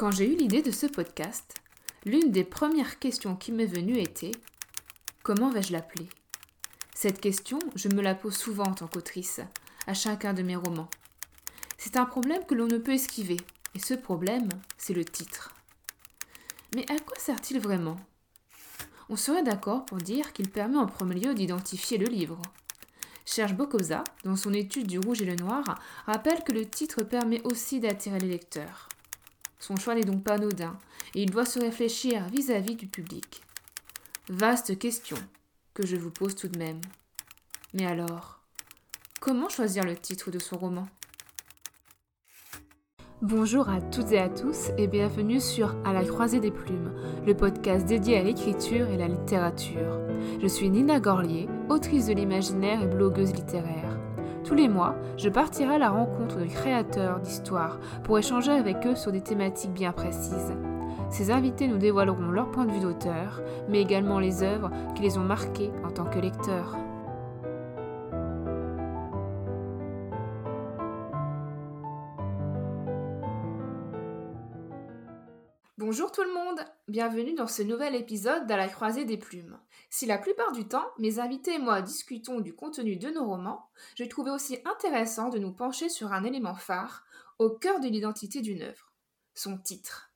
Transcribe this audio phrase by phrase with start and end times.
[0.00, 1.56] Quand j'ai eu l'idée de ce podcast,
[2.06, 4.30] l'une des premières questions qui m'est venue était
[5.22, 6.08] Comment vais-je l'appeler?
[6.94, 9.42] Cette question, je me la pose souvent en tant qu'autrice,
[9.86, 10.88] à chacun de mes romans.
[11.76, 13.36] C'est un problème que l'on ne peut esquiver,
[13.74, 15.52] et ce problème, c'est le titre.
[16.74, 17.96] Mais à quoi sert-il vraiment?
[19.10, 22.40] On serait d'accord pour dire qu'il permet en premier lieu d'identifier le livre.
[23.26, 27.42] Serge Bocosa, dans son étude du rouge et le noir, rappelle que le titre permet
[27.44, 28.88] aussi d'attirer les lecteurs.
[29.60, 30.76] Son choix n'est donc pas anodin,
[31.14, 33.42] et il doit se réfléchir vis-à-vis du public.
[34.28, 35.18] Vaste question
[35.74, 36.80] que je vous pose tout de même.
[37.74, 38.40] Mais alors,
[39.20, 40.88] comment choisir le titre de son roman?
[43.22, 46.94] Bonjour à toutes et à tous et bienvenue sur À la croisée des plumes,
[47.26, 50.00] le podcast dédié à l'écriture et la littérature.
[50.40, 53.89] Je suis Nina Gorlier, autrice de l'imaginaire et blogueuse littéraire.
[54.50, 58.96] Tous les mois, je partirai à la rencontre de créateurs d'histoires pour échanger avec eux
[58.96, 60.56] sur des thématiques bien précises.
[61.08, 65.18] Ces invités nous dévoileront leur point de vue d'auteur, mais également les œuvres qui les
[65.18, 66.76] ont marqués en tant que lecteurs.
[75.78, 76.58] Bonjour tout le monde,
[76.88, 79.58] bienvenue dans ce nouvel épisode d'À la croisée des plumes.
[79.92, 83.68] Si la plupart du temps, mes invités et moi discutons du contenu de nos romans,
[83.96, 87.04] j'ai trouvé aussi intéressant de nous pencher sur un élément phare
[87.40, 88.92] au cœur de l'identité d'une œuvre,
[89.34, 90.12] son titre.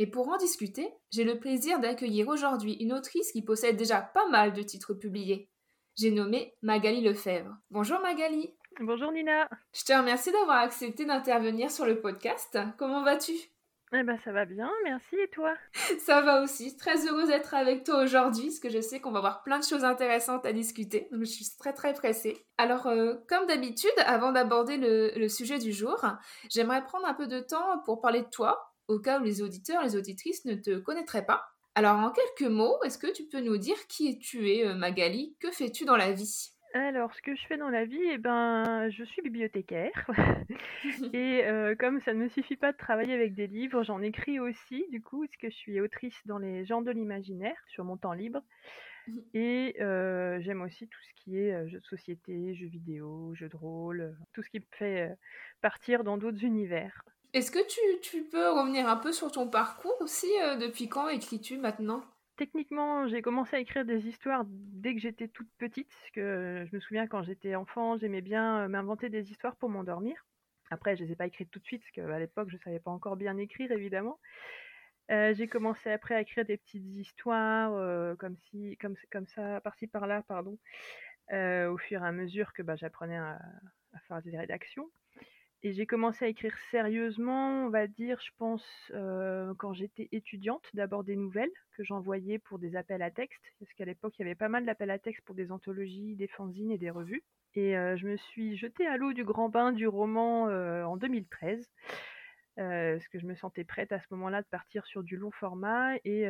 [0.00, 4.28] Et pour en discuter, j'ai le plaisir d'accueillir aujourd'hui une autrice qui possède déjà pas
[4.28, 5.48] mal de titres publiés.
[5.96, 7.56] J'ai nommé Magali Lefebvre.
[7.70, 8.56] Bonjour Magali.
[8.80, 9.48] Bonjour Nina.
[9.72, 12.58] Je te remercie d'avoir accepté d'intervenir sur le podcast.
[12.78, 13.51] Comment vas-tu?
[14.00, 15.16] Eh ben, ça va bien, merci.
[15.16, 15.54] Et toi?
[15.98, 16.76] Ça va aussi.
[16.76, 19.64] Très heureuse d'être avec toi aujourd'hui, parce que je sais qu'on va avoir plein de
[19.64, 21.08] choses intéressantes à discuter.
[21.12, 22.46] Donc, je suis très, très pressée.
[22.56, 26.04] Alors, euh, comme d'habitude, avant d'aborder le, sujet du jour,
[26.50, 29.82] j'aimerais prendre un peu de temps pour parler de toi, au cas où les auditeurs,
[29.82, 31.44] les auditrices ne te connaîtraient pas.
[31.74, 35.36] Alors, en quelques mots, est-ce que tu peux nous dire qui tu es, euh, Magali?
[35.40, 36.52] Que fais-tu dans la vie?
[36.74, 40.06] Alors, ce que je fais dans la vie, eh ben, je suis bibliothécaire.
[41.14, 41.44] Et
[41.78, 45.02] comme ça ne me suffit pas de travailler avec des livres, j'en écris aussi, du
[45.02, 48.42] coup, parce que je suis autrice dans les genres de l'imaginaire, sur mon temps libre.
[49.34, 54.16] Et j'aime aussi tout ce qui est jeux de société, jeux vidéo, jeux de rôle,
[54.32, 55.16] tout ce qui me fait
[55.60, 57.04] partir dans d'autres univers.
[57.34, 61.56] Est-ce que tu, tu, peux revenir un peu sur ton parcours aussi Depuis quand écris-tu
[61.56, 62.02] maintenant?
[62.42, 66.74] Techniquement, j'ai commencé à écrire des histoires dès que j'étais toute petite, parce que je
[66.74, 70.26] me souviens quand j'étais enfant, j'aimais bien m'inventer des histoires pour m'endormir.
[70.68, 72.60] Après, je ne les ai pas écrites tout de suite, parce qu'à l'époque, je ne
[72.62, 74.18] savais pas encore bien écrire, évidemment.
[75.08, 80.58] j'ai commencé après à écrire des petites histoires, comme, si, comme, ça, par-ci par-là, pardon,
[81.30, 83.38] au fur et à mesure que bah, j'apprenais à,
[84.08, 84.90] faire des rédactions.
[85.64, 90.68] Et j'ai commencé à écrire sérieusement, on va dire, je pense, euh, quand j'étais étudiante,
[90.74, 94.24] d'abord des nouvelles que j'envoyais pour des appels à texte, parce qu'à l'époque, il y
[94.24, 97.22] avait pas mal d'appels à texte pour des anthologies, des fanzines et des revues.
[97.54, 100.96] Et euh, je me suis jetée à l'eau du grand bain du roman euh, en
[100.96, 101.70] 2013,
[102.56, 105.94] parce que je me sentais prête à ce moment-là de partir sur du long format.
[106.04, 106.26] Et,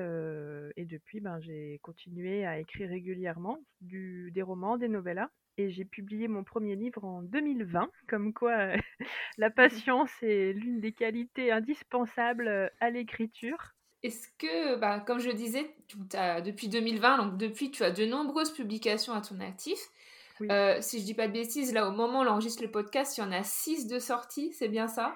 [0.77, 6.45] depuis, ben, j'ai continué à écrire régulièrement des romans, des novellas et j'ai publié mon
[6.45, 8.77] premier livre en 2020, comme quoi euh,
[9.39, 13.75] la patience est l'une des qualités indispensables euh, à l'écriture.
[14.03, 15.77] Est-ce que, bah, comme je disais,
[16.45, 19.79] depuis 2020, donc depuis, tu as de nombreuses publications à ton actif.
[20.51, 23.17] Euh, si je dis pas de bêtises, là, au moment où on enregistre le podcast,
[23.17, 25.15] il y en a 6 de sorties, c'est bien ça?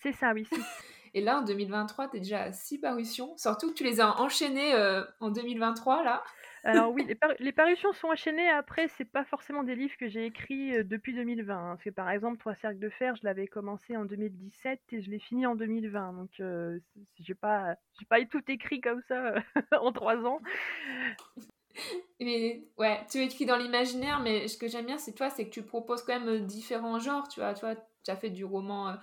[0.00, 0.48] C'est ça, oui.
[1.12, 3.36] Et là, en 2023, tu es déjà à 6 parutions.
[3.36, 4.72] Surtout que tu les as enchaînées
[5.20, 6.22] en 2023, là?
[6.66, 7.06] Alors oui,
[7.38, 8.48] les, parutions sont enchaînées.
[8.48, 11.54] Après, c'est pas forcément des livres que j'ai écrits depuis 2020.
[11.54, 11.68] Hein.
[11.76, 15.10] Parce que par exemple, Trois cercles de fer, je l'avais commencé en 2017 et je
[15.10, 16.12] l'ai fini en 2020.
[16.14, 16.80] Donc, euh,
[17.20, 19.34] j'ai pas, j'ai pas tout écrit comme ça
[19.80, 20.40] en trois ans.
[22.20, 25.50] Mais ouais, tu écris dans l'imaginaire, mais ce que j'aime bien, c'est toi, c'est que
[25.50, 27.28] tu proposes quand même différents genres.
[27.28, 27.66] Tu vois, tu
[28.10, 28.96] as fait du roman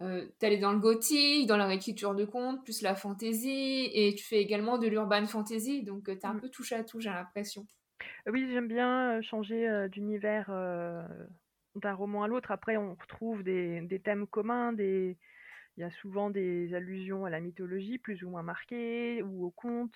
[0.00, 4.40] allé dans le gothique, dans la réécriture de contes, plus la fantaisie, et tu fais
[4.40, 6.40] également de l'urban fantasy, donc euh, tu as un mm.
[6.40, 7.66] peu touché à tout, j'ai l'impression.
[8.26, 10.48] Euh, oui, j'aime bien euh, changer d'univers
[11.76, 12.50] d'un roman à l'autre.
[12.50, 15.16] Après, on retrouve des, des, thèmes communs, des...
[15.76, 19.50] il y a souvent des allusions à la mythologie, plus ou moins marquées, ou au
[19.50, 19.94] conte.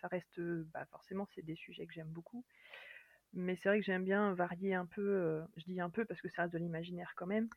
[0.00, 2.44] Ça reste, bah, forcément, c'est des sujets que j'aime beaucoup.
[3.36, 6.28] Mais c'est vrai que j'aime bien varier un peu, je dis un peu parce que
[6.28, 7.48] ça reste de l'imaginaire quand même.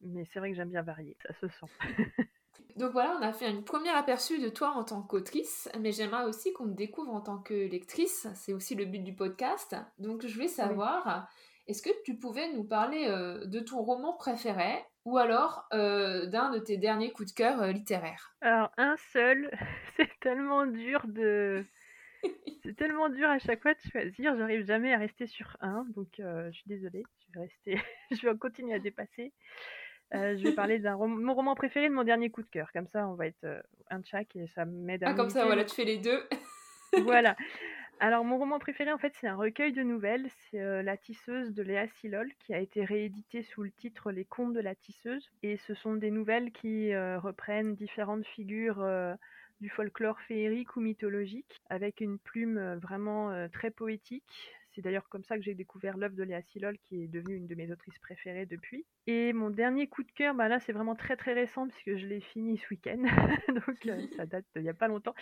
[0.00, 1.66] Mais c'est vrai que j'aime bien varier, ça se sent.
[2.76, 6.24] Donc voilà, on a fait un premier aperçu de toi en tant qu'autrice, mais j'aimerais
[6.24, 8.28] aussi qu'on te découvre en tant que lectrice.
[8.34, 9.74] C'est aussi le but du podcast.
[9.98, 11.26] Donc je voulais savoir,
[11.68, 16.58] est-ce que tu pouvais nous parler euh, de ton roman préféré ou alors d'un de
[16.58, 18.36] tes derniers coups de cœur littéraires?
[18.42, 19.50] Alors, un seul,
[19.96, 21.64] c'est tellement dur de.
[22.64, 26.08] C'est tellement dur à chaque fois de choisir, j'arrive jamais à rester sur un, donc
[26.18, 29.32] je suis désolée, je vais rester, je vais continuer à dépasser.
[30.12, 33.06] Je vais parler d'un mon roman préféré de mon dernier coup de cœur, comme ça
[33.08, 35.10] on va être un de chaque et ça m'aide à.
[35.10, 36.22] Ah, comme ça, voilà, tu fais les deux.
[37.02, 37.36] voilà.
[37.98, 40.28] Alors, mon roman préféré, en fait, c'est un recueil de nouvelles.
[40.50, 44.52] C'est La tisseuse de Léa Silol, qui a été réédité sous le titre Les contes
[44.52, 45.30] de la tisseuse.
[45.42, 48.84] Et ce sont des nouvelles qui reprennent différentes figures
[49.62, 54.24] du folklore féerique ou mythologique, avec une plume vraiment très poétique.
[54.76, 57.46] C'est d'ailleurs comme ça que j'ai découvert l'œuvre de Léa Silol, qui est devenue une
[57.46, 58.84] de mes autrices préférées depuis.
[59.06, 62.06] Et mon dernier coup de cœur, bah là c'est vraiment très très récent, puisque je
[62.06, 63.02] l'ai fini ce week-end,
[63.48, 65.14] donc ça date d'il n'y a pas longtemps.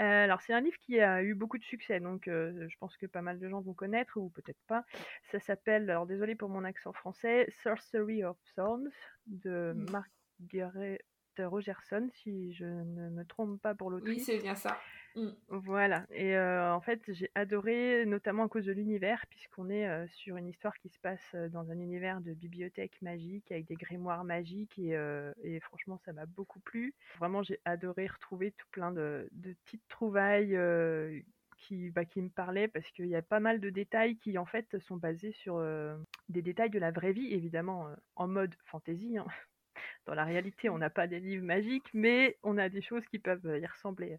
[0.00, 2.96] Euh, alors c'est un livre qui a eu beaucoup de succès, donc euh, je pense
[2.96, 4.86] que pas mal de gens vont connaître, ou peut-être pas.
[5.30, 8.88] Ça s'appelle, alors désolé pour mon accent français, Sorcery of Thorns
[9.26, 9.74] de.
[10.40, 11.00] Margaret
[11.40, 14.18] Rogerson, si je ne me trompe pas pour l'autrice.
[14.18, 14.78] Oui, c'est bien ça.
[15.16, 15.30] Mmh.
[15.48, 16.04] Voilà.
[16.10, 20.76] Et en fait, j'ai adoré, notamment à cause de l'univers, puisqu'on est sur une histoire
[20.78, 24.78] qui se passe dans un univers de bibliothèque magique avec des grimoires magiques.
[24.78, 26.94] Et, franchement, ça m'a beaucoup plu.
[27.18, 29.28] Vraiment, j'ai adoré retrouver tout plein de,
[29.64, 30.58] petites trouvailles.
[31.58, 34.44] Qui, bah, qui me parlaient parce qu'il y a pas mal de détails qui en
[34.44, 35.58] fait sont basés sur
[36.28, 39.16] des détails de la vraie vie, évidemment en mode fantasy.
[39.16, 39.24] Hein.
[40.06, 43.18] Dans la réalité, on n'a pas des livres magiques, mais on a des choses qui
[43.18, 44.16] peuvent y ressembler.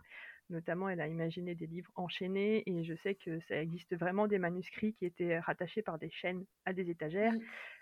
[0.49, 4.37] Notamment, elle a imaginé des livres enchaînés et je sais que ça existe vraiment des
[4.37, 7.33] manuscrits qui étaient rattachés par des chaînes à des étagères.
[7.33, 7.41] Mmh.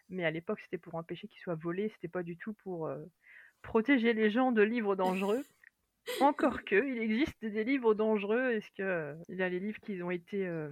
[0.09, 3.03] Mais à l'époque, c'était pour empêcher qu'ils soient volés, c'était pas du tout pour euh,
[3.61, 5.43] protéger les gens de livres dangereux.
[6.21, 8.51] Encore que, il existe des livres dangereux.
[8.51, 10.69] Est-ce que il y a les livres qui ont été euh,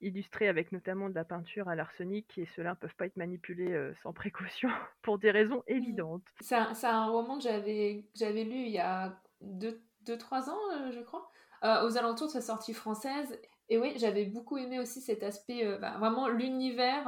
[0.00, 3.72] illustrés avec notamment de la peinture à l'arsenic et ceux-là ne peuvent pas être manipulés
[3.72, 4.68] euh, sans précaution
[5.02, 5.72] pour des raisons mmh.
[5.72, 6.22] évidentes.
[6.40, 11.00] C'est un, un, roman que j'avais lu il y a deux 2-3 ans, euh, je
[11.00, 11.30] crois,
[11.62, 13.38] euh, aux alentours de sa sortie française.
[13.68, 17.06] Et oui, j'avais beaucoup aimé aussi cet aspect, bah, vraiment l'univers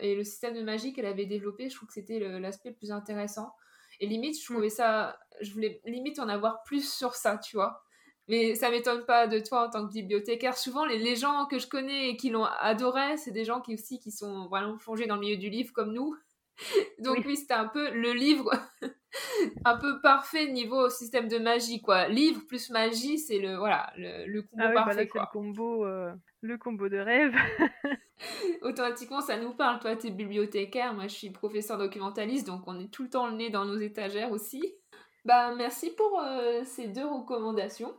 [0.00, 1.68] et le système de magie qu'elle avait développé.
[1.68, 3.52] Je trouve que c'était l'aspect le plus intéressant.
[4.00, 7.82] Et limite, je trouvais ça, je voulais limite en avoir plus sur ça, tu vois.
[8.28, 10.56] Mais ça m'étonne pas de toi en tant que bibliothécaire.
[10.56, 13.74] Souvent, les, les gens que je connais et qui l'ont adoré, c'est des gens qui
[13.74, 16.16] aussi qui sont vraiment plongés dans le milieu du livre comme nous.
[16.98, 18.50] Donc oui, c'était un peu le livre
[19.64, 22.08] un peu parfait niveau système de magie quoi.
[22.08, 26.88] Livre plus magie, c'est le voilà, le, combo ah parfait Le combo euh, le combo
[26.88, 27.34] de rêve.
[28.62, 29.80] Automatiquement, ça nous parle.
[29.80, 33.26] Toi, tu es bibliothécaire, moi je suis professeur documentaliste, donc on est tout le temps
[33.26, 34.62] le nez dans nos étagères aussi.
[35.24, 37.94] Bah merci pour euh, ces deux recommandations.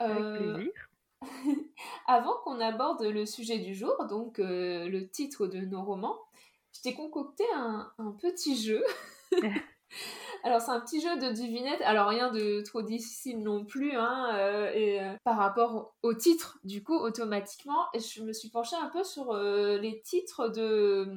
[0.00, 0.72] Avec euh, plaisir.
[2.06, 6.18] Avant qu'on aborde le sujet du jour, donc le titre de nos romans,
[6.72, 8.84] je t'ai concocté un, petit jeu.
[10.44, 14.30] Alors c'est un petit jeu de devinette, alors rien de trop difficile non plus, hein,
[14.34, 18.88] euh, et euh, par rapport au titre, du coup, automatiquement, je me suis penchée un
[18.88, 21.08] peu sur euh, les titres de,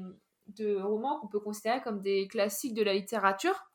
[0.48, 3.68] de romans qu'on peut considérer comme des classiques de la littérature.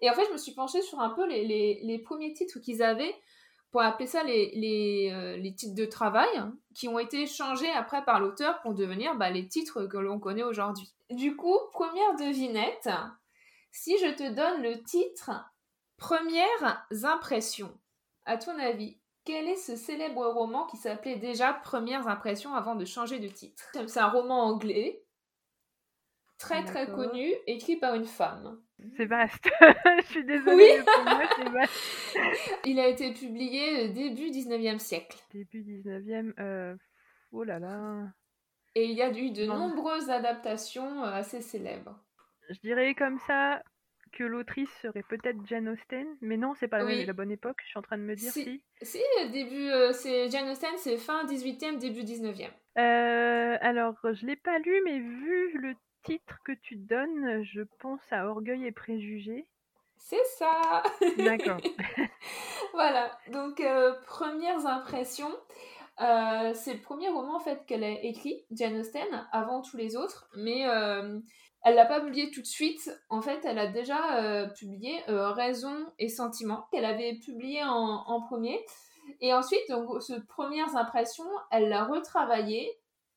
[0.00, 2.58] Et en fait, je me suis penchée sur un peu les, les, les premiers titres
[2.58, 3.14] qu'ils avaient
[3.72, 6.28] pour appeler ça les, les, euh, les, titres de travail,
[6.74, 10.42] qui ont été changés après par l'auteur pour devenir bah, les titres que l'on connaît
[10.42, 10.92] aujourd'hui.
[11.10, 12.90] Du coup, première devinette,
[13.72, 15.30] si je te donne le titre
[15.96, 17.78] Premières impressions,
[18.24, 22.84] à ton avis, quel est ce célèbre roman qui s'appelait déjà Premières impressions avant de
[22.84, 23.70] changer de titre?
[23.86, 25.04] C'est un roman anglais,
[26.38, 28.60] très très connu, écrit par une femme.
[28.96, 29.48] C'est vaste.
[29.60, 30.80] je suis désolée.
[32.64, 35.18] Il a été publié euh, début 19e siècle.
[35.32, 36.32] Début 19e.
[36.38, 36.74] Euh...
[37.32, 38.12] Oh là là.
[38.74, 41.98] Et il y a eu de nombreuses adaptations euh, assez célèbres.
[42.48, 43.62] Je dirais comme ça
[44.12, 47.78] que l'autrice serait peut-être Jane Austen, mais non, c'est pas la bonne époque, je suis
[47.78, 48.62] en train de me dire si.
[48.82, 52.50] Si, début, c'est Jane Austen, c'est fin 18e, début 19e.
[52.76, 58.26] alors, je l'ai pas lu, mais vu le titre que tu donnes, je pense à
[58.26, 59.46] Orgueil et Préjugés.
[60.04, 60.82] C'est ça
[61.16, 61.60] D'accord.
[62.72, 65.32] voilà, donc euh, premières impressions.
[66.00, 69.96] Euh, c'est le premier roman en fait qu'elle a écrit, Jane Austen, avant tous les
[69.96, 71.20] autres, mais euh,
[71.62, 72.90] elle l'a pas publié tout de suite.
[73.10, 78.64] En fait, elle a déjà publié Raison et Sentiment, qu'elle avait publié en, en, premier.
[79.20, 82.68] Et ensuite, donc, ce premières impressions, elle l'a retravaillé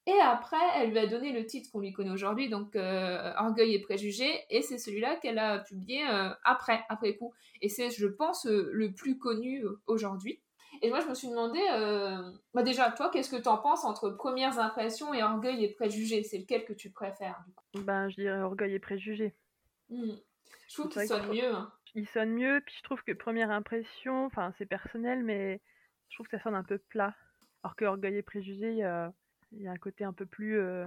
[0.08, 3.74] et après, elle lui a donné le titre qu'on lui connaît aujourd'hui, donc euh, Orgueil
[3.74, 7.34] et Préjugés, et c'est celui-là qu'elle a publié euh, après, après coup.
[7.62, 10.42] Et c'est, je pense, euh, le plus connu aujourd'hui.
[10.84, 11.60] Et moi, je me suis demandé,
[12.54, 16.22] bah déjà, toi, qu'est-ce que tu en penses entre Premières Impressions et Orgueil et Préjugés?
[16.24, 17.42] C'est lequel que tu préfères
[17.74, 19.34] Ben, je dirais Orgueil et Préjugés.
[19.90, 20.16] Mmh.
[20.68, 21.56] Je trouve qu'il sonne mieux.
[21.56, 21.72] Hein.
[21.96, 25.62] Il sonne mieux, puis je trouve que première impression, enfin c'est personnel, mais
[26.10, 27.16] je trouve que ça sonne un peu plat.
[27.64, 28.84] Alors que Orgueil et Préjugé,
[29.56, 30.60] il y a, un côté un peu plus.
[30.60, 30.86] Euh,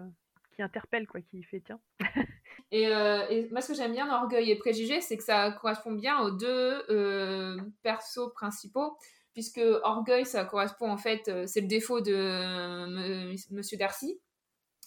[0.59, 1.81] qui interpelle, quoi, qui fait tiens.
[2.75, 5.93] Euh, et, moi, ce que j'aime bien dans Orgueil et Préjugé, c'est que ça correspond
[5.93, 8.99] bien aux deux euh, persos principaux
[9.33, 14.21] puisque orgueil, ça correspond en fait, c'est le défaut de euh, Monsieur Darcy.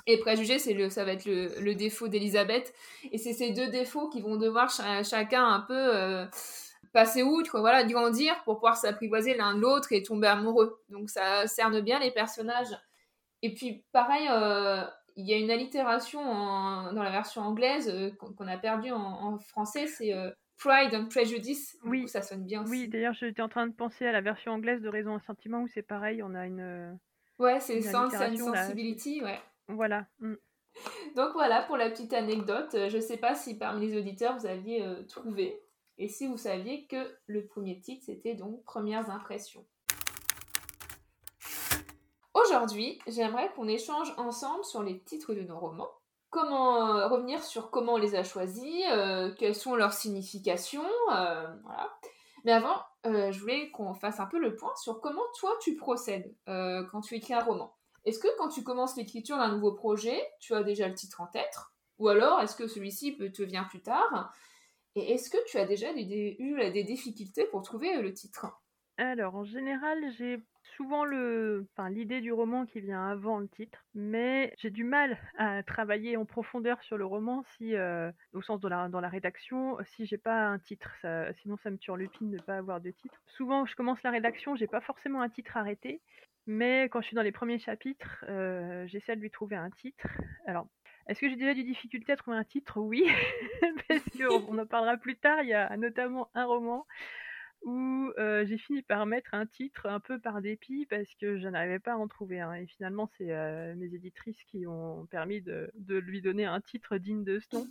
[0.06, 2.72] Et préjugé, c'est le, ça va être le, défaut d'Elisabeth.
[3.12, 6.28] Et c'est ces deux défauts qui vont devoir chacun un peu
[6.94, 10.84] passer outre, voilà, grandir pour pouvoir s'apprivoiser l'un de l'autre et tomber amoureux.
[10.90, 12.78] Donc ça cerne bien les personnages.
[13.42, 14.26] Et puis pareil,
[15.16, 19.88] il y a une allitération dans la version anglaise qu'on a perdue en, en français,
[19.88, 20.14] c'est
[20.62, 21.78] Pride and Prejudice.
[21.86, 22.72] Oui, ça sonne bien aussi.
[22.72, 25.62] Oui, d'ailleurs, j'étais en train de penser à la version anglaise de Raison et Sentiment
[25.62, 26.60] où c'est pareil, on a une.
[26.60, 26.94] Euh,
[27.40, 29.40] ouais, c'est Sense and Sensibility, ouais.
[29.68, 30.06] Voilà.
[30.20, 30.36] Mm.
[31.16, 32.76] Donc voilà pour la petite anecdote.
[32.76, 35.60] Euh, je ne sais pas si parmi les auditeurs vous aviez euh, trouvé
[35.98, 39.66] et si vous saviez que le premier titre c'était donc Premières impressions.
[42.52, 45.90] Aujourd'hui, j'aimerais qu'on échange ensemble sur les titres de nos romans
[46.30, 51.48] comment euh, revenir sur comment on les a choisis, euh, quelles sont leurs significations, euh,
[51.64, 51.98] voilà.
[52.44, 56.36] Mais avant, je voulais qu'on fasse un peu le point sur comment toi tu procèdes
[56.46, 57.74] quand tu écris un roman.
[58.04, 61.28] Est-ce que quand tu commences l'écriture d'un nouveau projet, tu as déjà le titre en
[61.28, 61.56] tête?
[62.00, 64.34] Ou alors est-ce que celui-ci peut te venir plus tard?
[64.96, 68.48] Et est-ce que tu as déjà eu des difficultés pour trouver le titre?
[68.98, 70.44] Alors en général, j'ai
[70.76, 76.18] souvent l'idée du roman qui vient avant le titre, mais j'ai du mal à travailler
[76.18, 80.48] en profondeur sur le roman si, euh, au sens dans la rédaction, si j'ai pas
[80.48, 80.92] un titre.
[81.42, 83.22] sinon, ça me tue en lupine de ne pas avoir de titre.
[83.28, 86.02] Souvent, je commence la rédaction, j'ai pas forcément un titre arrêté,
[86.48, 90.08] mais quand je suis dans les premiers chapitres, euh, j'essaie de lui trouver un titre.
[90.48, 90.68] Alors,
[91.08, 92.80] est-ce que j'ai déjà du difficulté à trouver un titre?
[92.80, 93.06] Oui,
[93.88, 95.44] parce qu'on en parlera plus tard.
[95.44, 96.86] Il y a notamment un roman
[97.64, 101.80] où j'ai fini par mettre un titre un peu par dépit parce que je n'arrivais
[101.80, 102.54] pas à en trouver un.
[102.54, 103.26] Et finalement, c'est
[103.76, 107.68] mes éditrices qui ont permis de, lui donner un titre digne de ce nom.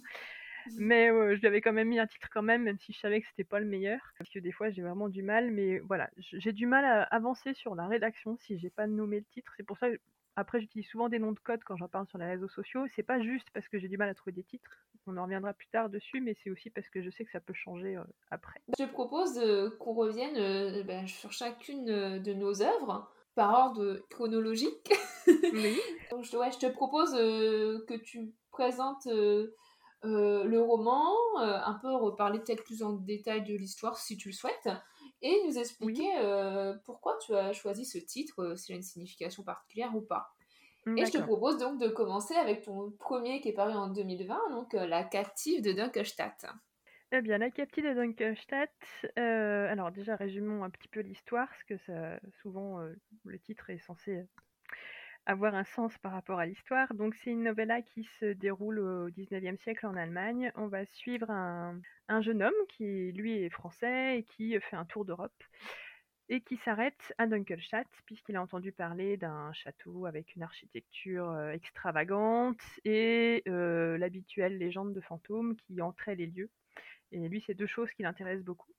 [0.77, 3.21] Mais je lui avais quand même mis un titre quand même, même si je savais
[3.21, 4.01] que c'était pas le meilleur.
[4.19, 5.51] Parce que des fois, j'ai vraiment du mal.
[5.51, 9.27] Mais voilà, j'ai du mal à avancer sur la rédaction si j'ai pas nommé le
[9.33, 9.53] titre.
[9.57, 9.99] C'est pour ça que
[10.37, 12.87] après, j'utilise souvent des noms de code quand j'en parle sur les réseaux sociaux.
[12.95, 14.71] C'est pas juste parce que j'ai du mal à trouver des titres.
[15.07, 17.41] On en reviendra plus tard dessus, mais c'est aussi parce que je sais que ça
[17.41, 18.61] peut changer euh, après.
[18.79, 19.41] Je propose
[19.79, 24.93] qu'on revienne euh, ben, sur chacune euh, de nos œuvres par ordre chronologique.
[25.27, 25.79] Oui.
[26.11, 29.07] Donc, je, je, te propose que tu présentes
[30.03, 34.69] le roman, un peu reparler peut-être plus en détail de l'histoire si tu le souhaites,
[35.23, 39.43] et nous expliquer euh, pourquoi tu as choisi ce titre, euh, s'il a une signification
[39.43, 40.35] particulière ou pas.
[40.97, 44.51] Et je te propose donc de commencer avec ton premier qui est paru en 2020,
[44.51, 46.47] donc euh, La captive de Dunkelstadt.
[47.13, 48.71] Eh bien, La captive de Dunkelstadt,
[49.17, 52.79] alors déjà résumons un petit peu l'histoire, parce que ça, souvent
[53.25, 54.25] le titre est censé
[55.31, 56.93] avoir un sens par rapport à l'histoire.
[56.95, 60.51] Donc c'est une novella qui se déroule au 19e siècle en Allemagne.
[60.57, 61.81] On va suivre un,
[62.21, 65.45] jeune homme qui, lui, est français et qui fait un tour d'Europe
[66.29, 71.53] et qui s'arrête à Dunkelstadt puisqu'il a entendu parler d'un château avec une architecture euh,
[71.53, 76.51] extravagante et euh, l'habituelle légende de fantômes qui entrait les lieux.
[77.13, 78.73] Et lui, c'est deux choses qui l'intéressent beaucoup.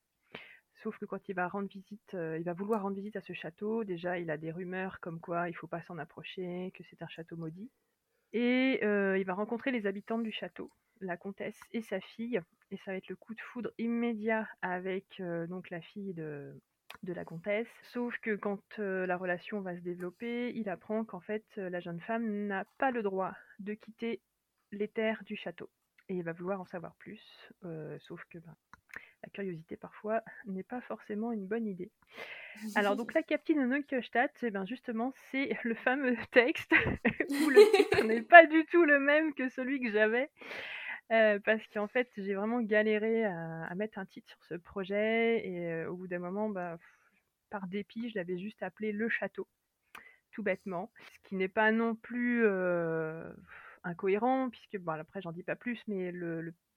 [0.84, 3.34] Sauf que quand il va rendre visite, euh, il va vouloir rendre visite à ce
[3.34, 7.04] château, déjà il a des rumeurs comme quoi il faut pas s'en approcher, que c'est
[7.04, 7.70] un château maudit.
[8.34, 12.78] Et euh, il va rencontrer les habitants du château, la comtesse et sa fille, et
[12.78, 16.52] ça va être le coup de foudre immédiat avec euh, donc la fille de,
[17.04, 17.70] de la comtesse.
[17.94, 22.48] Sauf que quand la relation va se développer, il apprend qu'en fait la jeune femme
[22.48, 24.20] n'a pas le droit de quitter
[24.72, 25.70] les terres du château.
[26.10, 27.22] Et il va vouloir en savoir plus,
[28.00, 28.56] sauf que ben,
[29.24, 31.92] la curiosité parfois n'est pas forcément une bonne idée.
[32.76, 36.72] Alors donc la de Neustadt, eh ben justement c'est le fameux texte
[37.30, 40.30] où le titre n'est pas du tout le même que celui que j'avais.
[41.12, 45.70] Euh, parce qu'en fait j'ai vraiment galéré à, mettre un titre sur ce projet et
[45.70, 46.78] euh, au bout d'un moment bah,
[47.50, 49.46] par dépit je l'avais juste appelé le château
[50.32, 53.30] tout bêtement ce qui n'est pas non plus euh,
[53.84, 56.12] incohérent, puisque, bon, après, j'en dis pas plus, mais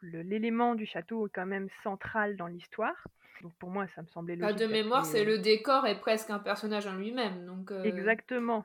[0.02, 2.96] l'élément le, du château est quand même central dans l'histoire.
[3.42, 4.58] Donc pour moi, ça me semblait logique.
[4.58, 7.44] de mémoire, c'est le décor est presque un personnage en lui-même.
[7.44, 8.64] donc euh, Exactement.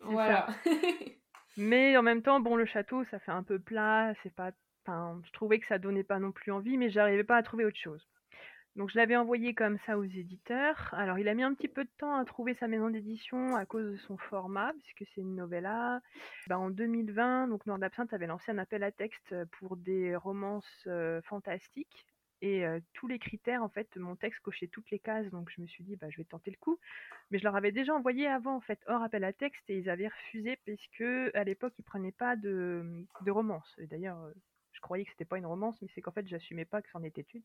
[0.00, 0.46] Voilà.
[1.56, 4.50] mais en même temps, bon, le château, ça fait un peu plat, c'est pas.
[4.84, 7.64] Enfin, je trouvais que ça donnait pas non plus envie, mais j'arrivais pas à trouver
[7.64, 8.06] autre chose.
[8.76, 10.94] Donc je l'avais envoyé comme ça aux éditeurs.
[10.94, 13.66] Alors il a mis un petit peu de temps à trouver sa maison d'édition à
[13.66, 16.00] cause de son format, puisque c'est une novella.
[16.46, 20.88] Ben, en 2020, donc Noir d'Absinthe avait lancé un appel à texte pour des romances
[21.24, 22.06] fantastiques.
[22.42, 25.66] Et tous les critères, en fait, mon texte cochait toutes les cases, donc je me
[25.66, 26.78] suis dit, bah, je vais tenter le coup.
[27.30, 29.90] Mais je leur avais déjà envoyé avant, en fait, hors appel à texte, et ils
[29.90, 33.78] avaient refusé parce à l'époque, ils prenaient pas de, de romance.
[33.78, 34.18] D'ailleurs,
[34.72, 37.02] je croyais que c'était pas une romance, mais c'est qu'en fait, j'assumais pas que c'en
[37.02, 37.42] était une.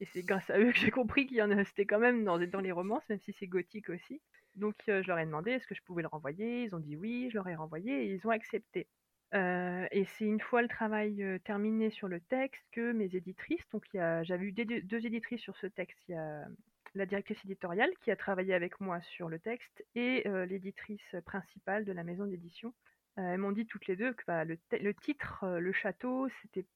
[0.00, 2.24] Et c'est grâce à eux que j'ai compris qu'il y en a, c'était quand même
[2.24, 4.20] dans, dans les romances, même si c'est gothique aussi.
[4.56, 6.64] Donc je leur ai demandé est-ce que je pouvais le renvoyer.
[6.64, 8.86] Ils ont dit oui, je leur ai renvoyé et ils ont accepté.
[9.32, 14.46] et c'est une fois le travail terminé sur le texte que mes éditrices, donc j'avais
[14.46, 15.98] eu deux éditrices sur ce texte.
[16.08, 16.46] Il y a
[16.94, 21.92] la directrice éditoriale qui a travaillé avec moi sur le texte et l'éditrice principale de
[21.92, 22.72] la maison d'édition.
[23.16, 26.66] elles m'ont dit toutes les deux que bah, le, le, titre, le château, c'était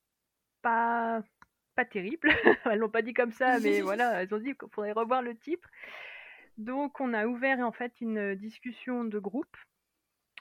[0.60, 1.22] pas
[1.74, 2.30] pas terrible.
[2.64, 5.36] elles l'ont pas dit comme ça, mais voilà, elles ont dit qu'il faudrait revoir le
[5.36, 5.68] titre.
[6.58, 9.56] Donc on a ouvert en fait une discussion de groupe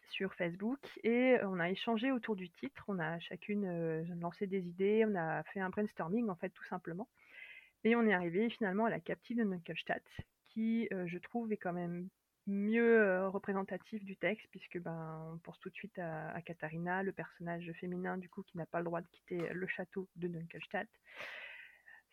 [0.09, 2.83] sur Facebook et on a échangé autour du titre.
[2.87, 6.65] On a chacune euh, lancé des idées, on a fait un brainstorming en fait tout
[6.65, 7.07] simplement.
[7.83, 10.03] Et on est arrivé finalement à la captive de Nuckelstadt,
[10.49, 12.09] qui euh, je trouve est quand même
[12.49, 17.11] mieux représentatif du texte puisque ben on pense tout de suite à, à Katharina, le
[17.11, 20.89] personnage féminin du coup qui n'a pas le droit de quitter le château de Dunkelstadt.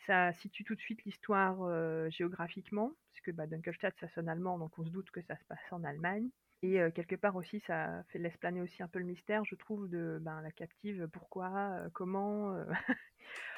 [0.07, 4.78] Ça situe tout de suite l'histoire euh, géographiquement, puisque bah, Dunkelstadt ça sonne allemand, donc
[4.78, 6.28] on se doute que ça se passe en Allemagne.
[6.62, 9.57] Et euh, quelque part aussi, ça fait laisse planer aussi un peu le mystère, je
[9.57, 12.57] trouve, de ben, la captive, pourquoi, comment.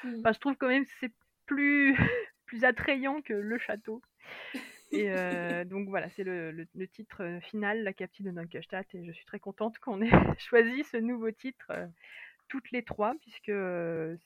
[0.03, 0.15] Mmh.
[0.19, 1.13] enfin, je trouve quand même que c'est
[1.45, 1.95] plus,
[2.45, 4.01] plus attrayant que le château.
[4.91, 9.11] Et euh, donc voilà, c'est le, titre euh, final, La captive de Dunkelstadt, et je
[9.11, 11.87] suis très contente qu'on ait choisi ce nouveau titre euh,
[12.47, 13.51] toutes les trois, puisque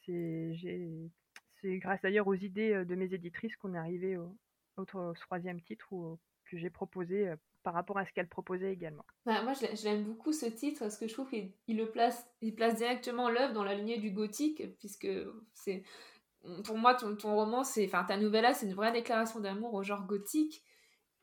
[0.06, 6.58] c'est grâce d'ailleurs aux idées de mes éditrices qu'on est arrivé au, troisième titre que
[6.58, 9.06] j'ai proposé par rapport à ce qu'elles proposaient également.
[9.26, 11.52] Bah, moi, je l'aime beaucoup ce titre parce que je trouve qu'il
[11.92, 15.10] place, place directement l'œuvre dans la lignée du gothique, puisque
[15.54, 15.84] c'est
[16.64, 19.84] pour moi, ton, ton roman, c'est, enfin, ta novella, c'est une vraie déclaration d'amour au
[19.84, 20.64] genre gothique.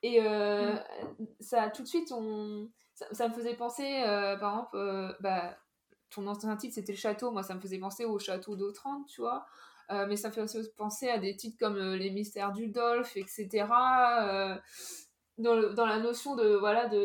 [0.03, 1.27] Et euh, mm.
[1.41, 5.57] ça, tout de suite, on, ça, me faisait penser, euh, par exemple, euh, bah,
[6.11, 7.31] ton ancien titre, c'était Le Château.
[7.31, 9.47] Moi, ça me faisait penser au Château d'Autrande, tu vois.
[9.91, 13.67] mais ça me fait aussi penser à des titres comme Les Mystères d'Udolphe, etc
[15.41, 17.05] dans, la notion de voilà de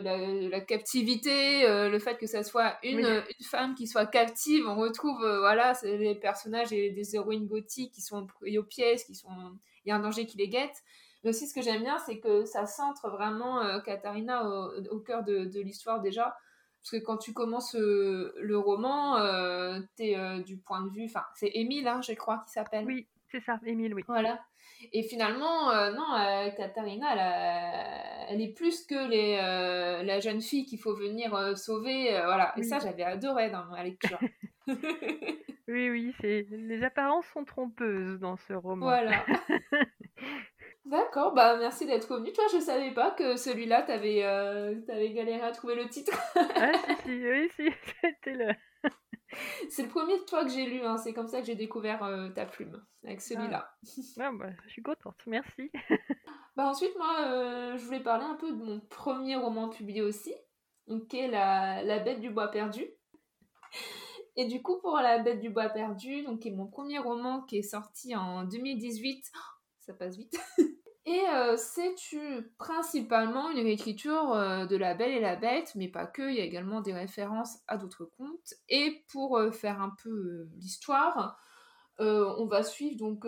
[0.49, 4.75] la, captivité, euh, le fait que ça soit une, une, femme qui soit captive, on
[4.75, 9.15] retrouve euh, voilà les personnages et des héroïnes gothiques qui sont pris aux pièces, qui
[9.15, 9.29] sont
[9.85, 10.83] il y a un danger qui les guette.
[11.23, 14.47] Mais aussi ce que j'aime bien, c'est que ça centre vraiment euh, Katharina
[14.91, 16.35] au, cœur de, de l'histoire déjà.
[16.81, 19.15] Parce que quand tu commences le roman,
[19.97, 21.05] tu es du point de vue.
[21.05, 22.85] Enfin, c'est Émile, hein, je crois, qui s'appelle.
[22.85, 24.03] Oui, c'est ça, Émile, oui.
[24.07, 24.39] Voilà.
[24.91, 30.65] Et finalement, euh, non, euh, Katharina, elle, est plus que les, euh, la jeune fille
[30.65, 32.09] qu'il faut venir sauver.
[32.11, 32.53] voilà.
[32.57, 34.19] Et ça, j'avais adoré dans ma lecture.
[35.67, 38.85] oui, oui, c'est les apparences sont trompeuses dans ce roman.
[38.85, 39.25] Voilà.
[40.85, 42.31] D'accord, bah merci d'être venu.
[42.31, 46.13] Toi, je savais pas que celui-là, t'avais avais galéré à trouver le titre.
[46.35, 46.71] ah,
[47.03, 47.69] si, si, oui, si,
[48.01, 48.53] c'était le
[49.69, 50.97] c'est le premier de toi que j'ai lu, hein.
[50.97, 53.69] c'est comme ça que j'ai découvert euh, ta plume, avec celui-là.
[54.19, 54.31] Ah.
[54.31, 55.71] bah, je suis contente, merci.
[56.55, 60.33] bah, ensuite, moi, euh, je voulais parler un peu de mon premier roman publié aussi,
[61.09, 62.85] qui est la, la Bête du Bois Perdu.
[64.37, 67.41] Et du coup, pour La Bête du Bois Perdu, donc, qui est mon premier roman
[67.43, 69.31] qui est sorti en 2018,
[69.79, 70.37] ça passe vite.
[71.07, 71.93] Et euh, c'est
[72.57, 76.41] principalement une réécriture euh, de La Belle et la Bête, mais pas que, il y
[76.41, 78.55] a également des références à d'autres contes.
[78.69, 81.37] Et pour euh, faire un peu l'histoire,
[81.99, 83.25] on va suivre donc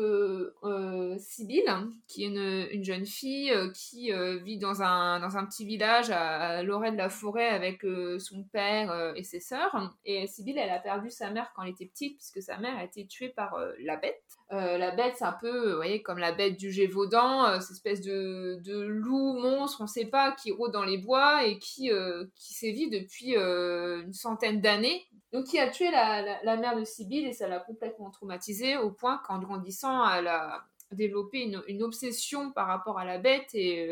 [1.19, 1.71] Sibylle,
[2.07, 4.11] qui est une, jeune fille qui
[4.43, 7.85] vit dans un, dans un petit village à, l'orée de la forêt avec
[8.19, 9.93] son père et ses sœurs.
[10.05, 12.83] Et Sibylle, elle a perdu sa mère quand elle était petite, puisque sa mère a
[12.83, 14.21] été tuée par la bête.
[14.53, 17.71] Euh, la bête, c'est un peu, vous voyez, comme la bête du Gévaudan, euh, cette
[17.71, 21.59] espèce de, de, loup monstre, on ne sait pas, qui rôde dans les bois et
[21.59, 25.05] qui, euh, qui sévit depuis une centaine d'années.
[25.37, 29.19] Donc, qui a tué la, mère de Sibylle et ça l'a complètement traumatisée au point
[29.19, 33.87] qu'en grandissant, elle a développé une, obsession par rapport à la bête et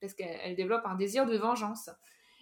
[0.00, 1.90] parce qu'elle développe un désir de vengeance.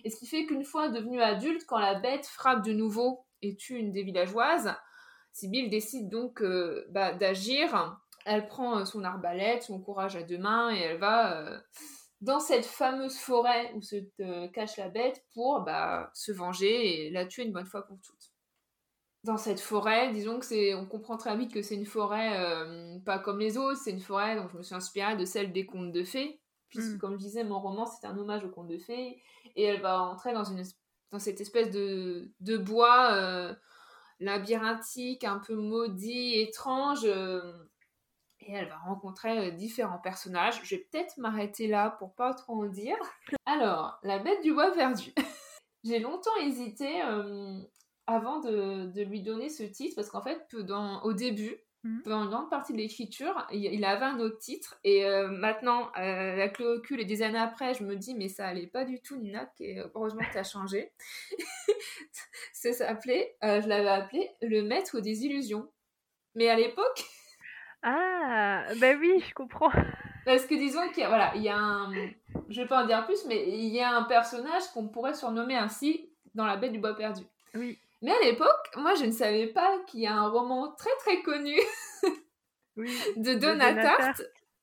[0.05, 3.57] Et ce qui fait qu'une fois devenue adulte, quand la bête frappe de nouveau et
[3.57, 4.75] tue une des villageoises,
[5.33, 7.99] Sibylle décide donc euh, bah, d'agir.
[8.27, 11.59] Elle prend euh, son arbalète, son courage à deux mains et elle va euh,
[12.21, 13.97] dans cette fameuse forêt où se
[14.49, 18.22] cache la bête pour bah, se venger et la tuer une bonne fois pour toutes.
[19.25, 22.99] Dans cette forêt, disons que c'est, on comprend très vite que c'est une forêt euh,
[23.05, 25.65] pas comme les autres, c'est une forêt, donc je me suis inspirée de celle des
[25.65, 26.99] contes de fées, puisque mm.
[26.99, 29.23] comme je disais, mon roman c'est un hommage aux contes de fées,
[29.55, 30.65] et elle va entrer dans, une,
[31.13, 33.55] dans cette espèce de, de bois euh,
[34.19, 37.53] labyrinthique, un peu maudit, étrange, euh,
[38.41, 40.61] et elle va rencontrer différents personnages.
[40.65, 42.97] Je vais peut-être m'arrêter là pour pas trop en dire.
[43.47, 45.13] Alors, la bête du bois perdu.
[45.85, 47.03] J'ai longtemps hésité
[48.07, 52.03] avant de, lui donner ce titre, parce qu'en fait, dans, au début, mmh.
[52.07, 54.79] dans une grande partie de l'écriture, il, avait un autre titre.
[54.85, 58.29] Et euh, maintenant, euh, avec le recul et des années après, je me dis, mais
[58.29, 60.93] ça allait pas du tout, Nina, et heureusement que tu as changé.
[62.53, 65.69] ça s'appelait, euh, je l'avais appelé Le Maître des Illusions.
[66.35, 67.05] Mais à l'époque.
[67.85, 69.73] Ah, bah oui, je comprends.
[70.25, 71.93] Parce que disons qu'il y a, voilà, il y a un.
[72.49, 75.57] Je vais pas en dire plus, mais il y a un personnage qu'on pourrait surnommer
[75.57, 77.25] ainsi dans La Bête du Bois Perdu.
[77.55, 77.79] Oui.
[78.03, 81.23] Mais à l'époque, moi, je ne savais pas qu'il y a un roman très très
[81.23, 81.57] connu
[82.77, 84.13] de Donna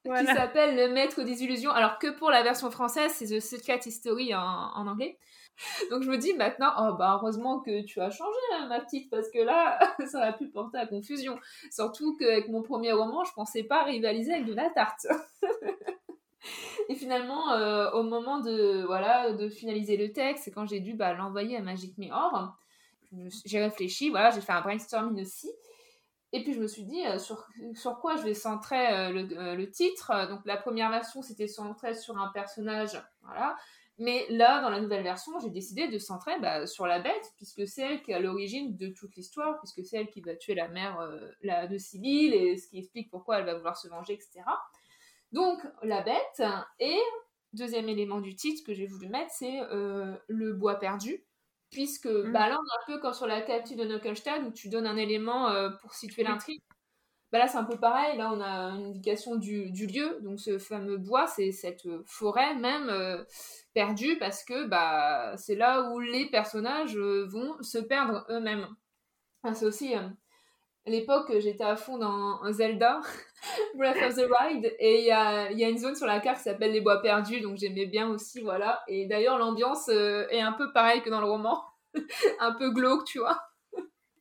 [0.04, 1.72] qui s'appelle Le Maître des Illusions.
[1.72, 5.18] Alors que pour la version française, c'est The Secret History en, en, anglais.
[5.90, 9.30] Donc je me dis maintenant, oh bah heureusement que tu as changé ma petite, parce
[9.30, 11.38] que là, ça va plus porter à confusion.
[11.72, 15.08] Surtout qu'avec mon premier roman, je pensais pas rivaliser avec Donna Tarte.
[16.90, 21.14] Et finalement, euh, au moment de, voilà, de finaliser le texte, quand j'ai dû bah,
[21.14, 22.56] l'envoyer à Magic Mirror
[23.46, 25.50] j'ai réfléchi, voilà, j'ai fait un brainstorming aussi.
[26.32, 29.56] Et puis je me suis dit euh, sur, quoi je vais centrer euh, le, euh,
[29.56, 30.12] le, titre.
[30.30, 33.58] Donc la première version c'était centré sur un personnage, voilà.
[34.02, 37.68] Mais là, dans la nouvelle version, j'ai décidé de centrer bah, sur la bête, puisque
[37.68, 40.56] c'est elle qui est à l'origine de toute l'histoire, puisque c'est elle qui va tuer
[40.56, 41.06] la mère
[41.44, 44.40] de Sibyl, et ce qui explique pourquoi elle va vouloir se venger, etc.
[45.34, 46.42] Donc la bête,
[46.80, 46.98] et
[47.52, 51.22] deuxième élément du titre que j'ai voulu mettre, c'est le bois perdu
[51.72, 52.32] puisque mmh.
[52.32, 54.88] bah là on est un peu comme sur la capture de Knucklestad où tu donnes
[54.88, 56.62] un élément euh, pour situer l'intrigue.
[57.32, 60.40] Bah là c'est un peu pareil, là on a une indication du, du lieu, donc
[60.40, 63.24] ce fameux bois, c'est cette forêt même euh,
[63.74, 68.68] perdue parce que bah c'est là où les personnages euh, vont se perdre eux-mêmes.
[69.54, 69.94] c'est aussi
[70.90, 73.02] l'époque, j'étais à fond dans Zelda,
[73.76, 76.38] Breath of the Wild, et il y a, y a, une zone sur la carte
[76.38, 78.84] qui s'appelle les bois perdus, donc j'aimais bien aussi, voilà.
[78.88, 81.64] Et d'ailleurs, l'ambiance euh, est un peu pareille que dans le roman,
[82.40, 83.40] un peu glauque, tu vois.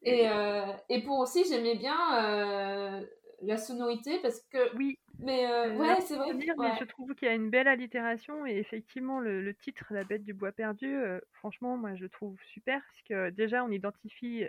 [0.03, 3.05] Et, euh, et pour aussi, j'aimais bien euh,
[3.43, 4.77] la sonorité, parce que...
[4.77, 4.99] Oui.
[5.21, 6.33] Mais ouais, c'est vrai.
[6.35, 9.85] Dire, mais je trouve qu'il y a une belle allitération, et effectivement, le, le titre,
[9.91, 10.97] La bête du bois perdu,
[11.33, 14.45] franchement, moi, je trouve super, parce que déjà, on identifie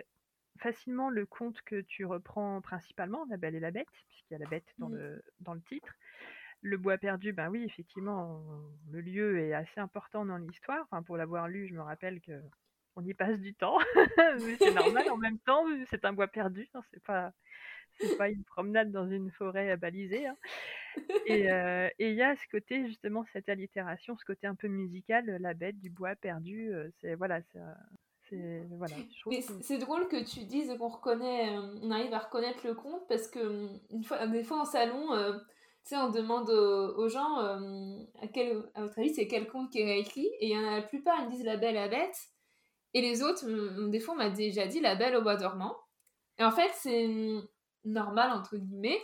[0.60, 4.38] facilement le conte que tu reprends principalement, La Belle et la Bête, puisqu'il y a
[4.38, 5.94] la bête dans, le, dans le titre.
[6.62, 8.44] Le bois perdu, ben oui, effectivement,
[8.90, 10.82] le lieu est assez important dans l'histoire.
[10.84, 12.40] Enfin, pour l'avoir lu, je me rappelle que
[12.96, 13.78] on y passe du temps,
[14.44, 17.32] mais c'est normal en même temps, c'est un bois perdu, hein, c'est pas
[17.98, 20.26] c'est pas une promenade dans une forêt balisée.
[20.26, 20.36] Hein.
[21.30, 25.26] Euh, et il y a ce côté justement cette allitération, ce côté un peu musical,
[25.40, 26.72] la bête du bois perdu.
[26.72, 27.14] Euh, c'est
[28.70, 28.94] voilà,
[29.60, 33.28] c'est drôle que tu dises qu'on reconnaît, euh, on arrive à reconnaître le conte parce
[33.28, 35.32] que euh, une fois, des fois en salon, euh,
[35.84, 39.80] tu sais, on demande aux, gens à, quel, à votre avis c'est quel conte qui
[39.80, 42.16] est écrit et il y en a la plupart ils disent La Belle à Bête
[42.92, 43.46] et les autres,
[43.88, 45.76] des fois on m'a déjà dit La Belle au bois dormant.
[46.38, 47.08] Et en fait c'est
[47.84, 49.00] normal entre guillemets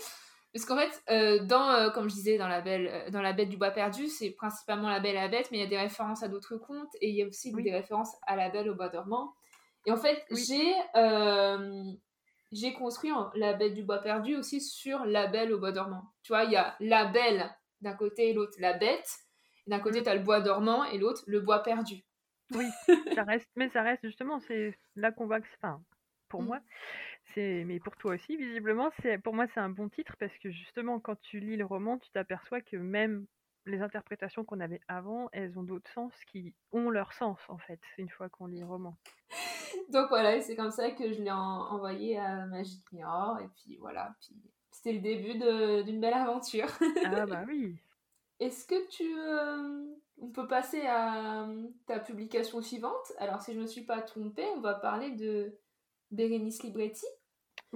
[0.56, 3.34] parce qu'en fait, euh, dans, euh, comme je disais, dans la, belle, euh, dans la
[3.34, 5.68] Bête du Bois perdu, c'est principalement la Belle à la Bête, mais il y a
[5.68, 8.70] des références à d'autres contes et il y a aussi des références à la Belle
[8.70, 9.34] au Bois dormant.
[9.84, 10.72] Et en fait, j'ai
[12.52, 16.04] j'ai construit la Bête du Bois perdu aussi sur la Belle au Bois dormant.
[16.22, 19.10] Tu vois, il y a la Belle d'un côté et l'autre la Bête.
[19.66, 21.96] D'un côté, tu as le Bois dormant et l'autre le Bois perdu.
[22.54, 22.64] Oui,
[23.14, 25.82] ça reste, mais ça reste justement, c'est là qu'on voit que, enfin,
[26.28, 26.46] pour mm.
[26.46, 26.60] moi,
[27.36, 31.00] mais pour toi aussi, visiblement, c'est pour moi c'est un bon titre parce que justement
[31.00, 33.26] quand tu lis le roman, tu t'aperçois que même
[33.66, 37.80] les interprétations qu'on avait avant, elles ont d'autres sens qui ont leur sens en fait
[37.98, 38.96] une fois qu'on lit le roman.
[39.92, 44.14] Donc voilà, c'est comme ça que je l'ai envoyé à Magic Mirror et puis voilà,
[44.20, 44.36] puis
[44.70, 45.34] c'était le début
[45.84, 46.68] d'une belle aventure.
[47.04, 47.76] ah bah oui.
[48.38, 51.48] Est-ce que tu euh, on peut passer à
[51.86, 53.12] ta publication suivante?
[53.18, 55.58] Alors si je me suis pas trompée, on va parler de
[56.10, 57.06] Bérénice Libretti.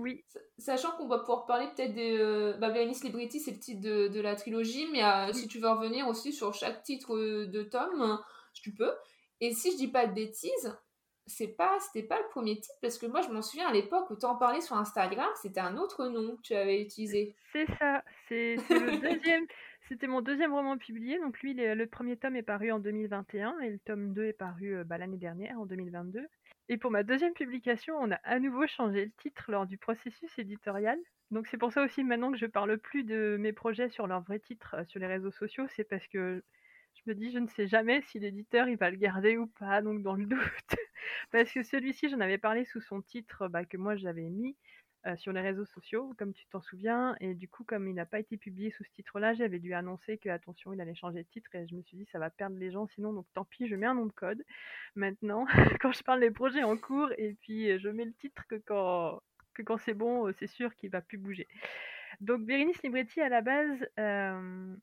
[0.01, 0.25] Oui.
[0.59, 2.19] Sachant qu'on va pouvoir parler peut-être des.
[2.19, 6.09] Euh, bah, Libretti, c'est le titre de, la trilogie, mais euh, si tu veux revenir
[6.09, 8.19] aussi sur chaque titre euh, de tome,
[8.55, 8.93] tu peux.
[9.41, 10.79] Et si je dis pas de bêtises,
[11.27, 14.11] c'est pas, c'était pas le premier titre, parce que moi je m'en souviens à l'époque
[14.11, 17.37] où tu en parlais sur Instagram, c'était un autre nom que tu avais utilisé.
[17.53, 19.47] C'est ça, c'est le deuxième.
[19.89, 23.71] C'était mon deuxième roman publié, donc lui, le, premier tome est paru en 2021 et
[23.71, 26.29] le tome 2 est paru bah, l'année dernière, en 2022.
[26.71, 30.39] Et pour ma deuxième publication, on a à nouveau changé le titre lors du processus
[30.39, 30.97] éditorial.
[31.33, 34.23] Donc c'est pour ça aussi maintenant que je parle plus de mes projets sur leur
[34.23, 36.45] vrai titre euh, sur les réseaux sociaux, c'est parce que
[36.95, 39.83] je me dis je ne sais jamais si l'éditeur il va le garder ou pas,
[39.83, 40.77] donc dans le doute.
[41.33, 44.57] parce que celui-ci, j'en avais parlé sous son titre bah, que moi j'avais mis,
[45.07, 47.17] euh, sur les réseaux sociaux, comme tu t'en souviens.
[47.21, 50.19] Et du coup, comme il n'a pas été publié sous ce titre-là, j'avais dû annoncer
[50.19, 51.55] que, attention, il allait changer de titre.
[51.55, 53.77] Et je me suis dit, ça va perdre les gens sinon, donc tant pis, je
[53.77, 54.45] mets un nom de code
[54.97, 55.47] maintenant
[55.81, 57.11] quand je parle des projets en cours.
[57.17, 59.23] Et puis, je mets le titre que quand,
[59.55, 61.49] que quand c'est bon, euh, c'est sûr qu'il va plus bouger.
[62.21, 64.77] Donc, Bérénice Libretti, à la base, euh,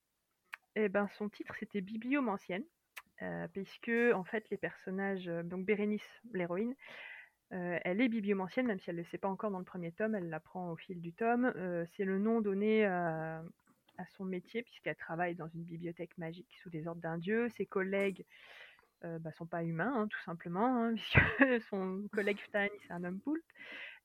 [0.75, 2.63] eh ben, son titre, c'était Bibliomancienne.
[3.23, 6.75] Euh, puisque en fait les personnages, donc Bérénice, l'héroïne,
[7.49, 10.15] elle est bibliomancienne, même si elle ne le sait pas encore dans le premier tome,
[10.15, 11.53] elle l'apprend au fil du tome.
[11.95, 13.43] C'est le nom donné à,
[14.15, 17.49] son métier, puisqu'elle travaille dans une bibliothèque magique sous les ordres d'un dieu.
[17.49, 18.25] Ses collègues
[19.03, 23.03] ne bah, sont pas humains, hein, tout simplement, hein, puisque son collègue Stein, c'est un
[23.03, 23.45] homme poulpe,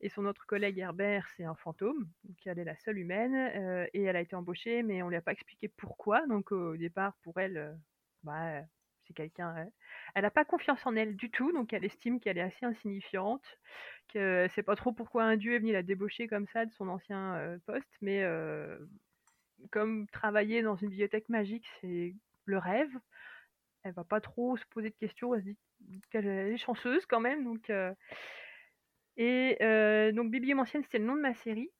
[0.00, 4.02] et son autre collègue Herbert, c'est un fantôme, donc elle est la seule humaine, et
[4.02, 7.16] elle a été embauchée, mais on ne lui a pas expliqué pourquoi, donc au départ,
[7.22, 7.78] pour elle,
[8.22, 8.62] bah,
[9.06, 9.68] c'est quelqu'un.
[10.14, 13.44] Elle n'a pas confiance en elle du tout, donc elle estime qu'elle est assez insignifiante,
[14.12, 16.88] que c'est pas trop pourquoi un dieu est venu la débaucher comme ça de son
[16.88, 18.24] ancien poste, mais
[19.70, 22.90] comme travailler dans une bibliothèque magique, c'est le rêve.
[23.84, 25.58] Elle va pas trop se poser de questions, elle se dit
[26.10, 27.70] qu'elle est chanceuse quand même, donc.
[29.16, 29.56] Et
[30.14, 31.70] donc Bibliomancienne, c'était le nom de ma série.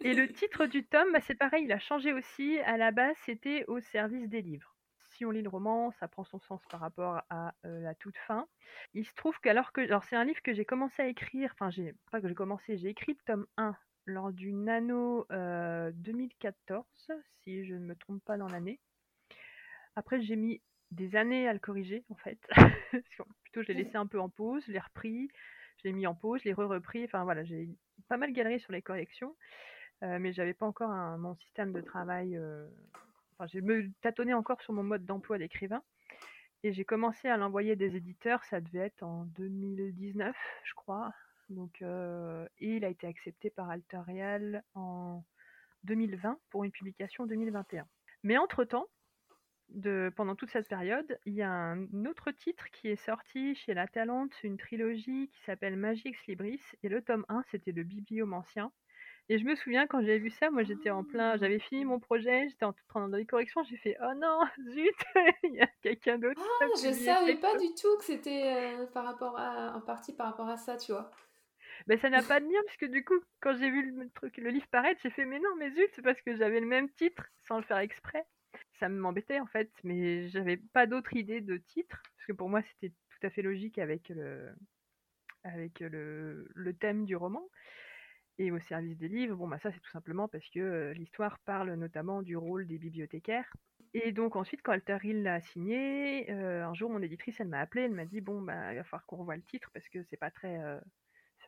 [0.00, 2.58] Et le titre du tome, bah, c'est pareil, il a changé aussi.
[2.60, 4.71] À la base, c'était au service des livres
[5.20, 8.46] on lit le roman, ça prend son sens par rapport à la toute fin.
[8.94, 9.80] Il se trouve qu'alors que.
[9.80, 12.78] Alors, c'est un livre que j'ai commencé à écrire, enfin, j'ai pas que j'ai commencé,
[12.78, 16.84] j'ai écrit le tome 1 lors du Nano 2014,
[17.44, 18.80] si je ne me trompe pas dans l'année.
[19.96, 22.38] Après, j'ai mis des années à le corriger, en fait.
[23.44, 25.28] Plutôt, je l'ai laissé un peu en pause, je l'ai repris,
[25.78, 27.04] je l'ai mis en pause, je l'ai re-repris.
[27.04, 27.68] Enfin, voilà, j'ai
[28.08, 29.36] pas mal galéré sur les corrections.
[30.00, 32.38] mais j'avais pas encore un, mon système de travail
[33.46, 35.82] j'ai me tâtonné encore sur mon mode d'emploi d'écrivain.
[36.64, 41.12] Et j'ai commencé à l'envoyer des éditeurs, ça devait être en 2019, je crois.
[41.48, 45.24] Donc, euh, et il a été accepté par Alterial en
[45.84, 47.86] 2020 pour une publication 2021.
[48.22, 48.86] Mais entre-temps,
[50.16, 53.86] pendant toute cette période, il y a un autre titre qui est sorti chez La
[53.86, 58.70] Talente, une trilogie qui s'appelle Magix Libris, et le tome 1, c'était le Bibliomancien.
[59.32, 61.98] Et je me souviens quand j'ai vu ça, moi j'étais en plein, j'avais fini mon
[61.98, 64.40] projet, j'étais en train de les corrections, j'ai fait oh non,
[64.74, 64.94] zut,
[65.44, 66.42] il y a quelqu'un d'autre.
[66.60, 70.26] Ah, je savais pas du tout que c'était euh, par rapport à, en partie par
[70.26, 71.10] rapport à ça, tu vois.
[71.86, 74.36] Ben ça n'a pas de lien parce que du coup, quand j'ai vu le truc,
[74.36, 76.90] le livre paraître, j'ai fait mais non, mais zut, c'est parce que j'avais le même
[76.90, 78.26] titre sans le faire exprès.
[78.80, 82.60] Ça m'embêtait en fait, mais j'avais pas d'autre idée de titre parce que pour moi
[82.74, 84.52] c'était tout à fait logique avec le
[85.42, 87.48] avec le, le thème du roman
[88.38, 91.74] et au service des livres, bon, bah ça c'est tout simplement parce que l'histoire parle
[91.74, 93.52] notamment du rôle des bibliothécaires.
[93.94, 97.92] Et donc ensuite, quand Altaril l'a signé, un jour mon éditrice elle m'a appelé, elle
[97.92, 100.30] m'a dit bon bah il va falloir qu'on revoie le titre parce que c'est pas
[100.30, 100.58] très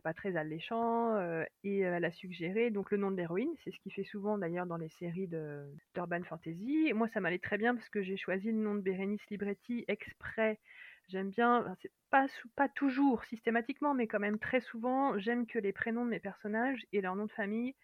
[0.04, 1.18] pas très alléchant
[1.64, 4.66] et elle a suggéré donc le nom de l'héroïne, c'est ce qui fait souvent d'ailleurs
[4.66, 6.92] dans les séries de d'urban fantasy.
[6.94, 10.60] Moi ça m'allait très bien parce que j'ai choisi le nom de Bérénice Libretti exprès
[11.08, 11.76] J'aime bien,
[12.10, 16.20] pas, pas toujours systématiquement, mais quand même très souvent, j'aime que les prénoms de mes
[16.20, 17.74] personnages et leur nom de famille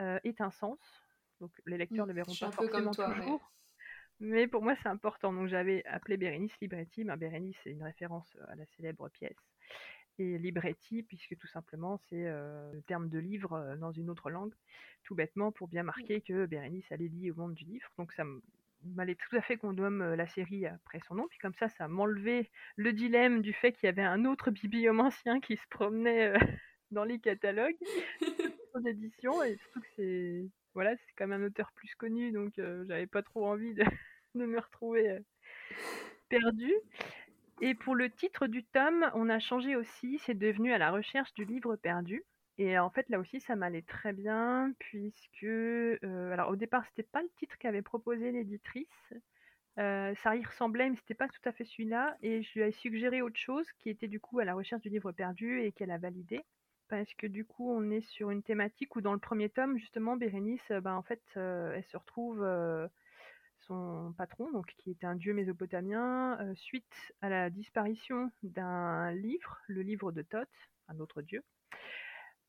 [0.00, 0.78] euh, aient un sens.
[1.40, 3.52] Donc les lecteurs ne le verront pas forcément toujours.
[4.18, 5.32] Mais pour moi, c'est important.
[5.32, 7.04] Donc j'avais appelé Bérénice Libretti.
[7.04, 9.36] Ben, Bérénice, c'est une référence à la célèbre pièce.
[10.18, 14.52] Et Libretti, puisque tout simplement, c'est euh, le terme de livre dans une autre langue,
[15.04, 17.88] tout bêtement pour bien marquer que Bérénice, allait est au monde du livre.
[17.96, 18.42] Donc ça me
[18.84, 21.26] m'allait tout à fait qu'on nomme la série après son nom.
[21.28, 25.40] Puis comme ça, ça m'enlevait le dilemme du fait qu'il y avait un autre bibliomancien
[25.40, 26.32] qui se promenait
[26.90, 27.76] dans les catalogues
[28.74, 29.42] aux éditions.
[29.42, 33.22] Et surtout que c'est voilà, c'est quand même un auteur plus connu, donc j'avais pas
[33.22, 33.82] trop envie de,
[34.34, 35.18] de me retrouver
[36.28, 36.72] perdu.
[37.60, 41.34] Et pour le titre du tome, on a changé aussi, c'est devenu à la recherche
[41.34, 42.24] du livre perdu.
[42.60, 47.08] Et en fait, là aussi, ça m'allait très bien, puisque, euh, alors au départ, c'était
[47.10, 49.14] pas le titre qu'avait proposé l'éditrice.
[49.78, 52.18] Euh, ça y ressemblait, mais c'était pas tout à fait celui-là.
[52.20, 54.90] Et je lui ai suggéré autre chose, qui était du coup à la recherche du
[54.90, 56.44] livre perdu et qu'elle a validé.
[56.88, 60.16] Parce que du coup, on est sur une thématique où dans le premier tome, justement,
[60.16, 62.46] Bérénice, ben, en fait, euh, elle se retrouve
[63.60, 69.80] son patron, donc qui était un dieu mésopotamien, suite à la disparition d'un livre, le
[69.80, 70.48] livre de Thoth,
[70.88, 71.42] un autre dieu.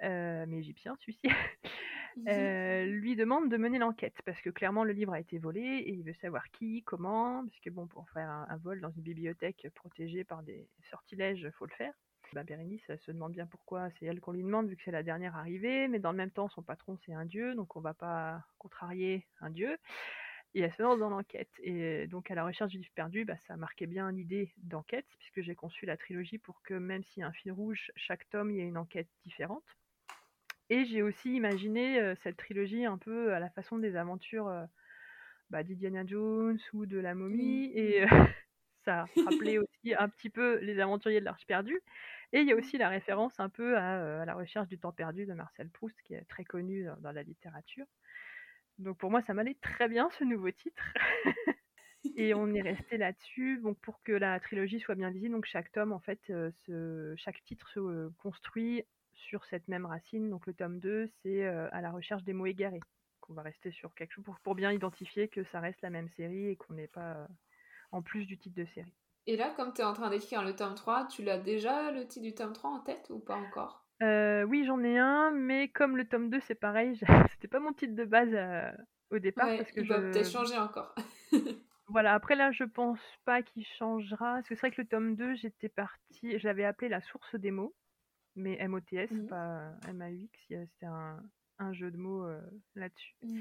[0.04, 1.22] Euh, mais égyptien celui-ci,
[2.28, 5.92] euh, lui demande de mener l'enquête parce que clairement le livre a été volé et
[5.92, 9.68] il veut savoir qui, comment, parce que bon, pour faire un, vol dans une bibliothèque
[9.76, 11.94] protégée par des sortilèges, faut le faire.
[12.34, 15.04] Bah, Bérénice, se demande bien pourquoi c'est elle qu'on lui demande, vu que c'est la
[15.04, 17.94] dernière arrivée, mais dans le même temps, son patron, c'est un dieu, donc on va
[17.94, 19.78] pas contrarier un dieu.
[20.54, 21.52] Et elle se lance dans l'enquête.
[21.62, 25.42] Et donc, à la recherche du livre perdu, bah, ça marquait bien l'idée d'enquête, puisque
[25.42, 28.52] j'ai conçu la trilogie pour que, même s'il y a un fil rouge, chaque tome,
[28.52, 29.64] il y ait une enquête différente.
[30.72, 34.50] Et j'ai aussi imaginé cette trilogie un peu à la façon des aventures
[35.50, 37.72] bah, d'Indiana Jones ou de la momie.
[37.76, 38.06] Et
[38.86, 41.82] ça rappelait aussi un petit peu les aventuriers de l'Arche perdue.
[42.32, 45.26] Et il y a aussi la référence un peu à, la recherche du temps perdu
[45.26, 47.86] de Marcel Proust, qui est très connu dans la littérature.
[48.78, 50.94] Donc pour moi, ça m'allait très bien ce nouveau titre.
[52.16, 53.60] et on est resté là-dessus.
[53.60, 57.44] Donc pour que la trilogie soit bien visible, donc chaque tome, en fait, euh, chaque
[57.44, 60.30] titre se euh, construit sur cette même racine.
[60.30, 62.82] Donc le tome 2, c'est euh, à la recherche des mots égarés.
[63.30, 66.50] On va rester sur quelque chose pour, bien identifier que ça reste la même série
[66.50, 67.28] et qu'on n'est pas
[67.92, 68.94] en plus du titre de série.
[69.28, 72.08] Et là, comme tu es en train d'écrire le tome 3, tu l'as déjà le
[72.08, 73.86] titre du tome 3 en tête ou pas encore?
[74.02, 77.00] Euh, oui, j'en ai un, mais comme le tome 2, c'est pareil,
[77.32, 78.72] c'était pas mon titre de base euh,
[79.12, 79.46] au départ.
[79.46, 79.94] parce que il je...
[79.94, 80.96] va peut-être changer encore.
[81.88, 84.36] voilà, après là, je pense pas qu'il changera.
[84.36, 87.36] Parce que c'est vrai que le tome 2, j'étais partie, je l'avais appelé la source
[87.36, 87.76] des mots,
[88.36, 89.28] mais MOTS, mmh.
[89.28, 91.22] pas MAUX, c'était un,
[91.60, 92.42] un, jeu de mots euh,
[92.76, 93.16] là-dessus.
[93.24, 93.40] Mmh.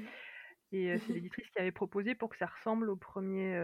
[0.73, 3.55] Et c'est l'éditrice qui avait proposé pour que ça ressemble au premier.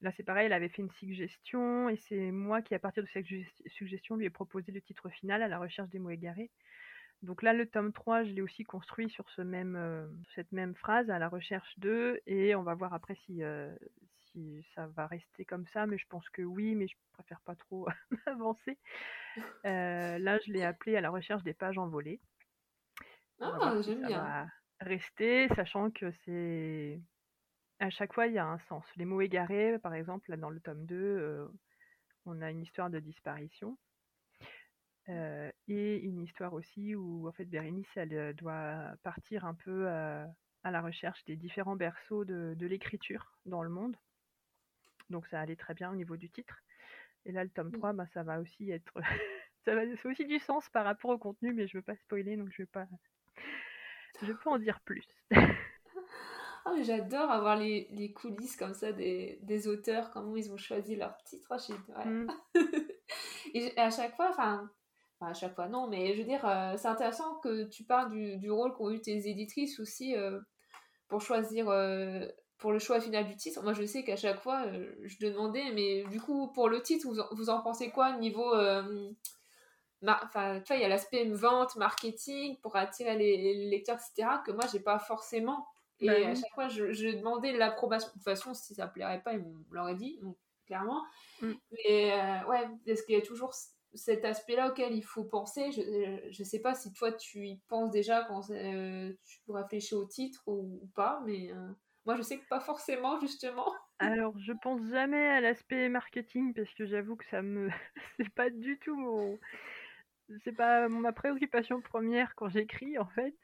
[0.00, 3.08] Là, c'est pareil, elle avait fait une suggestion, et c'est moi qui, à partir de
[3.08, 3.26] cette
[3.68, 6.50] suggestion, lui ai proposé le titre final à la recherche des mots égarés.
[7.22, 9.78] Donc là, le tome 3, je l'ai aussi construit sur ce même,
[10.34, 13.42] cette même phrase, à la recherche d'eux, et on va voir après si,
[14.34, 17.54] si ça va rester comme ça, mais je pense que oui, mais je préfère pas
[17.54, 17.86] trop
[18.26, 18.78] avancer.
[19.64, 22.20] là, je l'ai appelé à la recherche des pages envolées.
[23.40, 24.48] Ah, j'aime bien
[24.80, 27.00] rester, sachant que c'est
[27.80, 28.84] à chaque fois il y a un sens.
[28.96, 31.48] Les mots égarés, par exemple, là dans le tome 2, euh,
[32.26, 33.76] on a une histoire de disparition.
[35.10, 40.26] Euh, et une histoire aussi où en fait Bérénice elle doit partir un peu à,
[40.64, 43.96] la recherche des différents berceaux de, l'écriture dans le monde.
[45.10, 46.56] Donc ça allait très bien au niveau du titre.
[47.26, 48.94] Et là le tome 3, bah, ça va aussi être
[49.64, 52.50] ça va aussi du sens par rapport au contenu, mais je veux pas spoiler donc
[52.50, 52.86] je vais pas
[54.22, 55.06] je peux en dire plus.
[56.66, 60.96] Ah, j'adore avoir les, les, coulisses comme ça des, des, auteurs, comment ils ont choisi
[60.96, 61.54] leur titre.
[61.68, 62.04] Ouais.
[62.06, 62.30] Mm.
[63.54, 64.70] et à chaque fois, enfin,
[65.20, 68.38] à chaque fois non, mais je veux dire, euh, c'est intéressant que tu parles du,
[68.38, 70.40] du rôle qu'ont eu tes éditrices aussi euh,
[71.08, 72.26] pour choisir, euh,
[72.58, 73.62] pour le choix final du titre.
[73.62, 74.64] Moi, je sais qu'à chaque fois,
[75.02, 78.54] je demandais, mais du coup, pour le titre, vous, vous en pensez quoi niveau
[80.08, 84.52] enfin, tu vois, il y a l'aspect vente, marketing pour attirer les, lecteurs, etc., que
[84.52, 85.66] moi, j'ai pas forcément.
[86.00, 88.08] Et bah à chaque fois, je, demandais l'approbation.
[88.08, 90.36] De toute façon, si ça plairait pas, ils m'auraient dit, donc,
[90.66, 91.02] clairement.
[91.40, 91.52] Mm.
[91.72, 93.54] Mais euh, ouais, est-ce qu'il y a toujours
[93.94, 95.70] cet aspect-là auquel il faut penser?
[95.70, 100.04] Je ne sais pas si toi, tu y penses déjà quand euh, tu réfléchis au
[100.04, 101.70] titre ou, pas, mais euh,
[102.06, 103.72] moi, je sais que pas forcément, justement.
[103.98, 107.68] Alors, je pense jamais à l'aspect marketing parce que j'avoue que ça me.
[108.16, 109.38] c'est pas du tout mon
[110.42, 113.34] c'est pas ma préoccupation première quand j'écris en fait.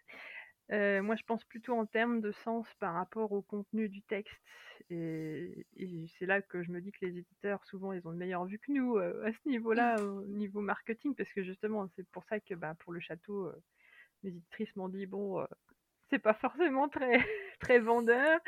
[0.72, 4.40] Euh, moi, je pense plutôt en termes de sens par rapport au contenu du texte.
[4.88, 5.66] Et,
[6.18, 8.58] c'est là que je me dis que les éditeurs, souvent, ils ont de meilleure vue
[8.58, 12.38] que nous euh, à ce niveau-là, au niveau marketing, parce que justement, c'est pour ça
[12.38, 13.62] que bah, pour le château, euh,
[14.22, 15.44] mes éditrices m'ont dit bon,
[16.10, 17.12] c'est pas forcément très,
[17.60, 18.40] très vendeur.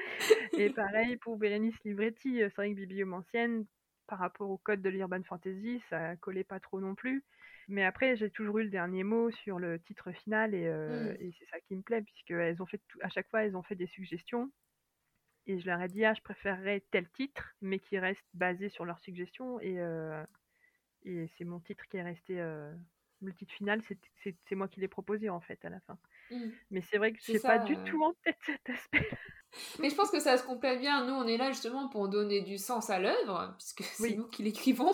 [0.59, 3.67] Et pareil pour Bérénice Livretti, c'est vrai que Bibliomancienne,
[4.07, 7.25] par rapport au code de l'urban fantasy, ça collait pas trop non plus.
[7.69, 11.33] Mais après, j'ai toujours eu le dernier mot sur le titre final et, euh, mmh.
[11.39, 13.77] c'est ça qui me plaît, puisque elles ont fait à chaque fois, elles ont fait
[13.77, 14.51] des suggestions.
[15.47, 18.85] Et je leur ai dit, ah, je préférerais tel titre, mais qui reste basé sur
[18.85, 19.61] leurs suggestions.
[19.61, 20.23] Et, euh,
[21.05, 22.41] et c'est mon titre qui est resté.
[22.41, 22.73] Euh,
[23.23, 23.81] le titre final,
[24.23, 25.97] c'est moi qui l'ai proposé en fait à la fin.
[26.33, 26.51] Mmh.
[26.71, 29.09] Mais c'est vrai que je n'ai pas du tout en tête cet aspect.
[29.81, 31.05] Mais je pense que ça se complète bien.
[31.05, 34.43] Nous, on est là justement pour donner du sens à l'œuvre, puisque c'est nous qui
[34.43, 34.93] l'écrivons.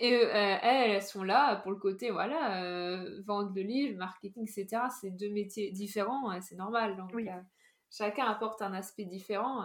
[0.00, 4.48] Et euh, elles, elles sont là pour le côté, voilà, euh, vente de livres, marketing,
[4.48, 4.82] etc.
[5.00, 6.96] C'est deux métiers différents, c'est normal.
[6.96, 7.40] Donc, euh,
[7.90, 9.64] chacun apporte un aspect différent.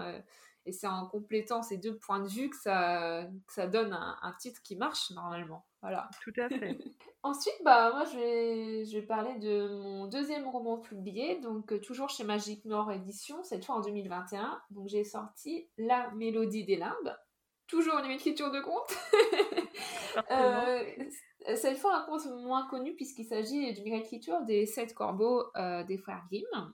[0.68, 4.62] et c'est en complétant ces deux points de vue que ça, ça donne un titre
[4.64, 5.66] qui marche normalement.
[5.82, 6.10] Voilà.
[6.24, 6.78] Tout à fait.
[7.26, 11.80] Ensuite, bah, moi, je vais, je vais parler de mon deuxième roman publié, donc euh,
[11.80, 14.62] toujours chez Magic Nord Édition, cette fois en 2021.
[14.70, 17.18] Donc, j'ai sorti La Mélodie des Limbes,
[17.66, 18.96] toujours une écriture de conte.
[20.30, 20.84] euh,
[21.56, 25.98] cette fois, un conte moins connu, puisqu'il s'agit d'une écriture des Sept Corbeaux euh, des
[25.98, 26.74] frères Grimm.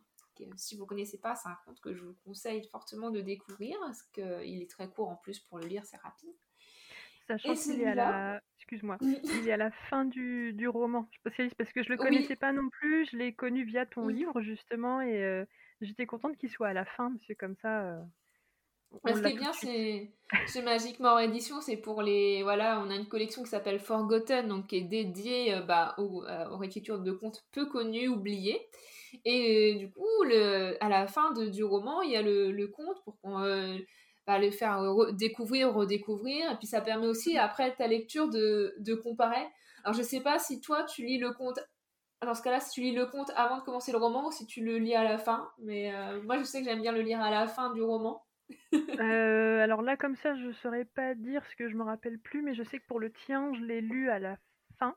[0.58, 3.78] Si vous ne connaissez pas, c'est un conte que je vous conseille fortement de découvrir,
[3.80, 6.36] parce qu'il est très court en plus pour le lire, c'est rapide.
[7.38, 11.08] Sachant qu'il est à la, excuse-moi, il est à la fin du, du roman.
[11.12, 13.08] Je spécialise parce que je le connaissais pas non plus.
[13.12, 15.46] Je l'ai connu via ton livre justement et euh,
[15.82, 17.82] j'étais contente qu'il soit à la fin parce que comme ça.
[17.84, 18.02] Euh,
[19.08, 20.12] ce qui est bien, c'est
[20.48, 22.44] chez Magiquement Édition, c'est pour les.
[22.44, 26.26] Voilà, on a une collection qui s'appelle Forgotten, donc qui est dédiée euh, bah, aux,
[26.58, 28.60] réécritures de contes peu connus, oubliés.
[29.26, 32.68] Et du coup, le, à la fin de, du roman, il y a le, le
[32.68, 33.40] conte pour qu'on
[34.28, 34.82] bah, le faire
[35.14, 36.52] découvrir, redécouvrir.
[36.52, 39.46] Et puis ça permet aussi, après ta lecture, de, de comparer.
[39.84, 41.60] Alors je sais pas si toi, tu lis le conte
[42.26, 44.46] dans ce cas-là, si tu lis le conte avant de commencer le roman ou si
[44.46, 45.50] tu le lis à la fin.
[45.60, 48.24] Mais euh, moi, je sais que j'aime bien le lire à la fin du roman.
[49.00, 52.20] Euh, alors là, comme ça, je ne saurais pas dire ce que je me rappelle
[52.20, 54.38] plus, mais je sais que pour le tien, je l'ai lu à la
[54.78, 54.96] fin.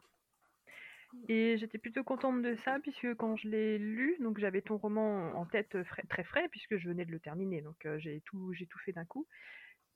[1.28, 5.32] Et j'étais plutôt contente de ça, puisque quand je l'ai lu, donc j'avais ton roman
[5.34, 5.76] en tête
[6.08, 9.04] très frais, puisque je venais de le terminer, donc euh, j'ai tout, tout fait d'un
[9.06, 9.26] coup.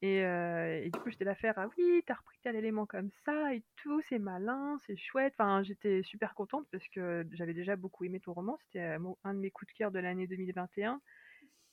[0.01, 3.11] Et, euh, et, du coup, j'étais là faire, ah oui, t'as repris tel élément comme
[3.25, 5.35] ça et tout, c'est malin, c'est chouette.
[5.37, 9.35] Enfin, j'étais super contente parce que j'avais déjà beaucoup aimé ton roman, c'était euh, un
[9.35, 11.01] de mes coups de cœur de l'année 2021.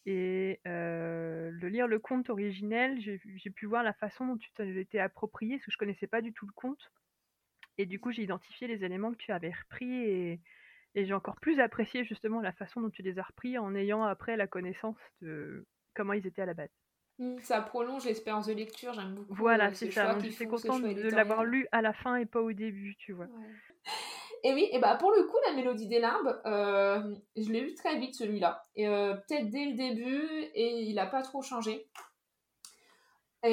[0.08, 5.56] Et le lire le conte originel, j'ai pu voir la façon dont tu t'étais approprié,
[5.56, 6.92] parce que je connaissais pas du tout le conte.
[7.78, 10.42] Et du coup, j'ai identifié les éléments que tu avais repris et,
[10.96, 14.38] j'ai encore plus apprécié justement la façon dont tu les as repris en ayant après
[14.38, 16.70] la connaissance de comment ils étaient à la base.
[17.20, 19.34] Mmh, ça prolonge l'expérience de lecture, j'aime beaucoup.
[19.36, 20.18] Voilà, euh, c'est ça.
[20.20, 23.28] je suis contente de l'avoir lu à la fin et pas au début, tu vois.
[24.44, 27.74] Et oui, et bah pour le coup, la mélodie des limbes, euh, je l'ai lu
[27.74, 28.62] très vite celui-là.
[28.76, 31.88] Et euh, peut-être dès le début, et il n'a pas trop changé.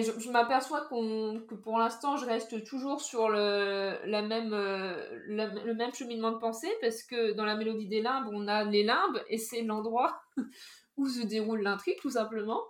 [0.01, 5.93] Je, m'aperçois que pour l'instant, je reste toujours sur le, la même, euh, le même
[5.93, 9.39] cheminement de pensée, parce que dans la mélodie des limbes, on a les limbes, et
[9.39, 10.23] c'est l'endroit
[10.97, 12.63] où se déroule l'intrigue, tout simplement.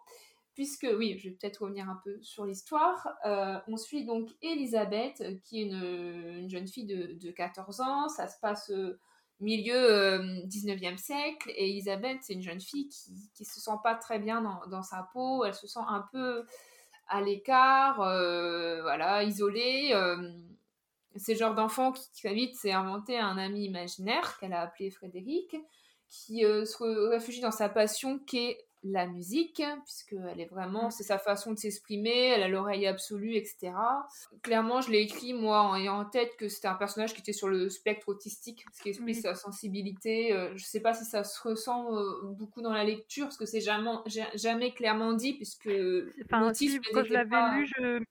[0.54, 3.08] Puisque, oui, je vais peut-être revenir un peu sur l'histoire.
[3.24, 8.08] Euh, on suit donc Elisabeth, qui est une, jeune fille de, de, 14 ans.
[8.08, 8.70] Ça se passe
[9.40, 11.50] milieu 19e euh, siècle.
[11.56, 14.82] Et Elisabeth, c'est une jeune fille qui ne se sent pas très bien dans, dans,
[14.82, 15.44] sa peau.
[15.44, 16.44] Elle se sent un peu
[17.08, 19.90] à l'écart, euh, voilà, isolé.
[19.92, 20.30] Euh,
[21.16, 24.90] c'est le genre d'enfant qui très vite s'est inventé un ami imaginaire qu'elle a appelé
[24.90, 25.56] Frédéric,
[26.08, 31.04] qui euh, se réfugie dans sa passion qui est la musique, puisqu'elle est vraiment, c'est
[31.04, 33.72] sa façon de s'exprimer, elle a l'oreille absolue, etc.
[34.42, 37.32] Clairement, je l'ai écrit, moi, en ayant en tête que c'était un personnage qui était
[37.32, 40.32] sur le spectre autistique, ce qui explique sa sensibilité.
[40.32, 43.46] Euh, je sais pas si ça se ressent euh, beaucoup dans la lecture, parce que
[43.46, 43.90] c'est jamais,
[44.34, 45.70] jamais clairement dit, puisque
[46.24, 46.50] enfin,
[46.92, 48.02] quand je l'avais lu, je...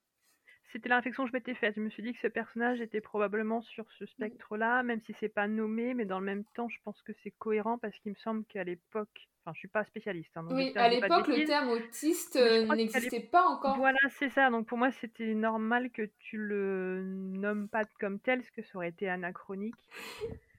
[0.72, 1.76] c'était l'infection que je m'étais faite.
[1.76, 5.30] Je me suis dit que ce personnage était probablement sur ce spectre-là, même si c'est
[5.30, 8.17] pas nommé, mais dans le même temps, je pense que c'est cohérent parce qu'il me
[8.17, 10.30] semble qu'à l'époque, Enfin, je suis pas spécialiste.
[10.36, 13.76] Hein, oui, à l'époque, le terme autiste euh, n'existait pas encore.
[13.76, 14.51] Voilà, c'est ça.
[14.51, 18.76] Donc pour moi, c'était normal que tu le nommes pas comme tel, parce que ça
[18.76, 19.74] aurait été anachronique.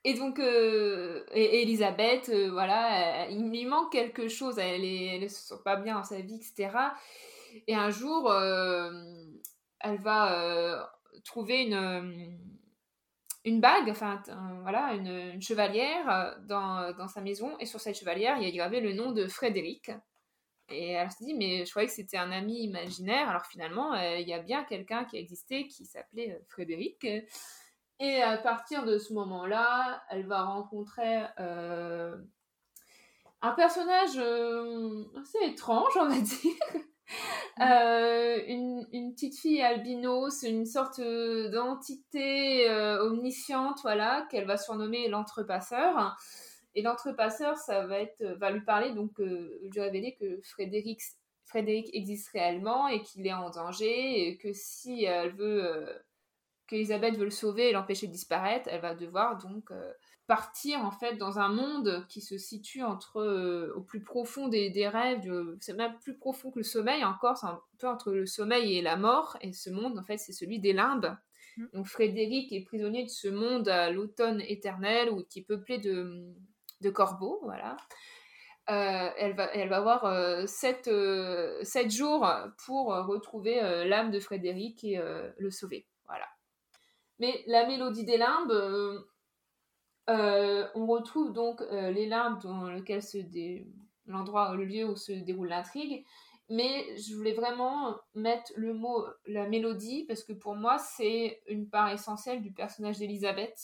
[0.03, 4.59] Et donc, euh, Elisabeth, euh, voilà, il lui manque quelque chose.
[4.59, 6.77] Elle, elle se sent pas bien dans sa vie, etc.
[7.69, 8.33] Et un jour,
[9.83, 10.93] elle va
[11.25, 12.39] trouver une
[13.45, 14.23] une bague, enfin
[14.63, 18.57] voilà, une, chevalière euh, dans, dans, sa maison, et sur cette chevalière, il y a
[18.57, 19.91] gravé le nom de Frédéric.
[20.69, 24.19] Et elle se dit, mais je croyais que c'était un ami imaginaire, alors finalement, euh,
[24.19, 27.05] il y a bien quelqu'un qui a existé qui s'appelait euh, Frédéric.
[27.99, 32.17] Et à partir de ce moment-là, elle va rencontrer un
[33.53, 34.19] personnage
[35.21, 36.55] assez étrange, on va dire,
[37.61, 45.09] euh, une, petite fille albinos, une sorte euh, d'entité euh, omnisciente, voilà, qu'elle va surnommer
[45.09, 46.17] l'entrepasseur.
[46.75, 51.03] Et l'entrepasseur, ça va être, va lui parler, donc, lui révéler que Frédéric,
[51.45, 55.87] Frédéric existe réellement et qu'il est en danger et que si elle veut,
[56.67, 59.71] qu'Elisabeth veut le sauver et l'empêcher de disparaître, elle va devoir donc
[60.27, 64.71] partir en fait dans un monde qui se situe entre euh, au plus profond des,
[64.71, 65.29] des rêves,
[65.61, 68.83] c'est même plus profond que le sommeil encore, c'est un peu entre le sommeil et
[68.83, 69.37] la mort.
[69.41, 71.17] Et ce monde en fait c'est celui des limbes.
[71.57, 71.67] Mm.
[71.75, 76.33] Donc Frédéric est prisonnier de ce monde à l'automne éternel ou qui est peuplé de,
[76.81, 77.77] de corbeaux, voilà.
[78.71, 80.89] Euh, elle, va, elle va avoir euh, sept,
[81.63, 82.33] sept, jours
[82.65, 85.01] pour retrouver l'âme de Frédéric et
[85.37, 85.87] le sauver.
[86.07, 86.27] Voilà.
[87.19, 89.05] Mais la mélodie des limbes,
[90.11, 93.67] euh, on retrouve donc euh, les limbes dans lequel se dé...
[94.07, 96.05] l'endroit, le lieu où se déroule l'intrigue.
[96.49, 101.69] Mais je voulais vraiment mettre le mot la mélodie parce que pour moi c'est une
[101.69, 103.57] part essentielle du personnage d'Elisabeth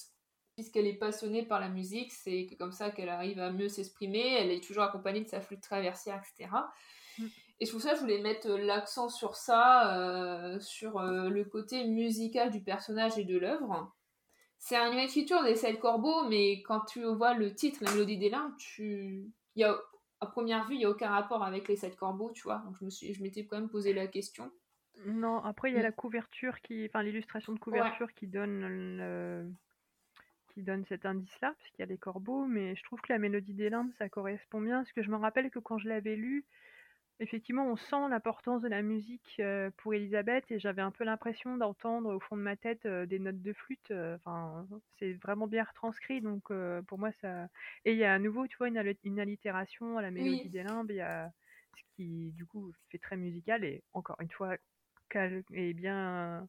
[0.54, 4.34] puisqu'elle est passionnée par la musique, c'est comme ça qu'elle arrive à mieux s'exprimer.
[4.34, 6.50] Elle est toujours accompagnée de sa flûte traversière, etc.
[7.18, 7.26] Mm.
[7.60, 12.50] Et c'est pour ça que je voulais mettre l'accent sur ça, sur le côté musical
[12.50, 13.92] du personnage et de l'œuvre.
[14.58, 18.18] C'est un une écriture des sept corbeaux, mais quand tu vois le titre, la mélodie
[18.18, 19.32] des limbes, tu...
[19.54, 19.78] y a,
[20.20, 22.58] à première vue, il n'y a aucun rapport avec les sept corbeaux, tu vois.
[22.66, 24.50] Donc je me suis, je m'étais quand même posé la question.
[25.06, 25.84] Non, après il y a mm.
[25.84, 29.54] la couverture qui, enfin l'illustration de couverture qui donne
[30.58, 33.20] qui donne cet indice-là, parce qu'il y a des corbeaux, mais je trouve que la
[33.20, 36.16] mélodie des limbes, ça correspond bien, parce que je me rappelle que quand je l'avais
[36.16, 36.44] lu,
[37.20, 41.56] effectivement, on sent l'importance de la musique euh, pour Elisabeth et j'avais un peu l'impression
[41.56, 43.90] d'entendre au fond de ma tête euh, des notes de flûte.
[43.90, 44.66] Euh, enfin,
[44.98, 46.52] c'est vraiment bien retranscrit, donc
[46.86, 47.48] pour moi ça.
[47.84, 50.62] Et il y a à nouveau, tu vois, une, une allitération à la mélodie des
[50.62, 51.30] limbes, il y a
[51.76, 54.56] ce qui du coup fait très musical et encore une fois
[55.54, 56.46] et bien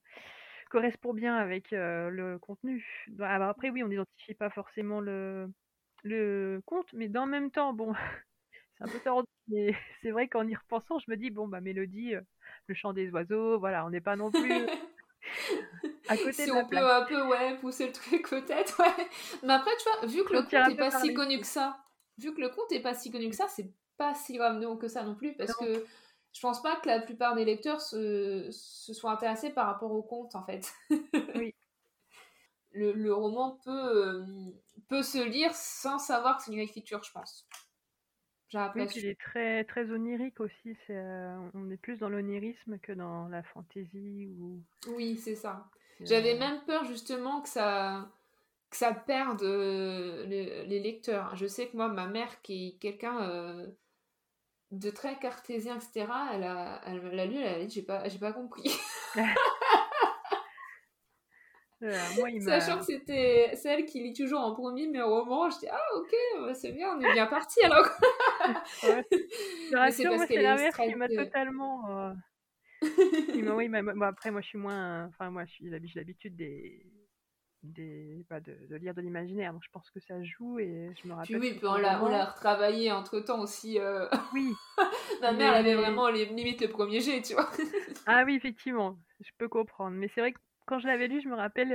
[0.69, 2.85] correspond bien avec le contenu.
[3.07, 5.49] Bah, après, oui, on n'identifie pas forcément le
[6.03, 7.93] le conte, mais dans le même temps, bon.
[8.77, 11.61] c'est un peu tordus, mais c'est vrai qu'en y repensant, je me dis, bon, bah,
[11.61, 12.21] Mélodie, euh,
[12.67, 14.67] le chant des oiseaux, voilà, on n'est pas non plus
[16.07, 19.05] à côté si de la on peut un peu, ouais, pousser le truc peut-être, ouais.
[19.43, 21.77] Mais après, tu vois, vu que le conte n'est pas si connu que ça,
[22.17, 24.87] vu que le conte n'est pas si connu que ça, c'est pas si grave que
[24.87, 25.85] ça non plus, parce que
[26.33, 30.03] je pense pas que la plupart des lecteurs se, se soient intéressés par rapport au
[30.03, 30.71] conte, en fait.
[31.35, 31.53] oui.
[32.71, 34.23] Le, le, roman peut, euh,
[34.89, 37.47] peut se lire sans savoir que c'est une écriture, je pense.
[38.53, 40.75] Oui, il est très, très onirique aussi.
[40.87, 44.27] C'est, euh, on est plus dans l'onirisme que dans la fantaisie.
[44.39, 44.59] Ou...
[44.95, 45.69] Oui, c'est ça.
[46.01, 48.09] J'avais euh, même peur justement que ça,
[48.71, 51.35] que ça perde euh, les, lecteurs.
[51.35, 53.67] Je sais que moi, ma mère, qui est quelqu'un
[54.71, 58.19] de très cartésien, etc., elle a, elle, l'a lu, elle a dit J'ai pas, j'ai
[58.19, 58.71] pas compris.
[62.41, 66.13] Sachant que c'était celle qui lit toujours en premier mes romans, je dis ah ok,
[66.41, 67.87] bah, c'est bien, on est bien parti alors.
[68.83, 69.05] Ouais.
[69.91, 71.89] C'est parce c'est la mère qui m'a totalement.
[71.89, 72.13] Euh...
[72.81, 76.85] oui, mais, après moi je suis moins, enfin moi j'ai l'habitude des
[77.61, 81.09] des bah, de, de, lire de l'imaginaire donc je pense que ça joue et je
[81.09, 84.07] me rappelle puis oui puis on l'a on l'a retravaillé entre temps aussi euh...
[84.33, 84.53] oui
[85.21, 87.49] ma mère elle avait vraiment les limites le premier jet tu vois
[88.05, 91.27] ah oui effectivement je peux comprendre mais c'est vrai que quand je l'avais lu, je
[91.27, 91.73] me rappelle,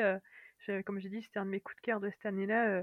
[0.68, 2.68] euh, comme j'ai dit, c'était un de mes coups de cœur de cette année-là.
[2.68, 2.82] Euh,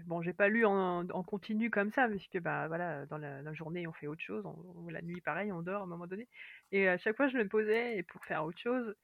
[0.00, 3.86] bon, j'ai pas lu en, continu comme ça, parce que bah voilà, dans la, journée
[3.86, 4.44] on fait autre chose,
[4.90, 6.28] la nuit pareil, on dort à un moment donné.
[6.70, 8.94] Et à chaque fois je me posais pour faire autre chose,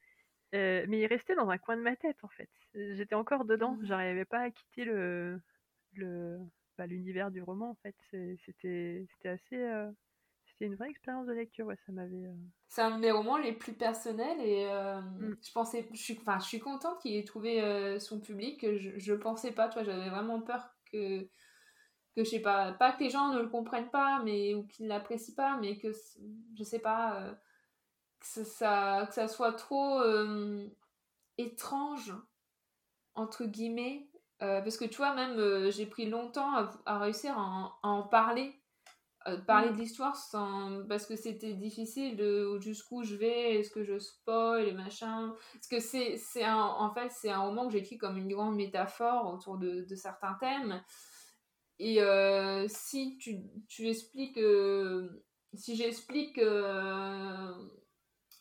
[0.55, 2.51] euh, mais il restait dans un coin de ma tête en fait.
[2.75, 3.87] J'étais encore dedans, mmh.
[3.87, 5.41] j'arrivais pas à quitter le
[5.95, 6.39] le
[6.77, 7.97] bah, l'univers du roman en fait.
[8.11, 9.91] C'était c'était assez
[10.59, 12.27] c'est une vraie expérience de lecture, ouais, ça m'avait.
[12.27, 12.35] Euh,
[12.69, 15.37] c'est un de mes romans les plus personnels et euh, mm.
[15.41, 18.65] je pensais, je suis, enfin, je suis contente qu'il ait trouvé euh, son public.
[18.77, 21.23] Je, je pensais pas, toi, j'avais vraiment peur que,
[22.15, 24.89] que je sais pas, pas que les gens ne le comprennent pas, mais ou qu'ils
[24.89, 25.93] l'apprécient pas, mais que
[26.57, 27.39] je sais pas,
[28.21, 30.03] que ça, que ça soit trop
[31.37, 32.15] étrange
[33.15, 34.09] entre guillemets,
[34.39, 38.58] parce que tu vois même j'ai pris longtemps à, réussir à en parler
[39.29, 39.75] euh, parler mm.
[39.75, 44.69] de l'histoire sans parce que c'était difficile de jusqu'où je vais est-ce que je spoil
[44.69, 45.35] et machin.
[45.55, 48.57] Parce que c'est c'est un en fait c'est un roman que j'écris comme une grande
[48.57, 50.83] métaphore autour de, de certains thèmes.
[51.79, 53.37] Et euh, si tu,
[53.69, 55.09] tu expliques euh,
[55.55, 56.41] si j'explique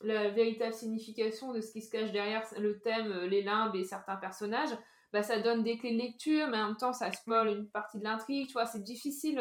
[0.01, 4.17] la véritable signification de ce qui se cache derrière le thème les limbes et certains
[4.17, 4.77] personnages
[5.13, 7.99] bah ça donne des clés de lecture mais en même temps ça spoil une partie
[7.99, 8.47] de l'intrigue.
[8.47, 9.39] Tu vois c'est difficile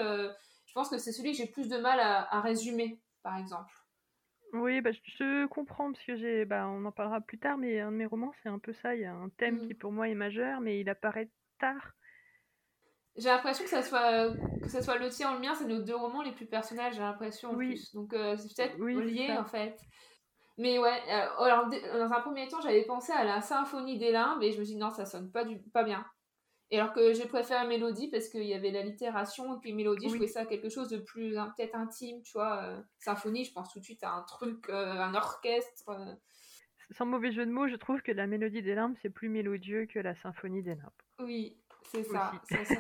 [0.77, 3.73] pense que c'est celui que j'ai plus de mal à, résumer, par exemple.
[4.53, 7.91] Oui, bah, je comprends, parce que j'ai, bah, on en parlera plus tard, mais un
[7.91, 8.95] de mes romans, c'est un peu ça.
[8.95, 9.67] Il y a un thème mm.
[9.67, 11.95] qui pour moi est majeur, mais il apparaît tard.
[13.17, 15.81] J'ai l'impression que ça soit que ça soit le tien ou le mien, c'est nos
[15.81, 17.95] deux romans les plus personnels, j'ai l'impression en plus.
[17.95, 19.81] Donc euh, c'est peut-être lié en fait.
[20.59, 24.43] Mais ouais, euh, alors dans un premier temps, j'avais pensé à la symphonie des limbes
[24.43, 26.05] et je me suis dit non, ça sonne pas du pas bien.
[26.71, 30.15] Et alors que j'ai préféré Mélodie parce qu'il y avait l'allitération, et puis Mélodie, je
[30.15, 32.63] trouvais ça quelque chose de plus hein, peut-être intime, tu vois.
[32.65, 35.89] Euh, symphonie, je pense tout de suite à un truc, euh, un orchestre.
[35.91, 36.15] Euh.
[36.91, 39.87] Sans mauvais jeu de mots, je trouve que la Mélodie des larmes, c'est plus mélodieux
[39.87, 40.91] que la Symphonie des larmes.
[41.21, 41.57] Oui,
[41.93, 42.33] c'est ça.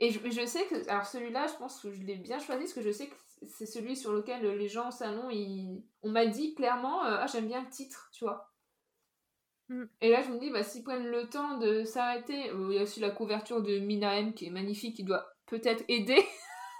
[0.00, 2.82] Et je, sais que, alors celui-là, je pense que je l'ai bien choisi parce que
[2.82, 3.16] je sais que
[3.48, 5.84] c'est celui sur lequel les gens au salon, ils...
[6.02, 8.48] on m'a dit clairement, ah j'aime bien le titre, tu vois.
[9.68, 9.84] Mm.
[10.00, 12.78] Et là, je me dis, bah, s'ils prennent le temps de s'arrêter, euh, il y
[12.78, 16.24] a aussi la couverture de Minahem qui est magnifique, qui doit peut-être aider.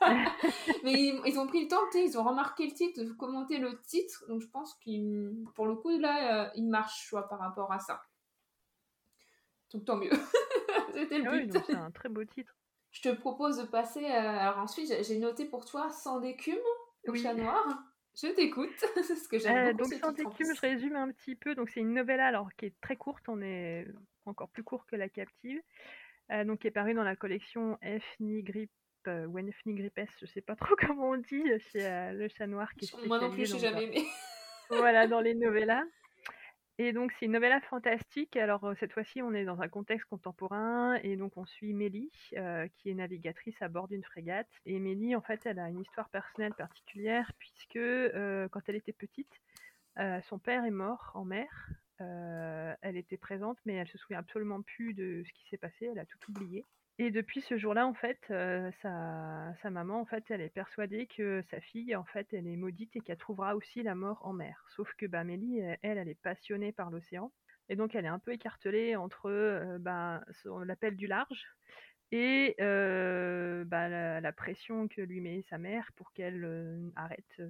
[0.84, 0.92] Mais
[1.26, 4.46] ils, ont pris le temps, ils ont remarqué le titre, commenté le titre, donc je
[4.46, 8.00] pense qu'il, pour le coup, là, euh, il marche choix par rapport à ça.
[9.72, 10.10] Donc tant mieux.
[10.94, 11.64] C'était le ah but.
[11.66, 12.54] c'est un très beau titre.
[12.90, 14.04] Je te propose de passer.
[14.06, 16.56] alors ensuite, j'ai noté pour toi Sans d'écume
[17.06, 17.66] au chat noir.
[18.20, 18.70] Je t'écoute,
[19.02, 21.54] c'est ce que j'aime Euh, beaucoup donc sans écume, je résume un petit peu.
[21.54, 23.86] Donc c'est une novella alors qui est très courte, on est
[24.26, 25.60] encore plus court que La Captive,
[26.32, 28.70] euh, donc qui est parue dans la collection Fni Grip
[29.06, 32.46] euh, ou Fni Gripes, je sais pas trop comment on dit, chez euh, Le Chat
[32.46, 34.06] Noir qui est Moi non plus, j'ai donc, jamais aimé.
[34.70, 35.84] voilà, dans les novellas.
[36.80, 38.36] Et donc, c'est une novella fantastique.
[38.36, 40.94] Alors, euh, cette fois-ci, on est dans un contexte contemporain.
[41.02, 44.48] Et donc, on suit Mélie, euh, qui est navigatrice à bord d'une frégate.
[44.64, 48.92] Et Mélie, en fait, elle a une histoire personnelle particulière, puisque euh, quand elle était
[48.92, 49.32] petite,
[50.28, 51.48] son père est mort en mer.
[51.98, 55.86] Elle était présente, mais elle se souvient absolument plus de ce qui s'est passé.
[55.90, 56.64] Elle a tout oublié.
[57.00, 61.42] Et depuis ce jour-là, en fait, euh, sa, maman, en fait, elle est persuadée que
[61.48, 64.64] sa fille, en fait, elle est maudite et qu'elle trouvera aussi la mort en mer.
[64.74, 67.30] Sauf que bah, Mélie, elle, elle, elle est passionnée par l'océan.
[67.68, 70.22] Et donc, elle est un peu écartelée entre euh, bah,
[70.64, 71.46] l'appel du large
[72.12, 73.88] et bah,
[74.20, 77.40] la, pression que lui met sa mère pour qu'elle arrête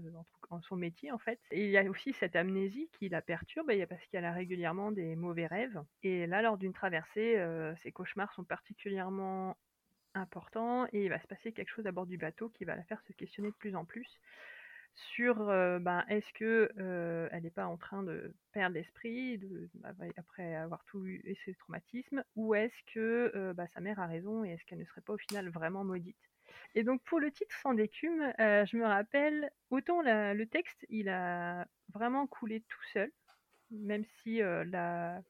[0.51, 1.39] en, son métier en fait.
[1.53, 5.17] Il y a aussi cette amnésie qui la perturbe et parce qu'elle a régulièrement des
[5.17, 5.83] mauvais rêves.
[6.03, 7.43] Et là, lors d'une traversée,
[7.83, 9.57] ses cauchemars sont particulièrement
[10.15, 12.83] importants et il va se passer quelque chose à bord du bateau qui va la
[12.85, 14.21] faire se questionner de plus en plus
[15.15, 19.41] sur euh, ben, est-ce que euh, elle n'est pas en train de perdre l'esprit
[19.75, 24.01] bah, après avoir tout eu et ses traumatismes ou est-ce que euh, bah, sa mère
[24.01, 26.19] a raison et est-ce qu'elle ne serait pas au final vraiment maudite?
[26.75, 30.85] Et donc pour le titre sans d'écume euh, je me rappelle autant la- le texte
[30.89, 33.13] il a vraiment coulé tout seul
[33.71, 35.23] même si la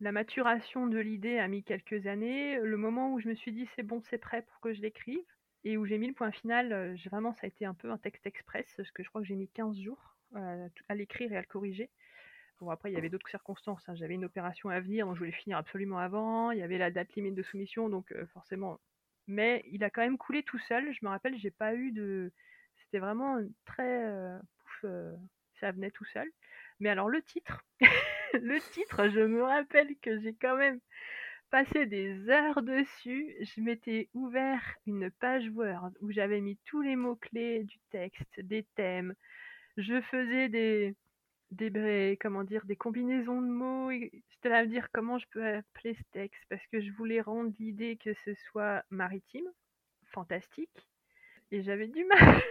[0.00, 2.58] la maturation de l'idée a mis quelques années.
[2.58, 5.22] Le moment où je me suis dit c'est bon, c'est prêt pour que je l'écrive,
[5.64, 7.98] et où j'ai mis le point final, euh, vraiment ça a été un peu un
[7.98, 11.36] texte express, parce que je crois que j'ai mis 15 jours euh, à l'écrire et
[11.36, 11.90] à le corriger.
[12.60, 13.88] Bon, après, il y avait d'autres circonstances.
[13.88, 13.94] hein.
[13.94, 16.50] J'avais une opération à venir, donc je voulais finir absolument avant.
[16.50, 18.78] Il y avait la date limite de soumission, donc euh, forcément.
[19.26, 20.92] Mais il a quand même coulé tout seul.
[20.92, 22.32] Je me rappelle, j'ai pas eu de.
[22.76, 24.38] C'était vraiment très.
[24.80, 24.90] pouf,
[25.60, 26.28] ça venait tout seul.
[26.80, 27.64] Mais alors, le titre,
[28.34, 30.80] le titre, je me rappelle que j'ai quand même
[31.50, 33.34] passé des heures dessus.
[33.40, 38.64] Je m'étais ouvert une page Word où j'avais mis tous les mots-clés du texte, des
[38.76, 39.14] thèmes.
[39.76, 40.94] Je faisais des,
[41.50, 43.90] des combinaisons de mots.
[43.90, 47.20] J'étais là à me dire comment je peux appeler ce texte parce que je voulais
[47.20, 49.48] rendre l'idée que ce soit maritime,
[50.06, 50.88] fantastique.
[51.50, 52.42] Et j'avais du mal.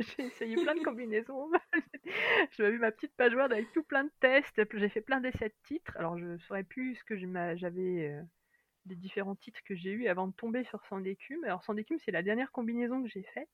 [0.00, 1.50] J'ai essayé plein de combinaisons.
[2.52, 4.60] J'avais vu ma petite page Word avec tout plein de tests.
[4.74, 5.96] J'ai fait plein d'essais de titres.
[5.96, 7.26] Alors je ne saurais plus ce que je
[7.56, 8.22] j'avais euh,
[8.86, 11.44] des différents titres que j'ai eu avant de tomber sur Sans d'écume.
[11.44, 13.48] Alors Sans d'écume, c'est la dernière combinaison que j'ai faite.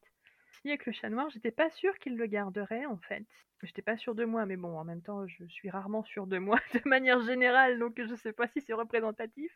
[0.61, 3.27] Signé avec le chat noir, j'étais pas sûre qu'il le garderait en fait.
[3.63, 6.39] J'étais pas sûre de moi, mais bon, en même temps, je suis rarement sûre de
[6.39, 9.51] moi de manière générale, donc je sais pas si c'est représentatif.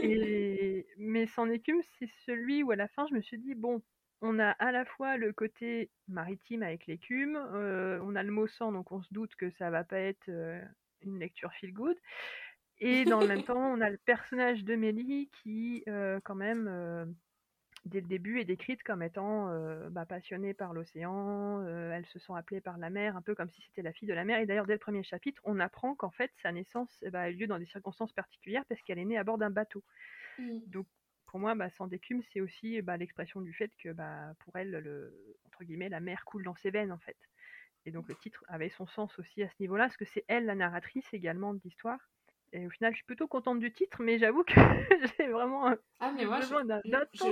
[0.00, 0.86] Et...
[0.96, 3.82] Mais Sans écume, c'est celui où à la fin, je me suis dit, bon,
[4.22, 8.46] on a à la fois le côté maritime avec l'écume, euh, on a le mot
[8.46, 10.60] sang, donc on se doute que ça va pas être euh,
[11.02, 11.96] une lecture feel good.
[12.80, 16.66] Et dans le même temps, on a le personnage de Mélie qui, euh, quand même,
[16.68, 17.04] euh,
[17.84, 21.64] dès le début, est décrite comme étant euh, bah, passionnée par l'océan.
[21.66, 24.14] elle se sent appelée par la mer, un peu comme si c'était la fille de
[24.14, 24.38] la mer.
[24.38, 27.30] Et d'ailleurs, dès le premier chapitre, on apprend qu'en fait, sa naissance eh ben, a
[27.30, 29.82] eu lieu dans des circonstances particulières parce qu'elle est née à bord d'un bateau.
[30.38, 30.58] Mm.
[30.66, 30.86] Donc,
[31.26, 34.70] pour moi, bah, sans d'écume, c'est aussi bah, l'expression du fait que bah, pour elle,
[34.70, 37.16] le, entre guillemets, la mer coule dans ses veines, en fait.
[37.84, 40.46] Et donc, le titre avait son sens aussi à ce niveau-là, parce que c'est elle
[40.46, 41.98] la narratrice également de l'histoire.
[42.52, 44.54] Et au final, je suis plutôt contente du titre, mais j'avoue que
[45.18, 45.70] j'ai vraiment
[46.00, 46.80] Ah, mais moi, je, besoin d'un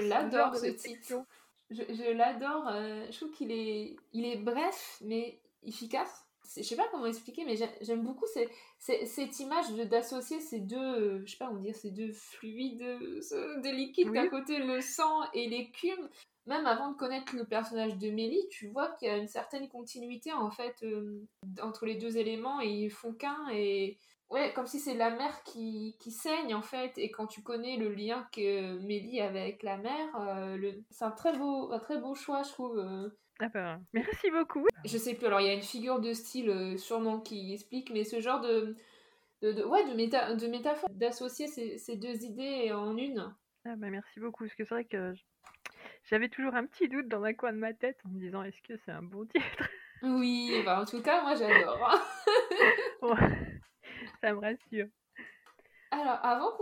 [0.09, 1.25] l'adore ce titre.
[1.71, 2.69] Je, je l'adore.
[2.69, 6.25] euh, je trouve qu'il est, il est bref, mais efficace.
[6.57, 8.49] Je sais pas comment expliquer, mais j'ai- j'aime beaucoup ces-
[8.79, 12.13] ces- cette image de- d'associer ces deux, euh, je sais pas comment dire, ces deux
[12.13, 14.15] fluides, euh, des liquides Oui.
[14.19, 16.09] d'un côté le sang et l'écume.
[16.47, 19.69] Même avant de connaître le personnage de Mélie, tu vois qu'il y a une certaine
[19.69, 21.21] continuité en fait euh,
[21.61, 23.99] entre les deux éléments et ils font qu'un et
[24.31, 27.77] ouais comme si c'est la mer qui, qui saigne en fait et quand tu connais
[27.77, 30.83] le lien que Mélie avait avec la mer, euh, le...
[30.91, 32.79] c'est un très beau un très beau choix je trouve.
[32.79, 33.09] euh.
[33.41, 34.67] Ah bah, merci beaucoup.
[34.85, 37.91] Je sais plus alors il y a une figure de style euh, sûrement qui explique
[37.91, 38.75] mais ce genre de
[39.43, 43.35] de, de- ouais de méta de métaphore d'associer ces, ces deux idées en une.
[43.67, 45.13] Ah bah, merci beaucoup, parce que c'est vrai que
[46.09, 48.63] j'avais toujours un petit doute dans un coin de ma tête en me disant est-ce
[48.63, 49.69] que c'est un bon titre?
[50.03, 51.91] Oui, bah en tout cas moi j'adore.
[53.03, 53.56] Ouais,
[54.21, 54.89] Ça me rassure.
[55.91, 56.53] Alors, avant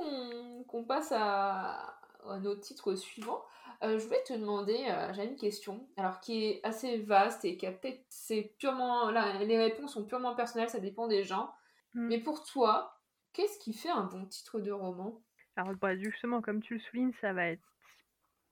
[0.68, 1.98] qu'on passe à,
[2.28, 3.44] à notre titre suivant,
[3.82, 7.56] euh, je voulais te demander, euh, j'ai une question, alors qui est assez vaste et
[7.56, 11.52] qui a peut-être, c'est purement, là, les réponses sont purement personnelles, ça dépend des gens.
[11.94, 12.08] Mm.
[12.08, 13.00] Mais pour toi,
[13.32, 15.20] qu'est-ce qui fait un bon titre de roman?
[15.56, 17.62] Alors bah, justement, comme tu le soulignes, ça va être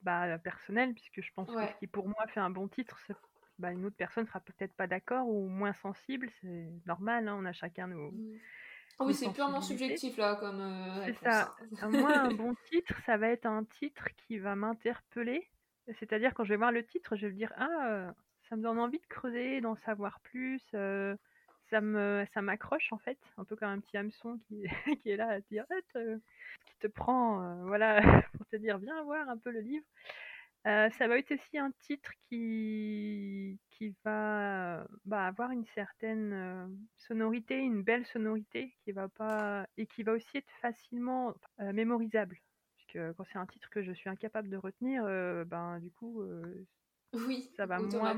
[0.03, 1.66] bah, personnel, puisque je pense Ouais.
[1.66, 2.98] que ce qui pour moi fait un bon titre,
[3.59, 6.28] bah, une autre personne sera peut-être pas d'accord ou moins sensible.
[6.40, 8.11] C'est normal, hein, on a chacun nos.
[8.11, 8.38] Mmh.
[8.99, 10.61] Ah oui, c'est purement subjectif là, comme.
[10.61, 11.55] Euh, c'est ça.
[11.88, 15.49] Moi, un bon titre, ça va être un titre qui va m'interpeller.
[15.99, 18.12] C'est-à-dire, quand je vais voir le titre, je vais me dire Ah,
[18.49, 20.62] ça me donne envie de creuser, d'en savoir plus.
[20.74, 21.16] Euh,
[21.70, 24.62] ça me, ça m'accroche en fait, un peu comme un petit hameçon qui,
[25.03, 25.64] qui est là à te dire,
[26.66, 28.01] qui te prend, euh, voilà,
[28.36, 29.84] pour te dire, viens voir un peu le livre.
[30.66, 36.66] Euh, ça va être aussi un titre qui, qui va bah, avoir une certaine euh,
[36.96, 42.38] sonorité, une belle sonorité, qui va pas et qui va aussi être facilement mémorisable.
[42.76, 45.04] Puisque quand c'est un titre que je suis incapable de retenir,
[45.46, 46.22] ben du coup,
[47.12, 48.14] oui, ça va moins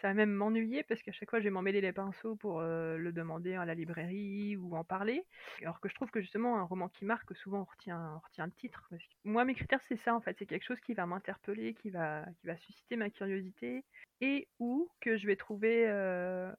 [0.00, 2.96] Ça va même m'ennuyer parce qu'à chaque fois, je vais m'emmêler les pinceaux pour euh,
[2.96, 5.24] le demander à la librairie ou en parler.
[5.62, 8.88] Alors que je trouve que justement, un roman qui marque, souvent on retient, le titre.
[9.24, 10.36] moi, mes critères, c'est ça en fait.
[10.38, 13.84] C'est quelque chose qui va m'interpeller, qui va, qui va susciter ma curiosité
[14.20, 16.52] et ou que je vais trouver euh,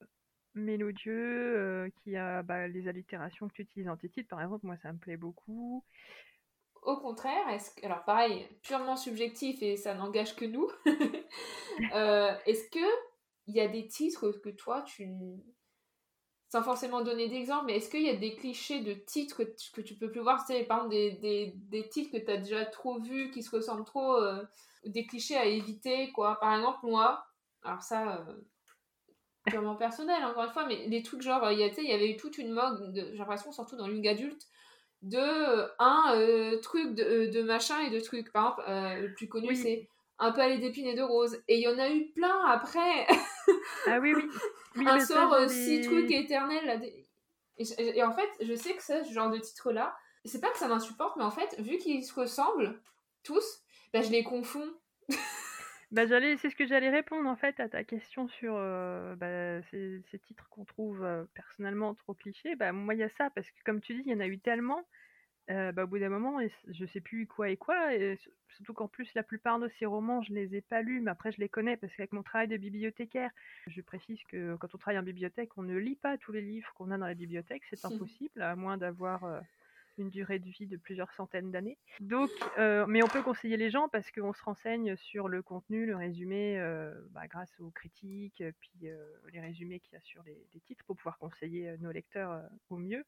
[0.55, 4.65] mélodieux, euh, qui a bah, les allitérations que tu utilises en tes titres, par exemple.
[4.65, 5.83] Moi, ça me plaît beaucoup.
[6.81, 10.67] Au contraire, est-ce alors pareil, purement subjectif et ça n'engage que nous,
[11.93, 12.85] euh, est-ce que
[13.47, 15.07] il y a des titres que toi tu
[16.51, 19.93] sans forcément donner d'exemple, mais est-ce qu'il y a des clichés de titres que tu,
[19.93, 20.43] que peux plus voir?
[20.45, 23.85] C'est par exemple des, des, titres que tu as déjà trop vus, qui se ressemblent
[23.85, 24.43] trop, euh,
[24.85, 26.37] des clichés à éviter, quoi.
[26.41, 27.25] Par exemple, moi,
[27.63, 28.41] alors ça, euh,
[29.45, 32.51] purement personnel, encore une fois, mais les trucs genre, il y, avait eu toute une
[32.51, 34.45] mode, j'ai l'impression, surtout dans l'une adulte,
[35.01, 38.31] de euh, un euh, truc euh, de, machin et de trucs.
[38.31, 39.87] Par exemple, le plus connu, c'est
[40.19, 41.41] un palais d'épines et de roses.
[41.47, 43.07] Et il y en a eu plein après.
[43.87, 44.85] ah oui, oui.
[44.87, 46.81] un sort six trucs éternels.
[47.57, 49.95] Et, en fait, je sais que ce genre de titre-là,
[50.25, 52.79] c'est pas que ça m'insupporte, mais en fait, vu qu'ils se ressemblent
[53.23, 53.61] tous,
[53.93, 54.71] bah, je les confonds.
[55.91, 59.61] Bah, j'allais, c'est ce que j'allais répondre en fait à ta question sur euh, bah,
[59.71, 62.55] ces, titres qu'on trouve euh, personnellement trop clichés.
[62.55, 64.27] Bah, moi, il y a ça parce que comme tu dis, il y en a
[64.27, 64.87] eu tellement.
[65.49, 67.93] Euh, bah, au bout d'un moment, je sais plus quoi et quoi.
[67.93, 68.17] Et
[68.55, 71.33] surtout qu'en plus, la plupart de ces romans, je les ai pas lus, mais après,
[71.33, 73.31] je les connais parce qu'avec mon travail de bibliothécaire,
[73.67, 76.71] je précise que quand on travaille en bibliothèque, on ne lit pas tous les livres
[76.75, 77.63] qu'on a dans la bibliothèque.
[77.69, 79.41] C'est impossible, à moins d'avoir
[80.01, 81.77] une durée de vie de plusieurs centaines d'années.
[81.99, 85.85] Donc, euh, mais on peut conseiller les gens parce qu'on se renseigne sur le contenu,
[85.85, 90.23] le résumé, euh, bah, grâce aux critiques, puis euh, les résumés qu'il y a sur
[90.23, 93.03] les, titres pour pouvoir conseiller nos lecteurs au mieux.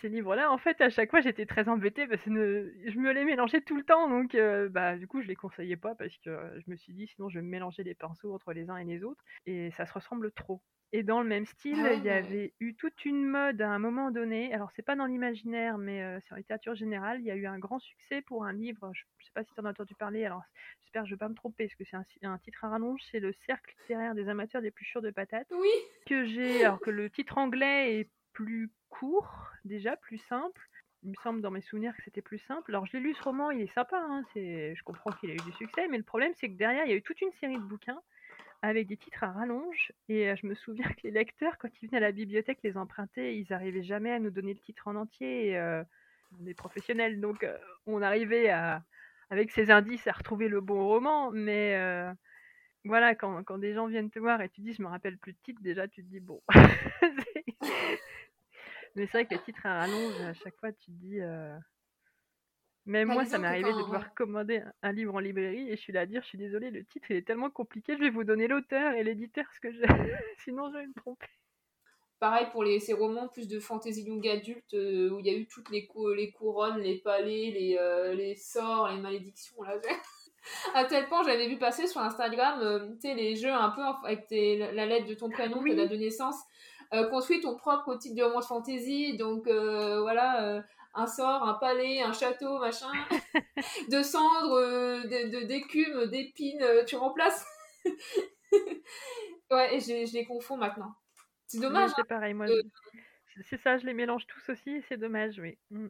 [0.00, 2.30] Ces livres-là, en fait, à chaque fois, j'étais très embêtée parce que
[2.86, 4.36] je me les mélangeais tout le temps, donc
[4.70, 7.40] bah, du coup, je les conseillais pas parce que je me suis dit sinon je
[7.40, 10.62] mélanger les pinceaux entre les uns et les autres et ça se ressemble trop.
[10.92, 13.78] Et dans le même style, ah il y avait eu toute une mode à un
[13.78, 14.54] moment donné.
[14.54, 17.20] Alors, c'est pas dans l'imaginaire, mais euh, c'est en littérature générale.
[17.20, 18.90] Il y a eu un grand succès pour un livre.
[18.94, 20.24] Je, ne sais pas si tu en as entendu parler.
[20.24, 20.42] Alors,
[20.80, 23.02] j'espère que je vais pas me tromper, parce que c'est un, titre à rallonge.
[23.10, 25.48] C'est le cercle littéraire des amateurs des pluchures de patates.
[25.50, 25.68] Oui.
[26.06, 26.64] Que j'ai.
[26.64, 30.70] Alors que le titre anglais est plus court, déjà plus simple.
[31.02, 32.70] Il me semble dans mes souvenirs que c'était plus simple.
[32.70, 33.98] Alors, je l'ai lu ce roman, il est sympa.
[33.98, 36.86] Hein, c'est, je comprends qu'il a eu du succès, mais le problème, c'est que derrière,
[36.86, 38.00] il y a eu toute une série de bouquins
[38.62, 39.92] avec des titres à rallonge.
[40.08, 43.36] Et je me souviens que les lecteurs, quand ils venaient à la bibliothèque les emprunter,
[43.36, 45.50] ils n'arrivaient jamais à nous donner le titre en entier.
[45.50, 45.82] Et,
[46.40, 47.46] on est professionnels, donc
[47.86, 48.50] on arrivait
[49.30, 51.30] avec ces indices à retrouver le bon roman.
[51.30, 51.74] Mais
[52.84, 55.32] voilà, quand, quand, des gens viennent te voir et tu dis je me rappelle plus
[55.32, 56.42] de titre, déjà tu te dis bon.
[58.94, 61.20] mais c'est vrai que les titres à rallonge, à chaque fois tu te dis
[62.88, 65.92] même moi, ça m'est arrivé de devoir commander un livre en librairie et je suis
[65.92, 68.24] là à dire, je suis désolée, le titre il est tellement compliqué, je vais vous
[68.24, 69.68] donner l'auteur et l'éditeur, ce que
[70.44, 71.26] sinon je vais me tromper.
[72.18, 75.34] Pareil pour les, ces romans plus de fantasy young adulte euh, où il y a
[75.34, 79.62] eu toutes les, les couronnes, les palais, les, euh, les sorts, les malédictions.
[79.62, 79.76] Là,
[80.74, 84.86] à tel point, j'avais vu passer sur Instagram euh, les jeux un peu avec la
[84.86, 86.36] lettre de ton prénom, de date de naissance.
[87.10, 89.16] construis ton propre titre de roman de fantasy.
[89.16, 90.64] Donc voilà,
[90.98, 92.90] un sort, un palais, un château, machin,
[93.88, 95.02] de cendres, euh,
[95.44, 97.46] d'écume, d'épines, euh, tu remplaces.
[99.50, 100.92] ouais, et je, les confonds maintenant.
[101.46, 101.90] C'est dommage.
[101.94, 102.46] c'est hein, pareil, moi.
[103.48, 105.56] C'est ça, je les mélange tous aussi, c'est dommage, oui.
[105.70, 105.86] Mm.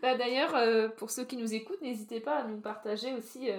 [0.00, 3.50] Bah, D'ailleurs, euh, pour ceux qui nous écoutent, n'hésitez pas à nous partager aussi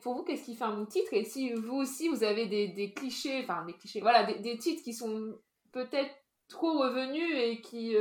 [0.00, 2.92] pour vous, qu'est-ce qui fait un bon titre Et si vous aussi, vous avez des,
[2.94, 5.36] clichés, enfin des clichés, voilà, des, titres qui sont
[5.72, 6.14] peut-être
[6.48, 7.94] trop revenus et qui,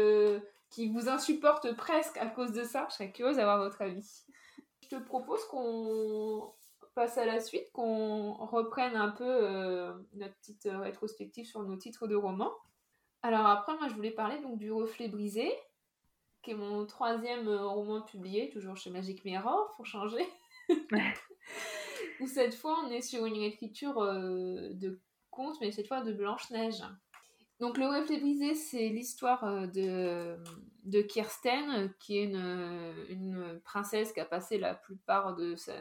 [0.73, 2.87] qui vous insupporte presque à cause de ça.
[2.89, 4.23] Je serais curieuse d'avoir votre avis.
[4.81, 6.51] Je te propose qu'on
[6.95, 12.07] passe à la suite, qu'on reprenne un peu euh, notre petite rétrospective sur nos titres
[12.07, 12.53] de romans.
[13.21, 15.51] Alors après, moi, je voulais parler donc du Reflet brisé,
[16.41, 20.27] qui est mon troisième roman publié, toujours chez Magic Mirror, pour changer.
[22.19, 24.99] où cette fois on est sur une écriture de
[25.29, 26.83] conte, mais cette fois de Blanche-Neige.
[27.59, 30.37] Donc le reflet brisé, c'est l'histoire de,
[30.83, 35.73] de Kirsten, qui est une, une, princesse qui a passé la plupart de sa,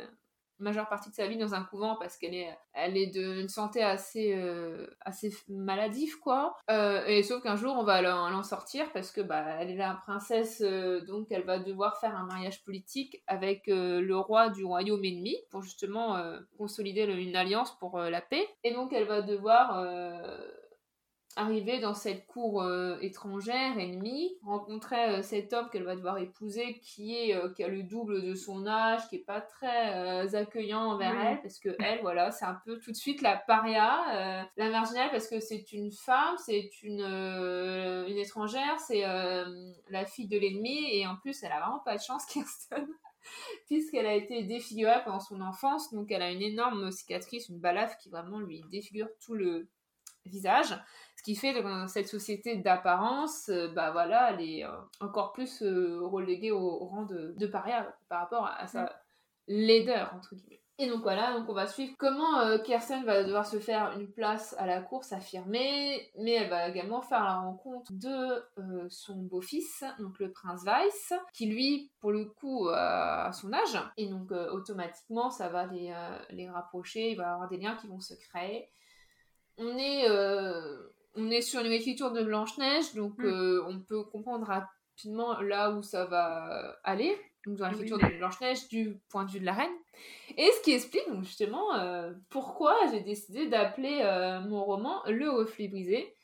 [0.62, 3.82] majeure partie de sa vie dans un couvent parce qu'elle est, elle est d'une santé
[3.82, 6.56] assez, euh, assez maladive, quoi.
[6.70, 9.94] Euh, et sauf qu'un jour, on va l'en sortir parce que bah, elle est la
[9.94, 15.04] princesse, euh, donc elle va devoir faire un mariage politique avec le roi du royaume
[15.04, 16.22] ennemi pour justement
[16.56, 18.46] consolider une alliance pour la paix.
[18.62, 19.84] Et donc elle va devoir
[21.36, 26.78] arriver dans cette cour euh, étrangère, ennemie, rencontrer euh, cet homme qu'elle va devoir épouser
[26.80, 30.82] qui est euh, qui a le double de son âge, qui est pas très accueillant
[30.82, 34.70] envers elle parce que elle voilà, c'est un peu tout de suite la paria, la
[34.70, 40.86] marginale parce que c'est une femme, c'est une une étrangère, c'est la fille de l'ennemi
[40.92, 42.86] et en plus elle a vraiment pas de chance Kirsten.
[43.66, 47.96] puisqu'elle a été défigurée pendant son enfance, donc elle a une énorme cicatrice, une balafre
[47.98, 49.68] qui vraiment lui défigure tout le
[50.26, 50.76] visage.
[51.16, 54.70] Ce qui fait que dans cette société d'apparence, euh, bah voilà, elle est euh,
[55.00, 58.92] encore plus euh, reléguée au, rang de, paria par rapport à, sa
[59.46, 60.60] laideur, entre guillemets.
[60.78, 64.56] Et donc voilà, donc on va suivre comment Kirsten va devoir se faire une place
[64.58, 70.18] à la course affirmée, mais elle va également faire la rencontre de son beau-fils, donc
[70.18, 75.50] le prince Weiss, qui lui, pour le coup, a son âge, et donc automatiquement ça
[75.50, 75.94] va les,
[76.30, 78.68] les rapprocher, il va y avoir des liens qui vont se créer.
[79.58, 80.08] On est
[81.14, 83.24] on est sur une écriture de Blanche-Neige, donc mm.
[83.24, 87.16] euh, on peut comprendre rapidement là où ça va aller.
[87.46, 89.72] Donc dans l'écriture de Blanche-Neige du point de vue de la reine.
[90.36, 95.28] Et ce qui explique donc justement euh, pourquoi j'ai décidé d'appeler euh, mon roman Le
[95.28, 96.14] reflet brisé.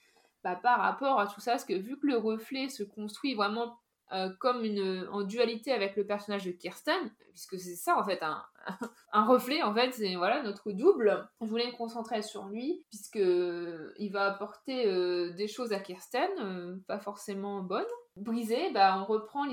[0.44, 3.76] Bah, par rapport à tout ça, parce que vu que le reflet se construit vraiment
[4.12, 8.22] euh, comme une, en dualité avec le personnage de Kirsten, puisque c'est ça en fait,
[8.22, 8.42] un,
[9.12, 11.28] un reflet en fait, c'est voilà notre double.
[11.40, 16.30] Je voulais me concentrer sur lui, puisque il va apporter euh, des choses à Kirsten,
[16.40, 17.84] euh, pas forcément bonnes.
[18.16, 19.44] Brisé, bah, on reprend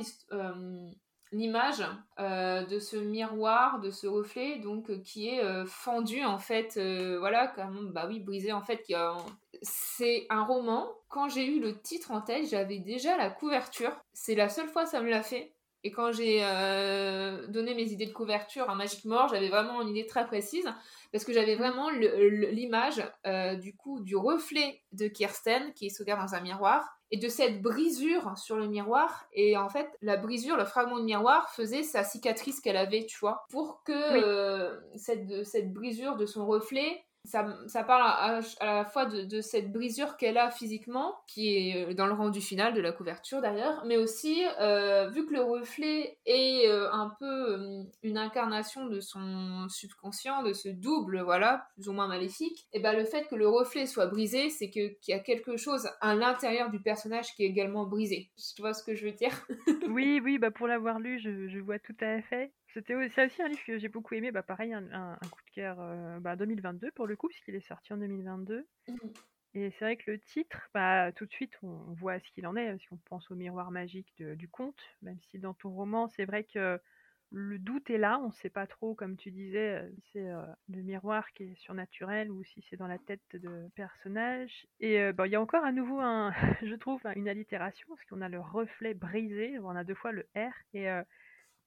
[1.36, 1.84] l'image
[2.18, 6.80] de ce miroir, de ce reflet, donc qui est fendu en fait,
[7.20, 8.84] voilà, comme bah oui, brisé en fait,
[9.62, 10.88] c'est un roman.
[11.10, 13.92] Quand j'ai eu le titre en tête, j'avais déjà la couverture.
[14.14, 15.56] C'est la seule fois que ça me l'a fait.
[15.86, 19.90] Et quand j'ai euh, donné mes idées de couverture à Magic More, j'avais vraiment une
[19.90, 20.66] idée très précise
[21.12, 26.22] parce que j'avais vraiment l'image euh, du coup du reflet de Kirsten qui se regarde
[26.22, 29.28] dans un miroir et de cette brisure sur le miroir.
[29.34, 33.18] Et en fait, la brisure, le fragment de miroir faisait sa cicatrice qu'elle avait, tu
[33.20, 39.06] vois, pour que euh, cette, cette brisure de son reflet ça, parle à, la fois
[39.06, 42.92] de, cette brisure qu'elle a physiquement, qui est euh, dans le rendu final de la
[42.92, 48.86] couverture d'ailleurs, mais aussi, euh, vu que le reflet est euh, un peu une incarnation
[48.86, 53.28] de son subconscient, de ce double, voilà, plus ou moins maléfique, et ben le fait
[53.28, 57.36] que le reflet soit brisé, c'est qu'il y a quelque chose à l'intérieur du personnage
[57.36, 58.30] qui est également brisé.
[58.56, 59.46] Tu vois ce que je veux dire?
[59.88, 62.52] Oui, oui, bah pour l'avoir lu, je, je vois tout à fait.
[62.76, 66.20] C'était aussi un livre que j'ai beaucoup aimé, bah pareil, un, coup de cœur euh,
[66.20, 68.68] bah, 2022 pour le coup, puisqu'il est sorti en 2022.
[68.90, 68.94] Mmh.
[69.54, 72.58] Et c'est vrai que le titre, bah, tout de suite, on, voit ce qu'il en
[72.58, 76.26] est, si on pense au miroir magique du conte, même si dans ton roman, c'est
[76.26, 76.78] vrai que
[77.32, 80.30] le doute est là, on ne sait pas trop, comme tu disais, euh, si c'est
[80.30, 84.68] euh, le miroir qui est surnaturel ou si c'est dans la tête de personnage.
[84.82, 88.28] Et il y a encore à nouveau, un, je trouve, une allitération, parce qu'on a
[88.28, 90.90] le reflet brisé, on a deux fois le R, et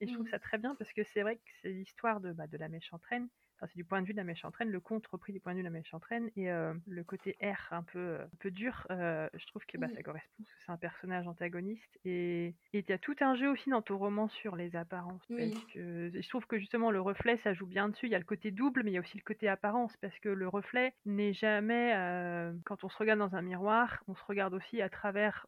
[0.01, 0.31] et je trouve mmh.
[0.31, 3.03] ça très bien parce que c'est vrai que c'est l'histoire de, bah, de la méchante
[3.05, 3.27] reine.
[3.59, 5.51] Enfin, c'est du point de vue de la méchante reine, le conte repris du point
[5.51, 6.31] de vue de la méchante reine.
[6.37, 9.89] Et euh, le côté R un peu, un peu dur, euh, je trouve que bah,
[9.93, 11.99] ça correspond parce que c'est un personnage antagoniste.
[12.05, 15.21] Et il y a tout un jeu aussi dans ton roman sur les apparences.
[15.27, 18.05] Parce que je trouve que justement le reflet, ça joue bien dessus.
[18.05, 19.95] Il y a le côté double, mais il y a aussi le côté apparence.
[19.97, 24.15] Parce que le reflet n'est jamais, euh, quand on se regarde dans un miroir, on
[24.15, 25.47] se regarde aussi à travers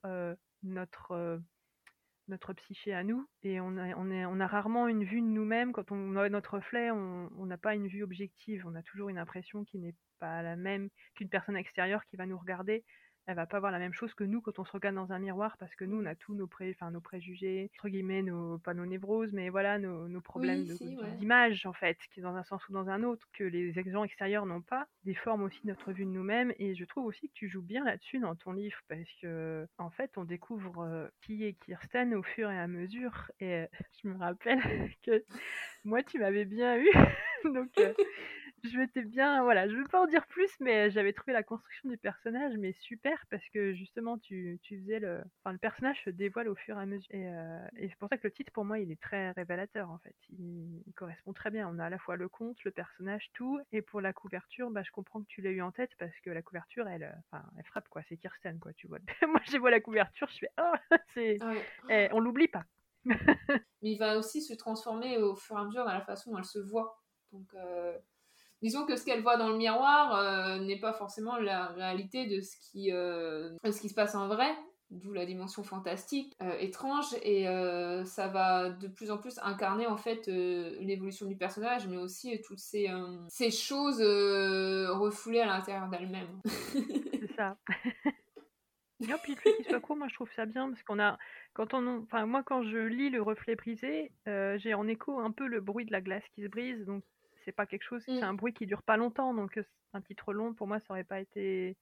[0.63, 1.39] notre
[2.31, 5.73] notre psyché à nous et on a, on, a rarement une vue de nous-mêmes.
[5.73, 8.65] Quand on a notre reflet, on n'a pas une vue objective.
[8.65, 12.25] On a toujours une impression qui n'est pas la même qu'une personne extérieure qui va
[12.25, 12.83] nous regarder
[13.27, 15.19] elle va pas voir la même chose que nous quand on se regarde dans un
[15.19, 18.57] miroir parce que nous on a tous nos pré enfin nos préjugés entre guillemets nos
[18.59, 20.63] pas nos névroses mais voilà nos, nos problèmes
[21.17, 24.45] d'image en fait qui dans un sens ou dans un autre que les gens extérieurs
[24.45, 26.53] n'ont pas déforment aussi notre vue de nous-mêmes.
[26.59, 29.89] Et je trouve aussi que tu joues bien là-dessus dans ton livre parce que en
[29.89, 33.31] fait on découvre euh, qui est Kirsten au fur et à mesure.
[33.39, 33.65] Et
[34.01, 34.59] je me rappelle
[35.05, 35.23] que
[35.83, 36.89] moi tu m'avais bien eu.
[37.45, 37.93] Donc euh,
[38.63, 41.89] je m'étais bien, voilà, je veux pas en dire plus, mais j'avais trouvé la construction
[41.89, 46.09] du personnage mais super parce que justement tu, tu faisais le, enfin le personnage se
[46.09, 48.51] dévoile au fur et à mesure et, euh, et c'est pour ça que le titre
[48.51, 51.67] pour moi il est très révélateur en fait, il, correspond très bien.
[51.67, 54.83] On a à la fois le conte, le personnage, tout et pour la couverture, bah
[54.83, 57.43] je comprends que tu l'as eu en tête parce que la couverture elle, euh, enfin
[57.57, 58.99] elle frappe quoi, c'est Kirsten quoi, tu vois.
[59.27, 60.73] moi je vois la couverture, je fais oh
[61.13, 61.39] c'est,
[61.89, 62.65] eh, on l'oublie pas.
[63.05, 63.15] mais
[63.81, 66.45] il va aussi se transformer au fur et à mesure dans la façon dont elle
[66.45, 67.01] se voit.
[67.31, 67.97] Donc, euh,
[68.61, 72.41] disons que ce qu'elle voit dans le miroir euh, n'est pas forcément la réalité de
[72.41, 74.49] ce qui, euh, ce qui se passe en vrai,
[74.89, 77.45] d'où la dimension fantastique, étrange, et
[78.03, 82.59] ça va de plus en plus incarner en fait l'évolution du personnage, mais aussi toutes
[82.59, 82.89] ces,
[83.29, 86.41] ces choses refoulées à l'intérieur d'elle-même.
[86.45, 87.55] C'est ça.
[89.07, 91.17] Non, puis le fait qu'il soit court, moi je trouve ça bien parce qu'on a,
[91.53, 95.47] quand on, enfin moi quand je lis le reflet brisé, j'ai en écho un peu
[95.47, 97.03] le bruit de la glace qui se brise, donc
[97.45, 98.23] c'est pas quelque chose, c'est mmh.
[98.23, 99.59] un bruit qui dure pas longtemps, donc
[99.93, 101.77] un titre long pour moi ça aurait pas été,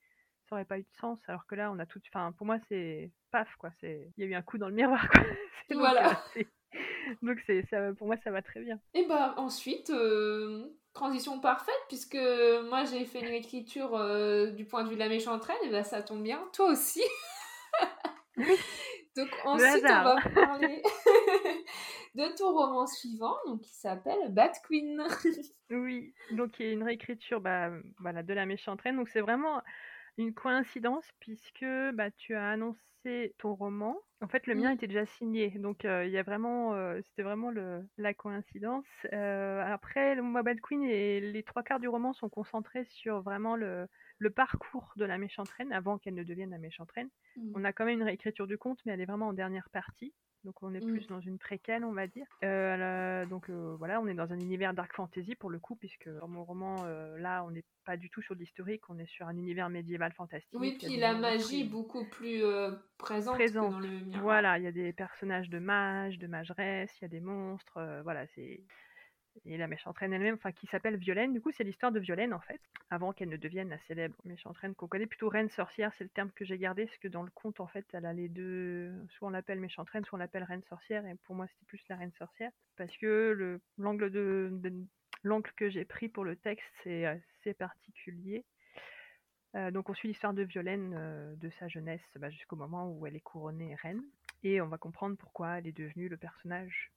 [0.48, 2.58] ça aurait pas eu de sens, alors que là on a tout, enfin pour moi
[2.68, 5.22] c'est paf quoi, c'est, il y a eu un coup dans le miroir quoi.
[5.72, 6.22] voilà.
[7.22, 8.80] Donc c'est, ça, pour moi ça va très bien.
[8.94, 9.92] Et bah ensuite
[10.94, 12.18] transition parfaite puisque
[12.70, 13.92] moi j'ai fait une écriture
[14.54, 17.04] du point de vue de la méchantraine et bah ça tombe bien, toi aussi.
[19.16, 20.82] Donc ensuite on va parler
[22.16, 25.04] de ton roman suivant, donc qui s'appelle Bat Queen.
[25.70, 28.98] oui, donc il y a une réécriture bah, voilà, de la méchante reine.
[28.98, 29.62] Donc c'est vraiment
[30.18, 33.98] une coïncidence puisque bah, tu as annoncé ton roman.
[34.22, 37.24] En fait, le mien était déjà signé, donc euh, il y a vraiment, euh, c'était
[37.24, 38.86] vraiment le, la coïncidence.
[39.14, 43.56] Euh, après, le Bad Queen et les trois quarts du roman sont concentrés sur vraiment
[43.56, 43.88] le,
[44.18, 47.10] le parcours de la méchante reine avant qu'elle ne devienne la méchante reine.
[47.38, 47.52] Mmh.
[47.56, 50.14] On a quand même une réécriture du conte, mais elle est vraiment en dernière partie.
[50.46, 51.14] Donc on est plus mmh.
[51.14, 52.26] dans une préquelle, on va dire.
[52.44, 56.10] Euh, donc euh, voilà, on est dans un univers dark fantasy pour le coup, puisque
[56.10, 59.28] dans mon roman, euh, là, on n'est pas du tout sur l'historique, on est sur
[59.28, 60.60] un univers médiéval fantastique.
[60.60, 62.42] Oui, puis la magie beaucoup plus
[62.98, 63.38] présente, présente.
[63.38, 64.22] Que dans le miroir.
[64.22, 67.80] Voilà, il y a des personnages de mages, de mageresses, il y a des monstres,
[68.04, 68.64] voilà, c'est
[69.46, 71.34] et la méchante reine elle-même, enfin qui s'appelle Violaine.
[71.34, 74.58] Du coup, c'est l'histoire de Violaine en fait, avant qu'elle ne devienne la célèbre méchante
[74.58, 77.24] reine qu'on connaît plutôt reine sorcière, c'est le terme que j'ai gardé, parce que dans
[77.24, 80.20] le conte en fait, elle a les deux, soit on l'appelle méchante reine, soit on
[80.20, 84.52] l'appelle reine sorcière, et pour moi c'était plus la reine sorcière, parce que l'angle de,
[85.24, 88.46] l'angle que j'ai pris pour le texte c'est assez particulier.
[89.56, 93.08] Euh, donc on suit l'histoire de Violaine euh, de sa jeunesse bah, jusqu'au moment où
[93.08, 94.04] elle est couronnée reine,
[94.44, 96.92] et on va comprendre pourquoi elle est devenue le personnage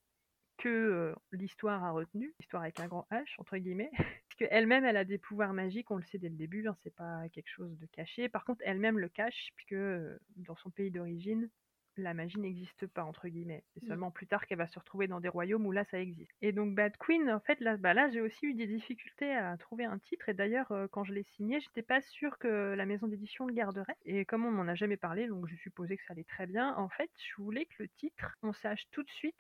[0.62, 5.04] que l'histoire a retenu, l'histoire avec un grand H, entre guillemets, parce qu'elle-même, elle a
[5.04, 7.86] des pouvoirs magiques, on le sait dès le début, hein, c'est pas quelque chose de
[7.86, 8.28] caché.
[8.28, 9.80] Par contre, elle-même le cache, puisque
[10.36, 11.50] dans son pays d'origine,
[11.96, 13.64] la magie n'existe pas, entre guillemets.
[13.74, 13.88] C'est mmh.
[13.88, 16.30] seulement plus tard qu'elle va se retrouver dans des royaumes où là, ça existe.
[16.40, 19.56] Et donc, Bad Queen, en fait, là, bah, là j'ai aussi eu des difficultés à
[19.58, 20.28] trouver un titre.
[20.28, 23.96] Et d'ailleurs, quand je l'ai signé, j'étais pas sûre que la maison d'édition le garderait.
[24.04, 26.74] Et comme on m'en a jamais parlé, donc je supposais que ça allait très bien,
[26.76, 29.34] en fait, je voulais que le titre, on sache tout de suite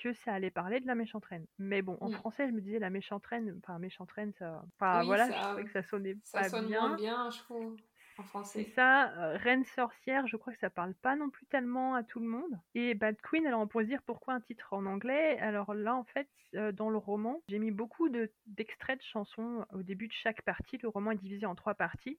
[0.00, 1.46] que ça allait parler de la méchante reine.
[1.58, 2.14] Mais bon, en mmh.
[2.14, 5.64] français, je me disais la méchante reine, enfin méchante reine, ça, enfin voilà, je trouvais
[5.64, 6.88] que ça sonnait ça pas sonne bien.
[6.88, 7.76] moins bien, je trouve.
[8.18, 8.64] En français.
[8.64, 12.02] C'est ça, euh, Reine sorcière, je crois que ça parle pas non plus tellement à
[12.02, 12.58] tout le monde.
[12.74, 15.38] Et Bad Queen, alors on pourrait se dire pourquoi un titre en anglais?
[15.38, 19.84] Alors là, en fait, euh, dans le roman, j'ai mis beaucoup d'extraits de chansons au
[19.84, 20.78] début de chaque partie.
[20.78, 22.18] Le roman est divisé en trois parties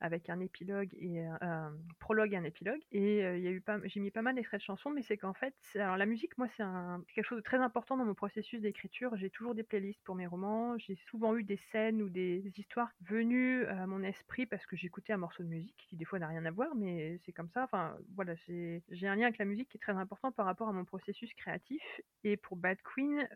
[0.00, 2.80] avec un épilogue et un, prologue et un épilogue.
[2.92, 5.16] Et il y a eu pas, j'ai mis pas mal d'extraits de chansons, mais c'est
[5.16, 6.64] qu'en fait, alors la musique, moi, c'est
[7.14, 9.16] quelque chose de très important dans mon processus d'écriture.
[9.16, 10.78] J'ai toujours des playlists pour mes romans.
[10.78, 15.12] J'ai souvent eu des scènes ou des histoires venues à mon esprit parce que j'écoutais
[15.12, 17.64] un morceau de musique qui des fois n'a rien à voir, mais c'est comme ça.
[17.64, 20.72] Enfin, voilà, j'ai un lien avec la musique qui est très important par rapport à
[20.72, 21.82] mon processus créatif.
[22.24, 23.28] Et pour Bad Queen,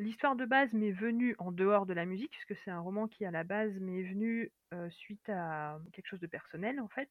[0.00, 3.26] L'histoire de base m'est venue en dehors de la musique, puisque c'est un roman qui,
[3.26, 4.50] à la base, m'est venu
[4.88, 7.10] suite à quelque chose de personnel, en fait.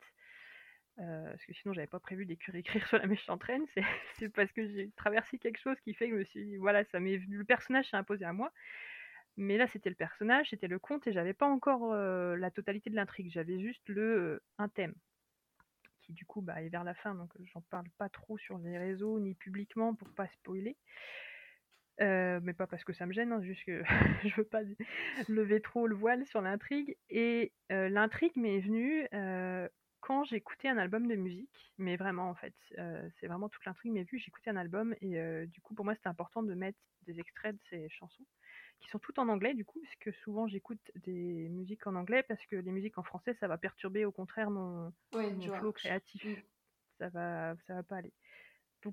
[0.97, 3.67] parce que sinon, j'avais pas prévu d'écrire écrire sur la méchante reine.
[4.17, 6.99] C'est parce que j'ai traversé quelque chose qui fait que je me suis voilà, ça
[6.99, 8.51] m'est le personnage s'est imposé à moi.
[9.37, 12.95] Mais là, c'était le personnage, c'était le conte, et j'avais pas encore la totalité de
[12.95, 13.29] l'intrigue.
[13.31, 14.95] J'avais juste le un thème
[16.01, 18.79] qui du coup bah, est vers la fin, donc j'en parle pas trop sur les
[18.79, 20.75] réseaux ni publiquement pour pas spoiler.
[22.02, 23.84] Euh, mais pas parce que ça me gêne, hein, juste que
[24.24, 24.62] je veux pas
[25.28, 26.97] lever trop le voile sur l'intrigue.
[27.10, 29.68] Et euh, l'intrigue m'est venue euh,
[30.00, 32.54] quand j'écoutais un album de musique, mais vraiment en fait,
[33.20, 34.20] c'est vraiment toute l'intrigue m'est venue.
[34.20, 37.62] J'écoutais un album et du coup pour moi c'était important de mettre des extraits de
[37.70, 38.24] ces chansons
[38.80, 42.24] qui sont toutes en anglais du coup, parce que souvent j'écoute des musiques en anglais
[42.24, 46.24] parce que les musiques en français ça va perturber au contraire mon, flow créatif.
[46.24, 46.41] Mm.
[47.00, 48.14] Ça va, ça va pas aller.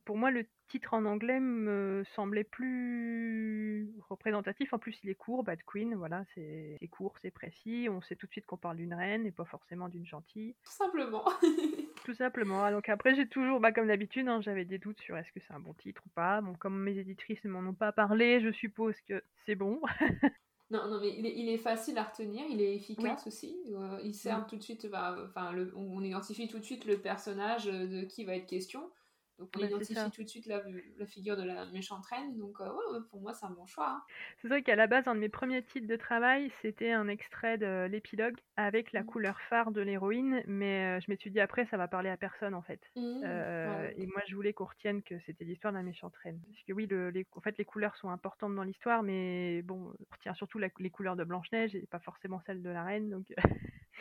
[0.05, 4.73] Pour moi, le titre en anglais me semblait plus représentatif.
[4.73, 7.89] En plus, il est court, Bad Queen, voilà, c'est court, c'est précis.
[7.91, 10.55] On sait tout de suite qu'on parle d'une reine et pas forcément d'une gentille.
[10.65, 11.25] Tout simplement.
[12.05, 12.71] tout simplement.
[12.71, 15.55] Donc après, j'ai toujours, bah, comme d'habitude, hein, j'avais des doutes sur est-ce que c'est
[15.55, 16.41] un bon titre ou pas.
[16.41, 19.81] Bon, comme mes éditrices ne m'en ont pas parlé, je suppose que c'est bon.
[20.69, 23.57] Non, non, mais il est, facile à retenir, il est efficace aussi.
[23.71, 27.67] Euh, il sert tout de suite, bah, enfin, on identifie tout de suite le personnage
[27.67, 28.91] de qui va être question.
[29.39, 30.63] Donc on identifie tout de suite la,
[30.99, 32.39] la, figure de la méchante reine.
[32.39, 33.91] Donc euh, ouais, pour moi, c'est un bon choix.
[33.91, 34.03] Hein.
[34.41, 37.59] C'est vrai qu'à la base, un de mes premiers titres de travail, c'était un extrait
[37.59, 39.07] de l'épilogue avec la mmh.
[39.07, 40.43] couleur phare de l'héroïne.
[40.47, 42.81] Mais euh, je me suis dit après, ça va parler à personne en fait.
[42.97, 46.41] Mmh, euh, et moi, je voulais qu'on retienne que c'était l'histoire de la méchante reine.
[46.51, 49.93] Parce que oui, le, les, en fait, les couleurs sont importantes dans l'histoire, mais bon,
[50.01, 53.11] on retient surtout les couleurs de Blanche-Neige et pas forcément celles de la reine.
[53.11, 53.27] Donc...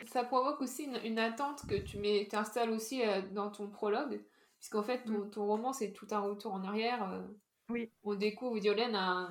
[0.06, 1.98] ça provoque aussi une, une attente que tu
[2.34, 4.20] installes aussi dans ton prologue
[4.66, 5.48] Puisqu'en fait, ton, mm.
[5.48, 7.08] roman, c'est tout un retour en arrière.
[7.08, 7.22] Euh.
[7.68, 7.88] Oui.
[8.02, 9.28] On découvre Violaine à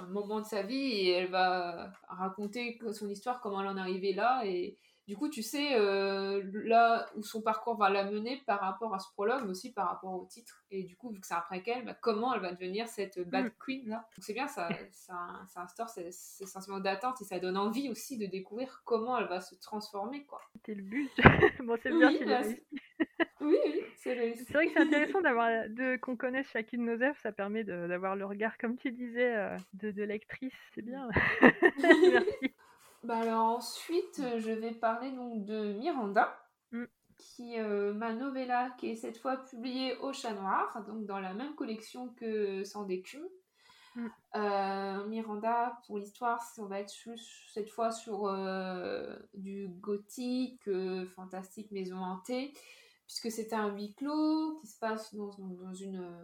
[0.00, 3.80] un, moment de sa vie et elle va raconter son histoire, comment elle en est
[3.80, 4.42] arrivée là.
[4.44, 8.94] Et, du coup, tu sais euh, là où son parcours va la mener par rapport
[8.94, 10.64] à ce prologue, mais aussi par rapport au titre.
[10.70, 13.46] Et du coup, vu que c'est après qu'elle, bah, comment elle va devenir cette bad
[13.46, 13.52] mm.
[13.62, 13.96] queen là?
[13.96, 15.14] Donc c'est bien, ça, ça,
[15.48, 16.10] ça instaure ce,
[16.46, 20.24] sentiment d'attente et ça donne envie aussi de découvrir comment elle va se transformer.
[20.24, 20.40] quoi.
[20.54, 21.10] C'était le but.
[21.64, 22.40] bon, c'est bien oui, bah,
[23.42, 24.44] oui, oui, c'est réussi.
[24.44, 27.64] C'est vrai que c'est intéressant d'avoir de qu'on connaisse chacune de nos œuvres, ça permet
[27.64, 30.54] d'avoir le regard, comme tu disais, euh, de, de lectrice.
[30.74, 31.08] C'est bien.
[31.82, 32.54] Merci.
[33.04, 36.34] Bah alors ensuite, euh, je vais parler donc de Miranda,
[36.72, 36.84] mm.
[37.18, 41.34] qui euh, ma novella qui est cette fois publiée au Chat Noir, donc dans la
[41.34, 43.28] même collection que Sans d'écume.
[43.94, 44.06] Mm.
[44.36, 46.94] Euh, Miranda, pour l'histoire, on va être
[47.52, 48.34] cette fois sur
[49.34, 50.68] du gothique,
[51.14, 52.54] fantastique, maison hantée,
[53.06, 56.16] puisque c'est un huis clos qui se passe dans, une,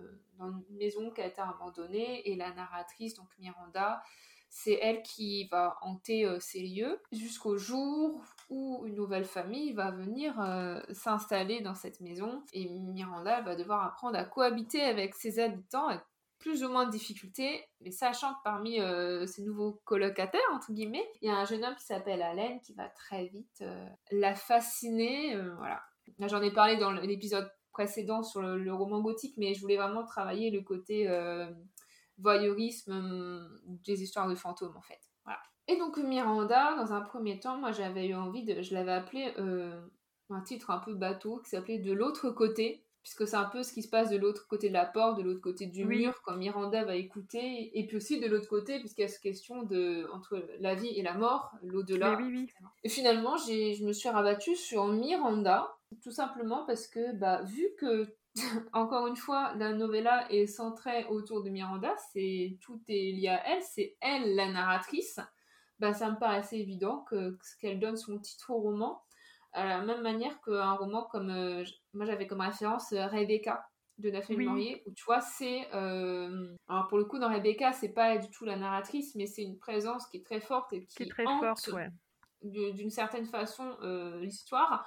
[0.70, 4.02] maison qui a été abandonnée, et la narratrice, donc Miranda,
[4.50, 8.20] c'est elle qui va hanter euh, ces lieux jusqu'au jour
[8.50, 13.84] où une nouvelle famille va venir euh, s'installer dans cette maison et Miranda va devoir
[13.84, 16.02] apprendre à cohabiter avec ses habitants avec
[16.40, 21.28] plus ou moins de difficultés, mais sachant que parmi euh, nouveaux colocataires, entre guillemets, il
[21.28, 23.62] y a un jeune homme qui s'appelle Allen qui va très vite
[24.10, 25.36] la fasciner.
[25.58, 25.82] voilà.
[26.18, 30.50] J'en ai parlé dans l'épisode précédent sur le, roman gothique, mais je voulais vraiment travailler
[30.50, 31.08] le côté
[32.20, 33.48] voyeurisme euh,
[33.84, 35.00] des histoires de fantômes en fait.
[35.24, 35.40] Voilà.
[35.68, 39.32] Et donc Miranda, dans un premier temps, moi j'avais eu envie de, je l'avais appelé
[39.38, 39.80] euh,
[40.30, 43.72] un titre un peu bateau qui s'appelait De l'autre côté, puisque c'est un peu ce
[43.72, 46.36] qui se passe de l'autre côté de la porte, de l'autre côté du mur, quand
[46.36, 50.06] Miranda va écouter, et puis aussi de l'autre côté, puisqu'il y a cette question de
[50.12, 52.18] entre la vie et la mort, l'au-delà.
[52.84, 58.14] et finalement, je me suis rabattue sur Miranda, tout simplement parce que, bah, vu que
[58.72, 63.46] encore une fois, la novella est centrée autour de Miranda, c'est tout est lié à
[63.48, 65.20] elle, c'est elle la narratrice.
[65.78, 69.02] Bah, ça me paraissait évident que, qu'elle donne son titre au roman,
[69.52, 71.64] à la même manière qu'un roman comme euh,
[71.94, 73.66] moi j'avais comme référence euh, Rebecca
[73.98, 74.46] de Daphné oui.
[74.46, 78.30] Maurier, où tu vois c'est euh, alors pour le coup dans Rebecca c'est pas du
[78.30, 81.24] tout la narratrice, mais c'est une présence qui est très forte et qui, est très
[81.24, 81.70] forte,
[82.42, 83.76] d'une certaine façon
[84.20, 84.86] l'histoire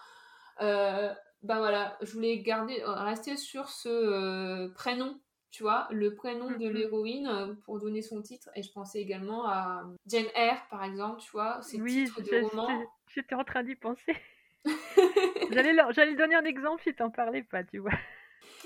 [1.43, 5.19] bah voilà, je voulais garder, euh, rester sur ce euh, prénom,
[5.51, 8.49] tu vois, le prénom de l'héroïne pour donner son titre.
[8.55, 12.43] Et je pensais également à Jane Eyre, par exemple, tu vois, c'est oui, titres de
[12.43, 12.83] roman.
[13.13, 14.15] J'étais en train d'y penser.
[15.51, 17.91] j'allais, j'allais donner un exemple si t'en parlais pas, tu vois.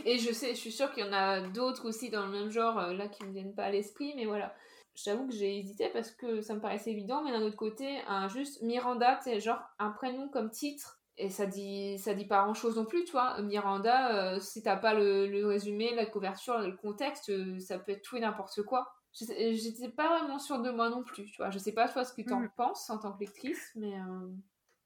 [0.06, 2.52] Et je sais, je suis sûre qu'il y en a d'autres aussi dans le même
[2.52, 4.56] genre, là, qui me viennent pas à l'esprit, mais voilà.
[4.94, 8.28] J'avoue que j'ai hésité parce que ça me paraissait évident, mais d'un autre côté, un
[8.28, 12.54] juste Miranda, c'est genre un prénom comme titre et ça dit ça dit pas grand
[12.54, 16.76] chose non plus tu vois Miranda euh, si t'as pas le, résumé la couverture le
[16.76, 20.90] contexte euh, ça peut être tout et n'importe quoi j'étais pas vraiment sûre de moi
[20.90, 22.50] non plus tu vois je sais pas toi ce que tu en mm.
[22.56, 24.30] penses en tant que lectrice mais euh,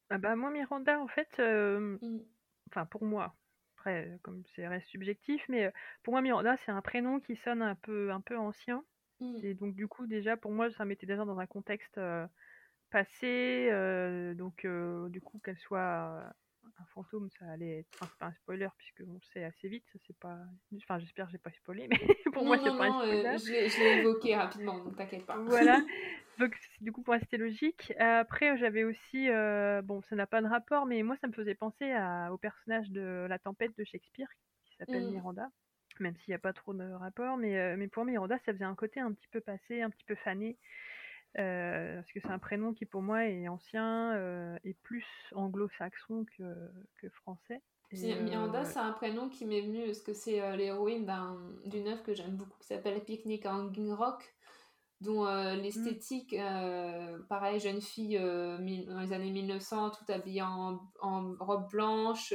[0.10, 2.20] ah bah moi Miranda en fait mm.
[2.70, 3.36] enfin pour moi
[3.78, 5.72] après comme c'est reste subjectif mais
[6.04, 8.86] pour moi Miranda c'est un prénom qui sonne un peu un peu ancien
[9.20, 9.40] mm.
[9.44, 12.00] et donc du coup déjà pour moi ça mettait déjà dans un contexte
[12.92, 16.24] passé, euh, donc euh, du coup qu'elle soit
[16.64, 17.90] un fantôme, ça allait être.
[17.96, 20.38] Enfin, c'est pas un spoiler puisque on sait assez vite, ça c'est pas.
[20.76, 21.98] Enfin, j'espère que j'ai pas spoilé, mais
[22.34, 23.26] pour moi c'est pas un spoiler.
[23.26, 25.38] Euh, je l'ai évoqué rapidement, donc t'inquiète pas.
[25.38, 25.82] Voilà.
[26.40, 27.94] Donc du coup pour c'était logique.
[28.00, 29.28] Après j'avais aussi,
[29.84, 32.90] bon ça n'a pas de rapport, mais moi ça me faisait penser à, au personnage
[32.90, 34.30] de La Tempête de Shakespeare
[34.66, 35.12] qui s'appelle mmh.
[35.12, 35.50] Miranda,
[36.00, 38.74] même s'il n'y a pas trop de rapport, mais, mais pour Miranda ça faisait un
[38.74, 40.58] côté un petit peu passé, un petit peu fané.
[41.40, 46.26] Euh, parce que c'est un prénom qui pour moi est ancien euh, et plus anglo-saxon
[46.38, 46.44] que,
[46.98, 47.62] que, français.
[47.94, 51.10] Miranda, c'est un prénom qui m'est venu parce que c'est l'héroïne
[51.66, 54.34] d'une œuvre que j'aime beaucoup qui s'appelle Picnic à Hanging Rock
[55.02, 55.60] dont euh, mmh.
[55.62, 58.58] l'esthétique, euh, pareil, jeune fille euh,
[58.88, 60.80] dans les années 1900, tout habillée en,
[61.40, 62.34] robe blanche,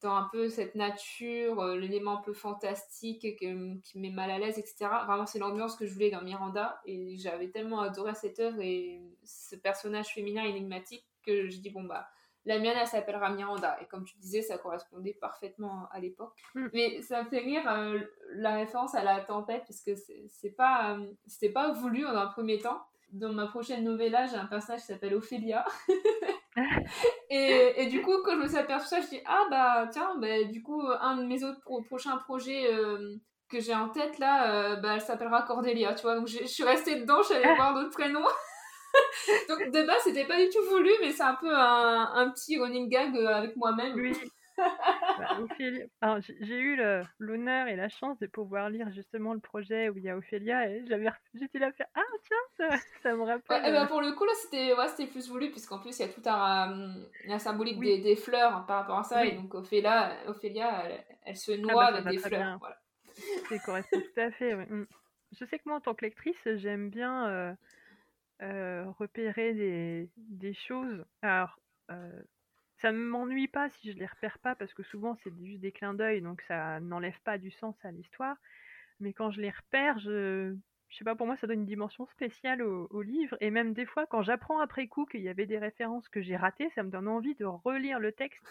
[0.00, 4.90] dans un peu cette nature, l'élément un peu fantastique qui met mal à l'aise, etc.
[5.06, 9.02] Vraiment, c'est l'ambiance que je voulais dans Miranda, et j'avais tellement adoré cette œuvre et
[9.22, 12.08] ce personnage féminin énigmatique que je dis, bon, bah,
[12.44, 13.76] la mienne, elle s'appellera Miranda.
[13.80, 16.34] Et comme tu disais, ça correspondait parfaitement à l'époque.
[16.54, 16.66] Mm.
[16.72, 18.00] Mais ça me fait rire euh,
[18.34, 19.92] la référence à la tempête, parce que
[20.28, 22.82] c'est pas, euh, c'était pas voulu en un premier temps.
[23.10, 25.64] Dans ma prochaine novella, j'ai un personnage qui s'appelle Ophélia.
[27.30, 30.16] et, et, du coup, quand je me suis aperçue ça, je dis Ah bah tiens,
[30.18, 33.16] bah, du coup, un de mes autres prochains projets euh,
[33.50, 36.16] que j'ai en tête là, bah, elle s'appellera Cordélia, tu vois.
[36.16, 38.24] Donc je suis restée dedans, je suis allée voir d'autres prénoms.
[39.48, 42.88] Donc de base, c'était pas du tout voulu, mais c'est un peu un, petit running
[42.88, 43.94] gag euh, avec moi-même.
[43.94, 44.12] Oui.
[46.00, 46.78] Bah, j'ai eu
[47.18, 50.68] l'honneur et la chance de pouvoir lire justement le projet où il y a Ophélia
[50.68, 52.68] et j'avais j'étais là faire ah tiens
[53.02, 53.62] ça, me rappelle.
[53.62, 56.12] Ouais, bah, pour le coup là c'était ouais, plus voulu puisqu'en plus il y a
[56.12, 56.94] tout un,
[57.26, 60.84] la symbolique des, des, fleurs hein, par rapport à ça et donc Ophélia, Ophélia
[61.24, 62.58] elle, se ah, noie bah, avec des fleurs.
[62.58, 62.76] Voilà.
[63.48, 64.54] Ça correspond tout à fait.
[64.54, 64.86] Mm.
[65.32, 67.52] Je sais que moi en tant que lectrice j'aime bien euh,
[68.42, 71.04] euh, repérer des, des, choses.
[71.22, 71.58] Alors,
[71.90, 72.22] euh,
[72.78, 75.72] ça ne m'ennuie pas si je les repère pas, parce que souvent c'est juste des
[75.72, 78.36] clins d'œil, donc ça n'enlève pas du sens à l'histoire.
[79.00, 80.56] Mais quand je les repère, je,
[80.88, 83.36] je sais pas, pour moi ça donne une dimension spéciale au, au livre.
[83.40, 86.36] Et même des fois, quand j'apprends après coup qu'il y avait des références que j'ai
[86.36, 88.42] ratées, ça me donne envie de relire le texte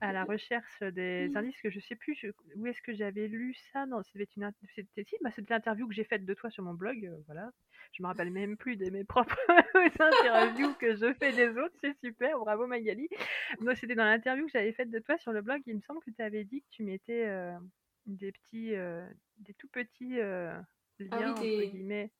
[0.00, 2.18] à la recherche des indices que je sais plus
[2.56, 3.86] où est-ce que j'avais lu ça?
[3.86, 6.74] Non c'était une c'était si bah, c'était l'interview que j'ai faite de toi sur mon
[6.74, 7.50] blog euh, voilà.
[7.92, 9.38] Je me rappelle même plus de mes propres
[10.00, 13.08] interviews que je fais des autres c'est super bravo Magali.
[13.60, 16.00] Moi c'était dans l'interview que j'avais faite de toi sur le blog il me semble
[16.00, 17.58] que tu avais dit que tu mettais euh,
[18.06, 19.06] des petits euh,
[19.38, 20.64] des tout petits liens
[21.10, 22.10] ah entre guillemets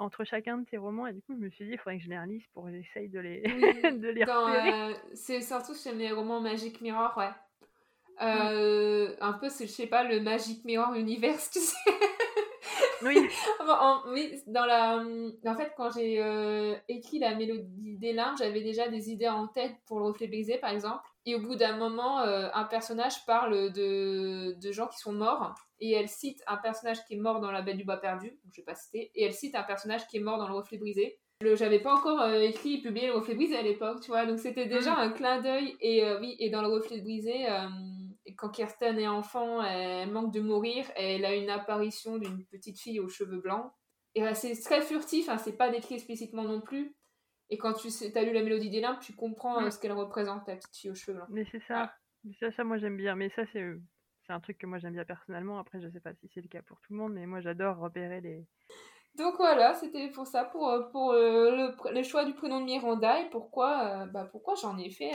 [0.00, 2.04] entre chacun de tes romans et du coup je me suis dit il faudrait que
[2.04, 6.10] je les relise pour que j'essaye de les, de les euh, c'est surtout chez mes
[6.10, 7.30] romans Magic Mirror, ouais.
[8.22, 11.76] Euh, un peu, je sais pas, le Magic Mirror Universe, tu sais.
[13.02, 13.16] Oui.
[13.68, 15.02] en, oui, dans la,
[15.46, 19.46] en fait, quand j'ai euh, écrit la mélodie des limbes, j'avais déjà des idées en
[19.46, 21.02] tête pour le reflet brisé, par exemple.
[21.26, 25.92] Et au bout d'un moment, un personnage parle de, de gens qui sont morts et
[25.92, 28.64] elle cite un personnage qui est mort dans La Belle du Bois perdu, je vais
[28.64, 31.18] pas citer, et elle cite un personnage qui est mort dans Le Reflet brisé.
[31.54, 34.38] J'avais pas encore euh, écrit et publié Le Reflet brisé à l'époque, tu vois, donc
[34.38, 34.98] c'était déjà mm.
[34.98, 35.76] un clin d'œil.
[35.80, 37.66] Et euh, oui, et dans Le Reflet brisé, euh,
[38.36, 43.00] quand Kirsten est enfant, elle manque de mourir, elle a une apparition d'une petite fille
[43.00, 43.72] aux cheveux blancs.
[44.14, 46.94] Et c'est très furtif, hein, c'est pas décrit explicitement non plus.
[47.50, 49.70] Et quand tu as lu la mélodie des limbes, tu comprends mm.
[49.70, 51.28] ce qu'elle représente, la petite fille aux cheveux blancs.
[51.30, 51.92] Mais c'est ça.
[52.38, 53.16] Ça, ça, moi j'aime bien.
[53.16, 53.64] Mais ça, c'est
[54.30, 55.58] c'est un truc que moi j'aime bien personnellement.
[55.58, 57.78] Après, je sais pas si c'est le cas pour tout le monde, mais moi j'adore
[57.78, 58.46] repérer les.
[59.16, 63.20] Donc voilà, c'était pour ça, pour, euh, pour euh, le, choix du prénom de Miranda
[63.20, 65.10] et pourquoi, euh, bah, pourquoi j'en ai fait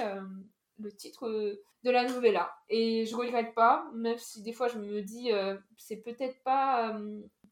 [0.80, 2.54] le titre de la novella.
[2.68, 5.32] Et je regrette pas, même si des fois je me dis,
[5.78, 7.00] c'est peut-être pas.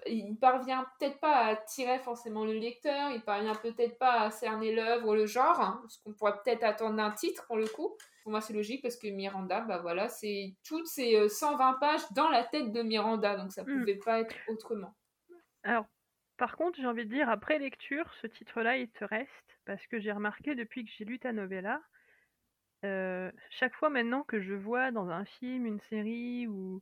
[0.08, 4.74] Il parvient peut-être pas à attirer forcément le lecteur, il parvient peut-être pas à cerner
[4.74, 7.96] l'œuvre, le genre, hein, ce qu'on pourrait peut-être attendre d'un titre pour le coup.
[8.24, 12.02] Pour moi, c'est logique parce que Miranda, bah voilà, c'est toutes ces 120 euh, pages
[12.16, 13.80] dans la tête de Miranda, donc ça ne hmm.
[13.80, 14.96] pouvait pas être autrement.
[15.64, 15.86] Alors,
[16.38, 19.30] par contre, j'ai envie de dire, après lecture, ce titre-là, il te reste,
[19.66, 21.82] parce que j'ai remarqué depuis que j'ai lu ta novella,
[22.86, 26.82] euh, chaque fois maintenant que je vois dans un film, une série ou,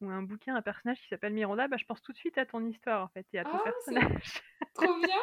[0.00, 2.46] ou un bouquin un personnage qui s'appelle Miranda, bah, je pense tout de suite à
[2.46, 4.42] ton histoire en fait et à ton ah, personnage.
[4.74, 5.20] Trop bien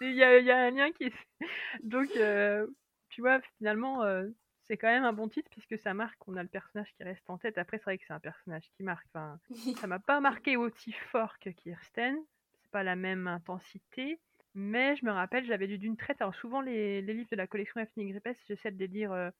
[0.00, 1.12] Il y, a, y, a un lien qui.
[1.82, 2.66] Donc, euh,
[3.08, 4.26] tu vois, finalement, euh,
[4.64, 7.28] c'est quand même un bon titre puisque ça marque qu'on a le personnage qui reste
[7.28, 7.56] en tête.
[7.58, 9.06] Après, c'est vrai que c'est un personnage qui marque.
[9.14, 9.38] Enfin,
[9.80, 12.16] ça m'a pas marqué aussi fort que Kirsten.
[12.62, 14.18] C'est pas la même intensité.
[14.54, 16.20] Mais je me rappelle, j'avais lu d'une traite.
[16.20, 19.30] Alors, souvent, les, livres de la collection Daphne Grippes, j'essaie de les lire euh,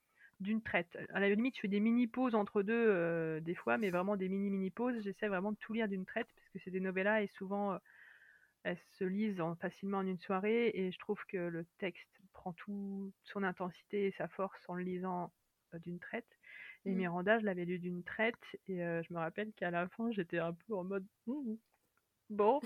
[0.41, 0.99] d'une traite.
[1.11, 4.29] À la limite, je fais des mini-pauses entre deux, euh, des fois, mais vraiment des
[4.29, 5.03] mini-mini-pauses.
[5.03, 7.79] J'essaie vraiment de tout lire d'une traite parce que c'est des novellas et souvent,
[8.63, 10.71] elles se lisent facilement en une soirée.
[10.75, 14.85] Et je trouve que le texte prend toute son intensité et sa force en le
[14.85, 15.33] lisant
[15.75, 16.29] euh, d'une traite.
[16.85, 16.97] Et mmh.
[16.97, 18.35] Miranda, je l'avais lu d'une traite
[18.69, 21.55] et euh, je me rappelle qu'à la fin, j'étais un peu en mode mmh,
[22.31, 22.61] bon,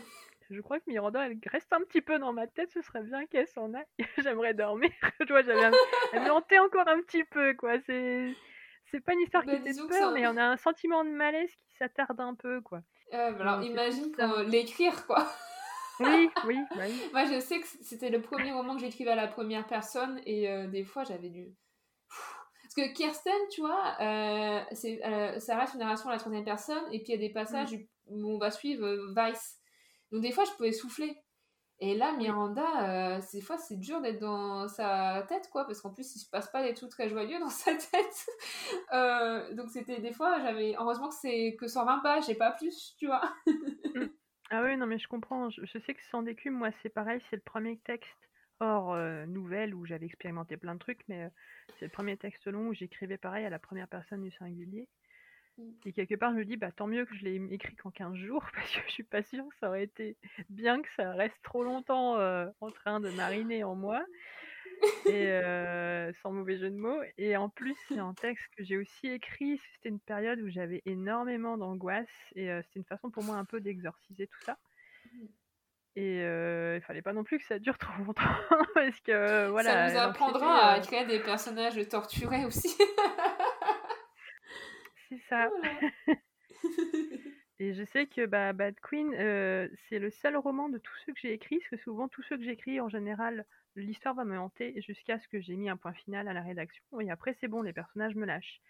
[0.51, 3.27] je crois que Miranda, elle reste un petit peu dans ma tête, ce serait bien
[3.27, 3.85] qu'elle s'en aille.
[4.19, 4.91] J'aimerais dormir.
[5.21, 5.77] tu vois, j'avais
[6.13, 7.79] elle me hantait encore un petit peu, quoi.
[7.87, 8.35] C'est
[8.91, 11.51] c'est pas une histoire qui bah, fait peur, mais on a un sentiment de malaise
[11.55, 12.81] qui s'attarde un peu, quoi.
[13.13, 14.13] Euh, bah, alors, imagine
[14.49, 15.27] l'écrire, quoi.
[16.01, 16.59] Oui, oui,
[17.13, 20.51] Moi, je sais que c'était le premier roman que j'écrivais à la première personne et
[20.51, 21.55] euh, des fois, j'avais du.
[22.63, 26.45] Parce que Kirsten, tu vois, euh, c'est, euh, ça reste une narration à la troisième
[26.45, 29.60] personne, et puis il y a des passages où on va suivre euh, Vice.
[30.13, 31.17] Donc des fois, je pouvais souffler.
[31.83, 35.91] Et là, Miranda, euh, des fois, c'est dur d'être dans sa tête, quoi, parce qu'en
[35.91, 38.27] plus, il se passe pas des trucs très joyeux dans sa tête.
[38.93, 42.95] Euh, donc c'était des fois, j'avais, heureusement que c'est que 120 pages, j'ai pas plus,
[42.99, 43.23] tu vois.
[44.51, 45.49] Ah oui, non, mais je comprends.
[45.49, 48.29] Je, je sais que sans décume, moi, c'est pareil, c'est le premier texte
[48.61, 51.29] hors euh, nouvelle où j'avais expérimenté plein de trucs, mais euh,
[51.79, 54.87] c'est le premier texte long où j'écrivais pareil à la première personne du singulier.
[55.85, 58.15] Et quelque part, je me dis, bah tant mieux que je l'ai écrit qu'en 15
[58.15, 60.17] jours, parce que je suis pas sûre que ça aurait été
[60.49, 64.05] bien que ça reste trop longtemps euh, en train de mariner en moi,
[65.07, 67.01] et euh, sans mauvais jeu de mots.
[67.19, 70.83] Et en plus, c'est un texte que j'ai aussi écrit, c'était une période où j'avais
[70.87, 74.57] énormément d'angoisse, et euh, c'était une façon pour moi un peu d'exorciser tout ça.
[75.97, 78.23] Et euh, il fallait pas non plus que ça dure trop longtemps,
[78.75, 79.89] parce que voilà.
[79.89, 82.77] ça nous apprendra à créer des personnages torturés aussi.
[85.11, 85.49] c'est ça.
[85.49, 85.93] Voilà.
[87.59, 91.13] Et je sais que bah, Bad Queen, euh, c'est le seul roman de tous ceux
[91.13, 93.45] que j'ai écrits, parce que souvent tous ceux que j'écris, en général,
[93.77, 96.83] l'histoire va me hanter jusqu'à ce que j'ai mis un point final à la rédaction,
[97.01, 98.63] et après c'est bon, les personnages me lâchent.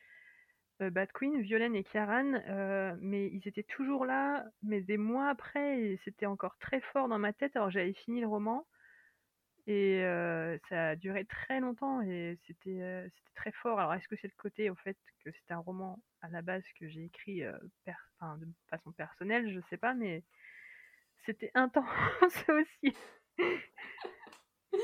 [0.83, 5.29] Euh, Bad Queen, Violaine et Kiaran, euh, mais ils étaient toujours là, mais des mois
[5.29, 8.67] après, et c'était encore très fort dans ma tête, alors j'avais fini le roman,
[9.71, 13.79] et euh, ça a duré très longtemps, et c'était euh, très fort.
[13.79, 16.65] Alors est-ce que c'est le côté, au fait, que c'était un roman à la base
[16.77, 17.57] que j'ai écrit euh,
[18.19, 20.25] enfin, de façon personnelle, je sais pas, mais
[21.25, 21.87] c'était intense
[22.49, 22.97] aussi.
[24.73, 24.77] Oh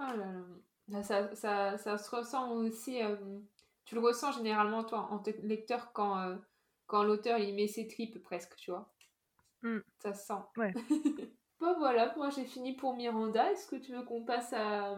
[0.00, 0.44] là là.
[0.88, 2.98] Là, ça, ça, ça se ressent aussi.
[3.84, 6.36] tu le ressens généralement, toi, en te- lecteur, quand,
[6.88, 8.92] quand l'auteur il met ses tripes presque, tu vois?
[9.62, 9.78] Mm.
[10.00, 10.42] Ça se sent.
[10.56, 10.72] Ouais.
[11.60, 13.50] bon, voilà, moi j'ai fini pour Miranda.
[13.52, 14.96] Est-ce que tu veux qu'on passe à,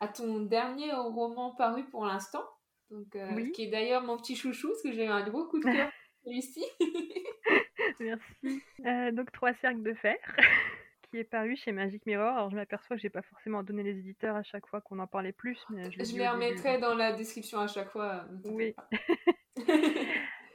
[0.00, 2.44] à ton dernier roman paru pour l'instant?
[2.90, 3.52] Donc, euh, Oui.
[3.52, 5.90] Qui est d'ailleurs mon petit chouchou, parce que j'ai eu un gros coup de cœur
[6.24, 6.64] celui-ci.
[8.00, 8.62] Merci.
[8.84, 10.16] Euh, donc Trois cercles de fer,
[11.10, 12.36] qui est paru chez Magic Mirror.
[12.36, 15.06] Alors je m'aperçois que j'ai pas forcément donné les éditeurs à chaque fois qu'on en
[15.06, 18.24] parlait plus, mais je, je les remettrai dans la description à chaque fois.
[18.44, 18.74] Oui.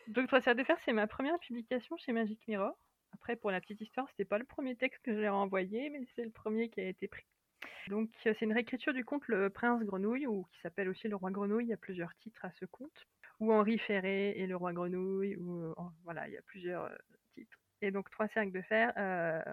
[0.07, 2.73] Donc Trois cercles de fer, c'est ma première publication chez Magic Mirror.
[3.21, 5.91] Après, pour la petite histoire, c'était pas le premier texte que je leur ai envoyé,
[5.91, 7.27] mais c'est le premier qui a été pris.
[7.87, 11.15] Donc euh, c'est une réécriture du conte Le Prince Grenouille, ou qui s'appelle aussi Le
[11.15, 11.65] Roi Grenouille.
[11.65, 13.05] Il y a plusieurs titres à ce conte.
[13.39, 15.73] Ou Henri Ferré et Le Roi Grenouille, ou euh,
[16.03, 16.95] voilà, il y a plusieurs euh,
[17.35, 17.59] titres.
[17.83, 18.91] Et donc Trois cercles de fer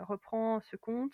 [0.07, 1.13] reprend ce conte,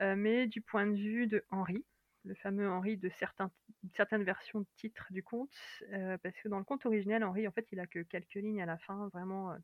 [0.00, 1.84] mais du point de vue de Henri,
[2.24, 5.54] le fameux Henri de certaines versions de titres du conte,
[5.90, 8.66] parce que dans le conte originel, Henri, en fait, il a que quelques lignes à
[8.66, 9.54] la fin, vraiment,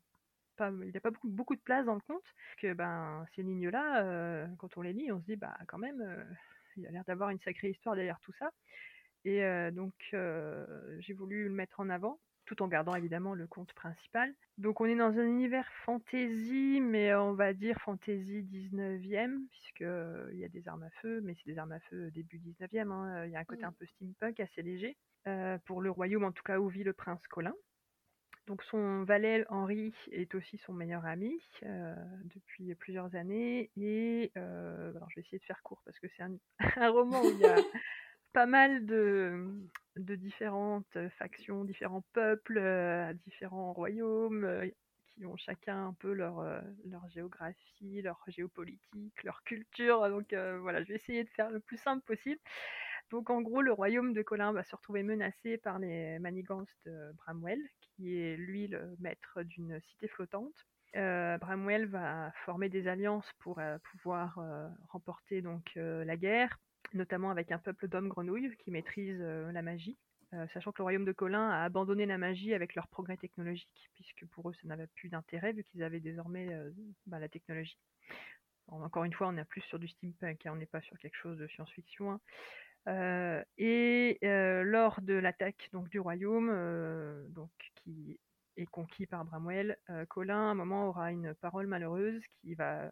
[0.61, 2.23] pas, il n'a pas beaucoup, beaucoup de place dans le conte,
[2.57, 6.01] que ben, ces lignes-là, euh, quand on les lit, on se dit, bah quand même,
[6.01, 6.23] euh,
[6.77, 8.51] il a l'air d'avoir une sacrée histoire derrière tout ça.
[9.25, 10.65] Et euh, donc, euh,
[10.99, 14.33] j'ai voulu le mettre en avant, tout en gardant évidemment le conte principal.
[14.57, 20.43] Donc, on est dans un univers fantasy, mais on va dire fantasy 19e, puisqu'il y
[20.43, 22.91] a des armes à feu, mais c'est des armes à feu début 19e.
[22.91, 23.69] hein, Il y a un côté Mm.
[23.69, 24.97] un peu steampunk, assez léger.
[25.27, 27.53] Euh, pour le royaume, en tout cas, où vit le prince Colin.
[28.47, 31.95] Donc son valet Henri est aussi son meilleur ami euh,
[32.35, 33.71] depuis plusieurs années.
[33.77, 36.35] Et euh, alors je vais essayer de faire court parce que c'est un,
[36.77, 37.55] un roman où il y a
[38.33, 39.47] pas mal de,
[39.95, 44.71] de différentes factions, différents peuples, euh, différents royaumes
[45.05, 46.41] qui ont chacun un peu leur,
[46.85, 50.09] leur géographie, leur géopolitique, leur culture.
[50.09, 52.39] Donc voilà, je vais essayer de faire le plus simple possible.
[53.11, 57.11] Donc en gros, le royaume de Colin va se retrouver menacé par les manigances de
[57.17, 57.59] Bramwell,
[58.01, 60.65] qui est lui le maître d'une cité flottante.
[60.95, 66.57] Euh, Bramwell va former des alliances pour euh, pouvoir euh, remporter donc la guerre,
[66.93, 69.97] notamment avec un peuple d'hommes grenouilles qui maîtrise la magie.
[70.53, 74.25] Sachant que le royaume de Colin a abandonné la magie avec leur progrès technologique, puisque
[74.31, 76.47] pour eux ça n'avait plus d'intérêt vu qu'ils avaient désormais
[77.05, 77.77] bah, la technologie.
[78.69, 81.17] Encore une fois, on est plus sur du steampunk, hein, on n'est pas sur quelque
[81.17, 82.13] chose de science-fiction.
[82.13, 82.21] hein.
[82.87, 88.19] Euh, et euh, lors de l'attaque donc du royaume, euh, donc qui
[88.57, 89.77] est conquis par Bramwell,
[90.09, 92.91] Colin à un moment aura une parole malheureuse qui va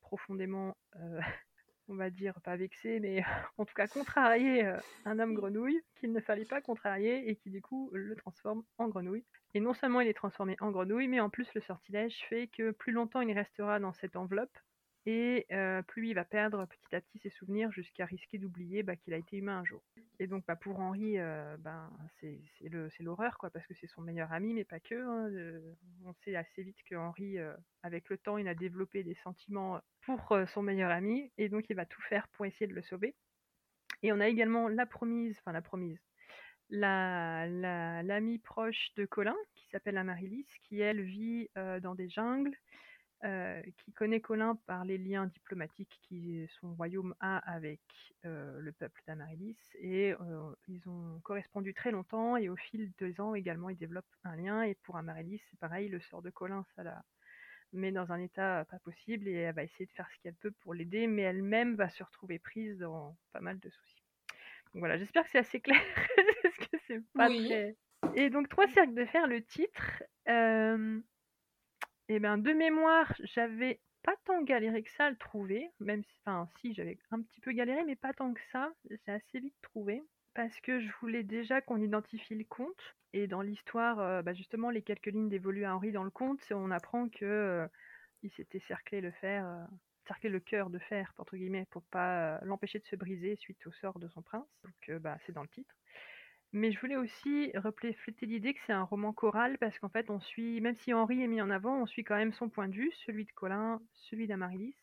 [0.00, 0.76] profondément,
[1.88, 3.22] on va dire pas vexer, mais
[3.58, 4.70] en tout cas contrarier
[5.04, 8.88] un homme grenouille qu'il ne fallait pas contrarier et qui du coup le transforme en
[8.88, 9.24] grenouille.
[9.54, 12.70] Et non seulement il est transformé en grenouille, mais en plus le sortilège fait que
[12.72, 14.58] plus longtemps il restera dans cette enveloppe
[15.10, 15.46] et
[15.86, 19.16] plus il va perdre petit à petit ses souvenirs jusqu'à risquer d'oublier bah, qu'il a
[19.16, 19.82] été humain un jour.
[20.18, 21.16] Et donc bah, pour Henri,
[21.60, 21.90] ben,
[22.20, 24.94] c'est l'horreur, parce que c'est son meilleur ami, mais pas que.
[24.94, 25.30] hein,
[26.04, 27.38] on sait assez vite que Henri,
[27.82, 31.76] avec le temps, il a développé des sentiments pour son meilleur ami, et donc il
[31.76, 33.14] va tout faire pour essayer de le sauver.
[34.02, 35.98] Et on a également la promise, enfin la promise,
[36.68, 42.54] l'amie proche de Colin, qui s'appelle Amaryllis, qui elle vit dans des jungles,
[43.22, 47.80] qui connaît Colin par les liens diplomatiques que son royaume a avec
[48.22, 50.14] le peuple d'Amaryllis, et
[50.68, 54.62] ils ont correspondu très longtemps, et au fil des ans également, ils développent un lien,
[54.62, 57.02] et pour Amaryllis, c'est pareil, le sort de Colin, ça la
[57.72, 60.52] met dans un état pas possible, et elle va essayer de faire ce qu'elle peut
[60.60, 64.02] pour l'aider, mais elle-même va se retrouver prise dans pas mal de soucis.
[64.72, 65.80] Donc voilà, j'espère que c'est assez clair,
[66.42, 67.76] parce que c'est pas très...
[68.14, 70.02] Et donc, Trois cercles de fer, le titre,
[72.08, 76.20] et ben, de mémoire, j'avais pas tant galéré que ça à le trouver, même si,
[76.24, 78.72] enfin, si, j'avais un petit peu galéré, mais pas tant que ça.
[78.88, 80.02] J'ai assez vite trouvé
[80.34, 82.94] parce que je voulais déjà qu'on identifie le conte.
[83.12, 86.40] Et dans l'histoire, euh, bah, justement, les quelques lignes d'évolu à Henri dans le conte,
[86.50, 87.66] on apprend que euh,
[88.22, 89.64] il s'était cerclé le fer, euh,
[90.06, 93.72] cerclé le cœur de fer, entre guillemets, pour pas l'empêcher de se briser suite au
[93.72, 94.46] sort de son prince.
[94.62, 95.74] Donc, bah, c'est dans le titre.
[96.52, 100.18] Mais je voulais aussi refléter l'idée que c'est un roman choral parce qu'en fait, on
[100.18, 102.74] suit, même si Henri est mis en avant, on suit quand même son point de
[102.74, 104.74] vue, celui de Colin, celui d'Amaryllis,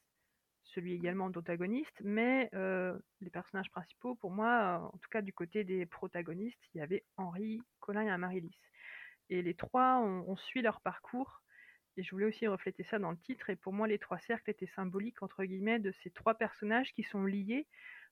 [0.63, 5.87] celui également d'Antagoniste, mais les personnages principaux, pour moi, en tout cas du côté des
[5.87, 8.59] protagonistes, il y avait Henri, Colin et Amaryllis.
[9.29, 11.41] Et les trois, on, suit leur parcours,
[11.97, 14.51] et je voulais aussi refléter ça dans le titre, et pour moi, les trois cercles
[14.51, 17.65] étaient symboliques, entre guillemets, de ces trois personnages qui sont liés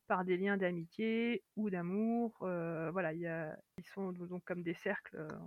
[0.08, 2.38] par des liens d'amitié ou d'amour.
[2.42, 5.40] Euh, voilà, y a, ils sont donc comme des cercles, euh,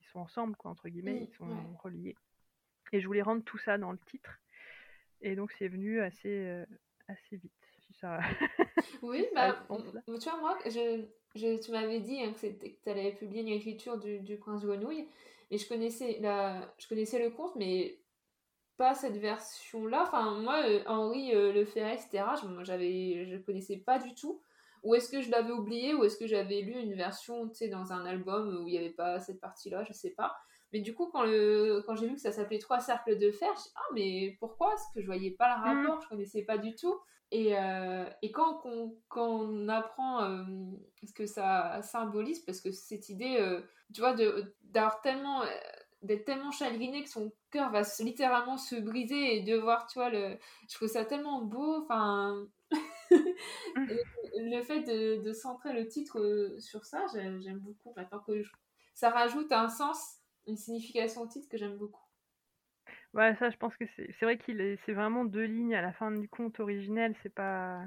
[0.00, 2.16] ils sont ensemble, quoi, entre guillemets, mmh, ils sont reliés.
[2.92, 4.38] Et je voulais rendre tout ça dans le titre.
[5.20, 6.66] Et donc c'est venu assez, euh,
[7.08, 7.52] assez vite.
[8.00, 8.18] Ça...
[9.02, 13.42] oui, bah, tu vois, moi, je, je tu m'avais dit hein, que tu allais publier
[13.42, 15.08] une écriture du, du Prince Grenouille,
[15.50, 17.98] et je connaissais, la, je connaissais le conte, mais
[18.82, 20.02] pas cette version-là.
[20.02, 24.42] Enfin, moi, euh, Henri euh, Le Ferret, etc., je, j'avais, je connaissais pas du tout.
[24.82, 27.68] Ou est-ce que je l'avais oublié, ou est-ce que j'avais lu une version, tu sais,
[27.68, 30.34] dans un album où il n'y avait pas cette partie-là, je sais pas.
[30.72, 33.52] Mais du coup, quand, le, quand j'ai vu que ça s'appelait Trois cercles de fer,
[33.54, 35.84] je ah, mais pourquoi Parce que je voyais pas le mm.
[35.84, 36.98] rapport, je connaissais pas du tout.
[37.30, 40.44] Et, euh, et quand, on, quand on apprend
[41.04, 43.38] ce que ça symbolise, parce que cette idée,
[43.94, 45.44] tu vois, de, d'avoir tellement
[46.02, 50.10] d'être tellement chagriné que son cœur va littéralement se briser et de voir, tu vois,
[50.10, 50.38] le...
[50.68, 51.82] je trouve ça tellement beau.
[51.82, 52.46] Enfin,
[53.76, 57.92] le fait de, de, centrer le titre euh, sur ça, j'aime beaucoup.
[57.96, 58.42] Maintenant que
[58.94, 62.02] ça rajoute un sens, une signification au titre que j'aime beaucoup.
[63.14, 65.92] Ouais, ça, je pense que c'est vrai qu'il est, c'est vraiment deux lignes à la
[65.92, 67.14] fin du conte originel.
[67.22, 67.84] C'est pas.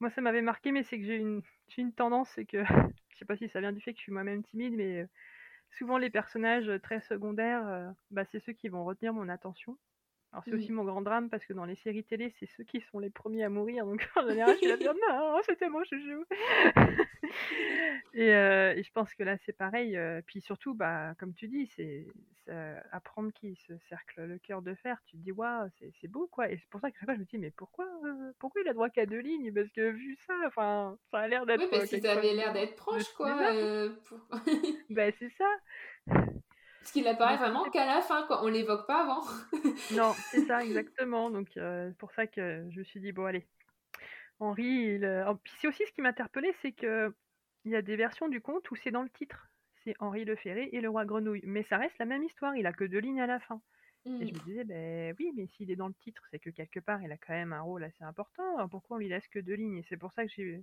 [0.00, 1.42] Moi, ça m'avait marqué, mais c'est que j'ai une,
[1.76, 2.64] une tendance, c'est que
[3.10, 5.06] je sais pas si ça vient du fait que je suis moi-même timide, mais
[5.72, 9.78] souvent les personnages très secondaires, bah, c'est ceux qui vont retenir mon attention.
[10.32, 12.80] Alors c'est aussi mon grand drame parce que dans les séries télé, c'est ceux qui
[12.80, 13.84] sont les premiers à mourir.
[13.84, 16.24] Donc en général, je suis là, non, c'était moi, je joue.
[18.14, 19.98] et, et, je pense que là, c'est pareil.
[20.26, 22.06] puis surtout, bah, comme tu dis, c'est
[22.92, 24.98] apprendre qui se cercle le cœur de fer.
[25.06, 25.68] Tu te dis, waouh,
[26.00, 26.50] c'est beau, quoi.
[26.50, 27.86] Et c'est pour ça que chaque fois, je me dis, mais pourquoi,
[28.38, 29.52] pourquoi il a droit qu'à deux lignes?
[29.52, 31.60] Parce que vu ça, enfin, ça a l'air d'être.
[31.60, 33.36] Oui, parce qu'il avait l'air d'être proche, quoi.
[34.90, 36.24] bah, c'est ça.
[36.82, 38.44] Parce qu'il apparaît vraiment qu'à la fin, quoi.
[38.44, 39.22] On l'évoque pas avant.
[39.94, 41.30] non, c'est ça, exactement.
[41.30, 43.46] Donc, euh, c'est pour ça que je me suis dit, bon, allez.
[44.40, 45.04] Henri, il...
[45.04, 47.14] Euh, puis c'est aussi ce qui m'interpellait, c'est que
[47.64, 49.48] il y a des versions du conte où c'est dans le titre.
[49.84, 51.42] C'est Henri le Ferré et le roi Grenouille.
[51.44, 53.60] Mais ça reste la même histoire, il a que deux lignes à la fin.
[54.04, 54.38] Et je mm.
[54.38, 57.12] me disais, ben oui, mais s'il est dans le titre, c'est que quelque part, il
[57.12, 58.68] a quand même un rôle assez important.
[58.68, 59.78] Pourquoi on lui laisse que deux lignes?
[59.78, 60.60] Et c'est pour ça que je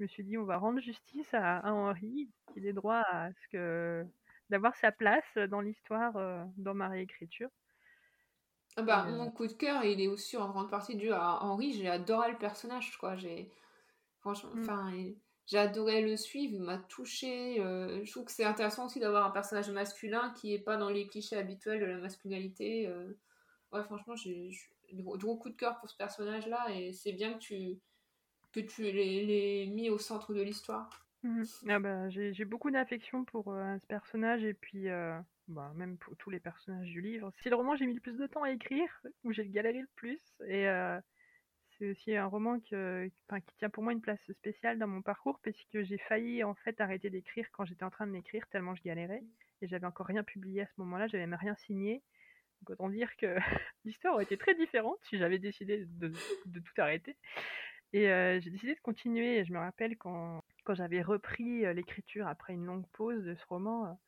[0.00, 3.48] me suis dit, on va rendre justice à, à Henri, qu'il ait droit à ce
[3.48, 4.06] que
[4.50, 6.14] d'avoir sa place dans l'histoire,
[6.56, 7.50] dans ma réécriture.
[8.76, 11.72] Ah bah, mon coup de cœur, il est aussi en grande partie dû à Henri.
[11.72, 13.16] J'ai adoré le personnage, quoi.
[13.16, 13.50] J'ai
[14.20, 14.60] franchement, mm.
[14.60, 14.92] enfin,
[15.46, 16.54] j'ai adoré le suivre.
[16.54, 17.58] Il m'a touché.
[17.60, 20.90] Euh, je trouve que c'est intéressant aussi d'avoir un personnage masculin qui est pas dans
[20.90, 22.86] les clichés habituels de la masculinité.
[22.86, 23.18] Euh.
[23.72, 24.50] Ouais, franchement, j'ai
[24.92, 27.80] gros coup de cœur pour ce personnage-là et c'est bien que tu
[28.52, 31.05] que tu l'aies mis au centre de l'histoire.
[31.26, 34.86] Mmh ah bah, j'ai beaucoup d'affection pour ce personnage et puis
[35.48, 37.32] bah, même pour tous les personnages du livre.
[37.42, 38.88] C'est le roman que j'ai mis le plus de temps à écrire,
[39.24, 40.20] où j'ai galéré le plus.
[40.46, 40.66] Et
[41.78, 42.74] c'est aussi un roman qui
[43.58, 47.10] tient pour moi une place spéciale dans mon parcours, puisque j'ai failli en fait arrêter
[47.10, 49.22] d'écrire quand j'étais en train de m'écrire, tellement je galérais.
[49.62, 52.02] Et j'avais encore rien publié à ce moment-là, j'avais même rien signé.
[52.60, 53.36] Donc autant dire que
[53.84, 57.16] l'histoire aurait été très différente si j'avais décidé de, tout arrêter.
[57.92, 58.04] Et
[58.40, 59.38] j'ai décidé de continuer.
[59.38, 63.46] Et je me rappelle quand quand j'avais repris l'écriture après une longue pause de ce
[63.46, 63.98] roman,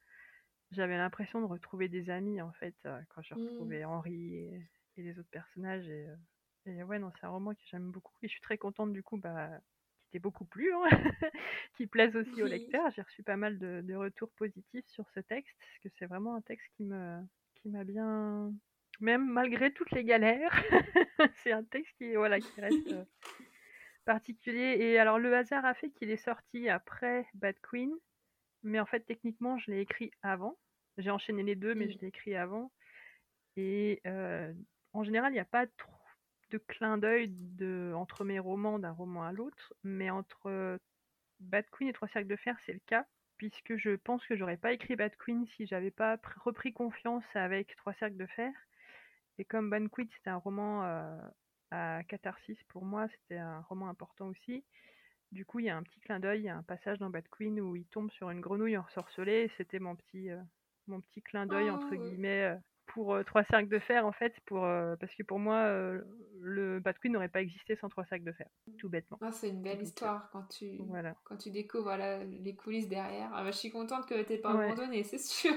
[0.73, 2.77] j'avais l'impression de retrouver des amis en fait
[3.09, 3.39] quand je mmh.
[3.39, 4.63] retrouvais Henri et,
[4.97, 8.41] les autres personnages et, ouais non c'est un roman que j'aime beaucoup et je suis
[8.41, 9.49] très contente du coup bah,
[10.11, 10.85] t'est beaucoup plu, hein,
[11.77, 12.91] qui plaise aussi au lecteur.
[12.95, 16.41] J'ai reçu pas mal de, retours positifs sur ce texte, parce que c'est vraiment un
[16.41, 17.21] texte qui me
[17.57, 18.53] qui m'a bien,
[19.01, 20.53] même malgré toutes les galères,
[21.43, 22.95] c'est un texte qui voilà qui reste
[24.09, 24.79] particulier.
[24.81, 27.93] Et alors le hasard a fait qu'il est sorti après Bad Queen,
[28.63, 30.57] mais en fait techniquement je l'ai écrit avant.
[30.97, 31.93] J'ai enchaîné les deux, mais mmh.
[31.93, 32.73] je l'ai écrit avant.
[33.57, 34.53] Et euh,
[34.95, 35.93] en général, il n'y a pas trop
[36.51, 40.79] de clin d'œil de, entre mes romans d'un roman à l'autre, mais entre
[41.41, 43.05] Bad Queen et Trois cercles de fer, c'est le cas,
[43.37, 47.77] puisque je pense que j'aurais pas écrit Bad Queen si j'avais pas repris confiance avec
[47.77, 48.53] Trois cercles de fer.
[49.37, 50.83] Et comme Bad Queen, c'était un roman
[51.71, 54.65] à catharsis pour moi, c'était un roman important aussi.
[55.33, 57.11] Du coup, il y a un petit clin d'œil, il y a un passage dans
[57.11, 59.51] Bad Queen où il tombe sur une grenouille ensorcelée.
[59.59, 60.31] C'était mon petit,
[60.87, 62.59] mon petit clin d'œil, entre oh, guillemets,
[62.89, 66.01] pour euh, trois sacs de fer en fait pour euh, parce que pour moi euh,
[66.41, 69.51] le Bad Queen n'aurait pas existé sans trois sacs de fer tout bêtement ah, c'est
[69.51, 71.15] une belle histoire quand tu voilà.
[71.25, 74.51] quand tu découvres voilà, les coulisses derrière ah, bah, je suis contente que tu pas
[74.51, 75.53] abandonné c'est sûr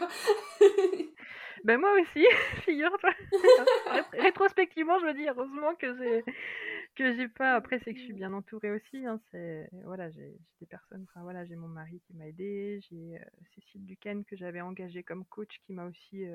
[1.63, 2.25] ben moi aussi
[2.65, 3.11] figure-toi
[4.13, 6.23] rétrospectivement je me dis heureusement que j'ai
[6.95, 10.37] que j'ai pas après c'est que je suis bien entourée aussi hein, c'est voilà j'ai
[10.59, 13.19] des personnes enfin voilà j'ai mon mari qui m'a aidé j'ai
[13.55, 16.25] Cécile Duquesne que j'avais engagée comme coach qui m'a aussi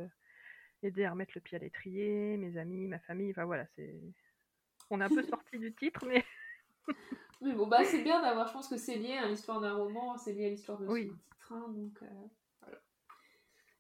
[0.83, 4.01] aider à remettre le pied à l'étrier, mes amis, ma famille, enfin voilà, c'est.
[4.91, 6.25] On est un peu sorti du titre, mais.
[7.41, 10.17] mais bon, bah c'est bien d'avoir, je pense que c'est lié à l'histoire d'un roman,
[10.17, 11.09] c'est lié à l'histoire de oui.
[11.09, 12.27] ce titre, hein, donc euh.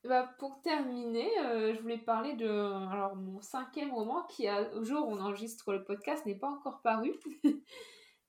[0.08, 4.84] Bah, pour terminer, euh, je voulais parler de alors, mon cinquième roman qui, a, au
[4.84, 7.12] jour où on enregistre le podcast, n'est pas encore paru.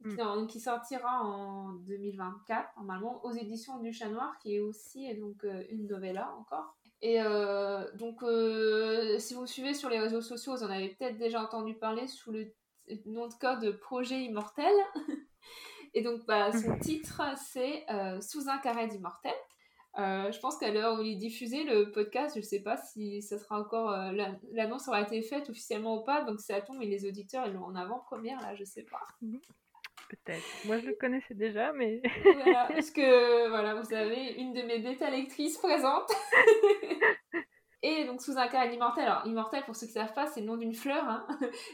[0.01, 0.45] Mm.
[0.45, 5.63] qui sortira en 2024, normalement, aux éditions du Chat Noir, qui est aussi donc, euh,
[5.71, 6.77] une novella encore.
[7.01, 11.17] Et euh, donc, euh, si vous suivez sur les réseaux sociaux, vous en avez peut-être
[11.17, 12.53] déjà entendu parler sous le
[13.05, 14.73] nom de code Projet Immortel.
[15.93, 16.79] Et donc, bah, son mhm.
[16.79, 19.33] titre, c'est euh, Sous un carré d'immortel.
[19.97, 23.21] Je pense qu'à l'heure où il est diffusé, le podcast, je ne sais pas si
[23.21, 23.91] ça sera encore.
[24.51, 27.53] L'annonce aura été faite officiellement ou pas, donc c'est à tombe, mais les auditeurs, ils
[27.53, 29.01] l'ont en avant-première, là, je sais pas.
[29.21, 29.39] Mhm.
[30.09, 30.43] Peut-être.
[30.65, 32.01] Moi, je le connaissais déjà, mais.
[32.23, 36.09] voilà, parce que, voilà, vous avez une de mes bêta lectrices présente.
[37.83, 39.05] Et donc, sous un carré immortel.
[39.05, 41.03] Alors, immortel, pour ceux qui ne savent pas, c'est le nom d'une fleur.
[41.03, 41.27] Hein.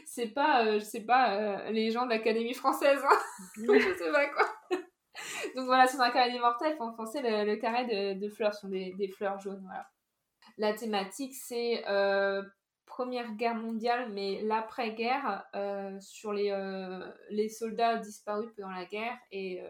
[0.04, 3.00] C'est pas, euh, je sais pas, euh, les gens de l'Académie française.
[3.02, 3.18] Hein.
[3.56, 4.78] je sais pas quoi.
[5.56, 9.38] donc, voilà, sous un carré immortel, en français, le, carré de, fleurs sont des, fleurs
[9.38, 9.62] jaunes.
[9.64, 9.88] Voilà.
[10.58, 12.42] La thématique, c'est euh,
[12.86, 19.18] Première Guerre mondiale, mais l'après-guerre, euh, sur les, euh, les soldats disparus pendant la guerre
[19.32, 19.62] et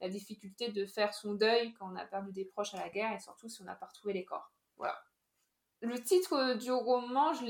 [0.00, 3.12] la difficulté de faire son deuil quand on a perdu des proches à la guerre
[3.12, 4.50] et surtout si on n'a pas retrouvé les corps.
[4.76, 4.98] Voilà.
[5.82, 7.44] Le titre du roman, je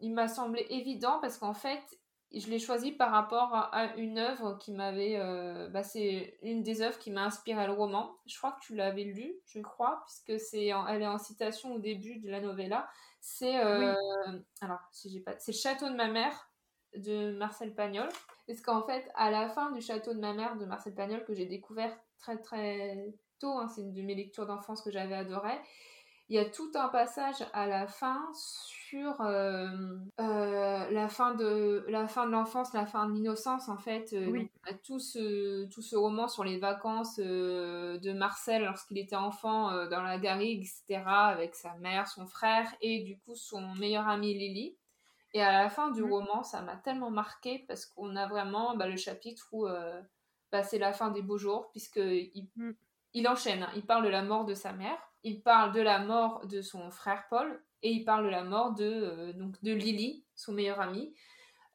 [0.00, 1.82] il m'a semblé évident parce qu'en fait,
[2.32, 5.18] je l'ai choisi par rapport à une œuvre qui m'avait.
[5.70, 8.16] bah c'est une des œuvres qui m'a inspiré le roman.
[8.26, 11.78] Je crois que tu l'avais lu, je crois, puisque c'est elle est en citation au
[11.78, 12.88] début de la novella.
[13.20, 13.94] C'est euh,
[14.60, 16.50] alors si j'ai pas, c'est le château de ma mère
[16.94, 18.08] de Marcel Pagnol.
[18.46, 21.34] Parce qu'en fait, à la fin du château de ma mère de Marcel Pagnol que
[21.34, 25.52] j'ai découvert très très tôt, hein, c'est une de mes lectures d'enfance que j'avais adoré.
[26.30, 29.66] Il y a tout un passage à la fin sur euh,
[30.20, 34.14] euh, la fin de la fin de l'enfance, la fin de l'innocence en fait.
[34.28, 34.50] oui.
[34.84, 40.18] tout ce tout ce roman sur les vacances de Marcel lorsqu'il était enfant dans la
[40.18, 41.02] garrigue, etc.
[41.06, 44.76] avec sa mère, son frère et du coup son meilleur ami Lily.
[45.32, 46.10] Et à la fin du mmh.
[46.10, 49.66] roman, ça m'a tellement marqué parce qu'on a vraiment bah, le chapitre où
[50.52, 52.72] bah, c'est la fin des beaux jours puisque il, mmh.
[53.14, 53.62] Il enchaîne.
[53.62, 53.70] Hein.
[53.74, 56.90] il parle de la mort de sa mère il parle de la mort de son
[56.90, 60.80] frère Paul et il parle de la mort de, euh, donc de Lily, son meilleur
[60.80, 61.14] ami,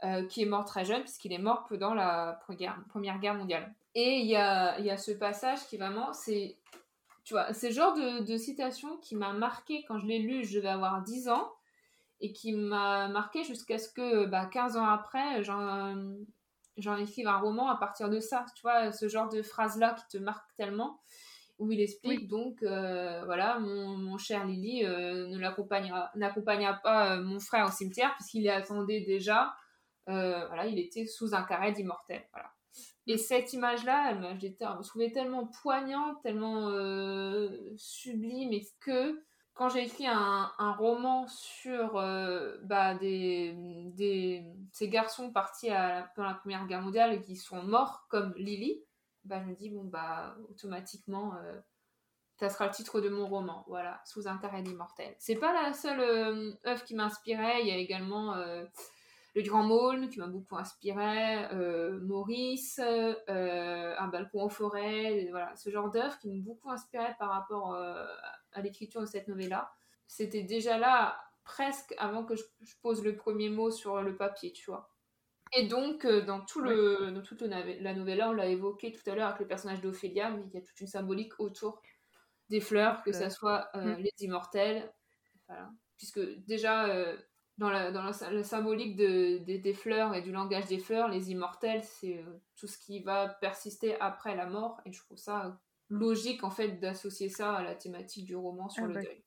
[0.03, 3.73] euh, qui est mort très jeune puisqu'il est mort pendant la Première Guerre mondiale.
[3.95, 6.57] Et il y a, y a, ce passage qui vraiment, c'est
[7.23, 10.57] tu vois, c'est le genre de, citation qui m'a marqué quand je l'ai lu, je
[10.57, 11.53] devais avoir 10 ans,
[12.19, 15.95] et qui m'a marqué jusqu'à ce que bah, 15 ans après, j'en
[16.78, 18.45] écrive un roman à partir de ça.
[18.56, 21.00] Tu vois, ce genre de phrase-là qui te marque tellement
[21.60, 27.40] où il explique donc, euh, voilà, mon, cher Lily euh, ne n'accompagna pas euh, mon
[27.40, 29.54] frère au cimetière puisqu'il attendait déjà,
[30.06, 32.52] voilà, il était sous un carré d'immortel, voilà.
[33.06, 36.70] Et cette image-là, elle m'a, je trouvée tellement poignante, tellement
[37.78, 39.22] sublime, et que
[39.53, 41.93] quand j'ai écrit un, roman sur
[42.63, 45.69] bah, des, ces garçons partis
[46.15, 48.84] pendant la Première Guerre mondiale et qui sont morts comme Lily,
[49.25, 51.59] bah, je me dis, bon, bah, automatiquement, euh,
[52.38, 55.15] ça sera le titre de mon roman, voilà, Sous un carré d'immortel.
[55.19, 58.65] C'est pas la seule euh, œuvre qui m'inspirait, il y a également euh,
[59.35, 61.47] Le Grand Maulne, qui m'a beaucoup inspiré,
[62.01, 67.75] Maurice, Un balcon en forêt, voilà, ce genre d'œuvres qui m'ont beaucoup inspiré par rapport
[67.75, 68.07] à
[68.61, 69.73] l'écriture de cette novella.
[70.07, 72.43] C'était déjà là presque avant que je,
[72.81, 74.89] pose le premier mot sur le papier, tu vois.
[75.55, 79.13] Et donc, euh, dans, tout le, dans toute la novella, on l'a évoqué tout à
[79.15, 81.81] l'heure avec le personnage d'Ophélia, mais il y a toute une symbolique autour
[82.49, 84.01] des fleurs, que ce soit euh, mm.
[84.01, 84.91] les immortels,
[85.97, 87.15] puisque déjà, euh,
[87.57, 91.84] dans, la, dans la, symbolique de, des fleurs et du langage des fleurs, les immortels,
[91.84, 92.23] c'est
[92.55, 95.59] tout ce qui va persister après la mort, et je trouve ça
[95.94, 99.24] logique, en fait, d'associer ça à la thématique du roman sur ah le deuil.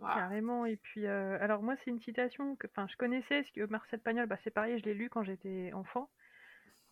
[0.00, 0.64] Carrément.
[0.64, 4.26] Et puis, euh, alors moi, c'est une citation que, enfin, je connaissais, que Marcel Pagnol,
[4.26, 6.08] bah, c'est pareil, je l'ai lu quand j'étais enfant.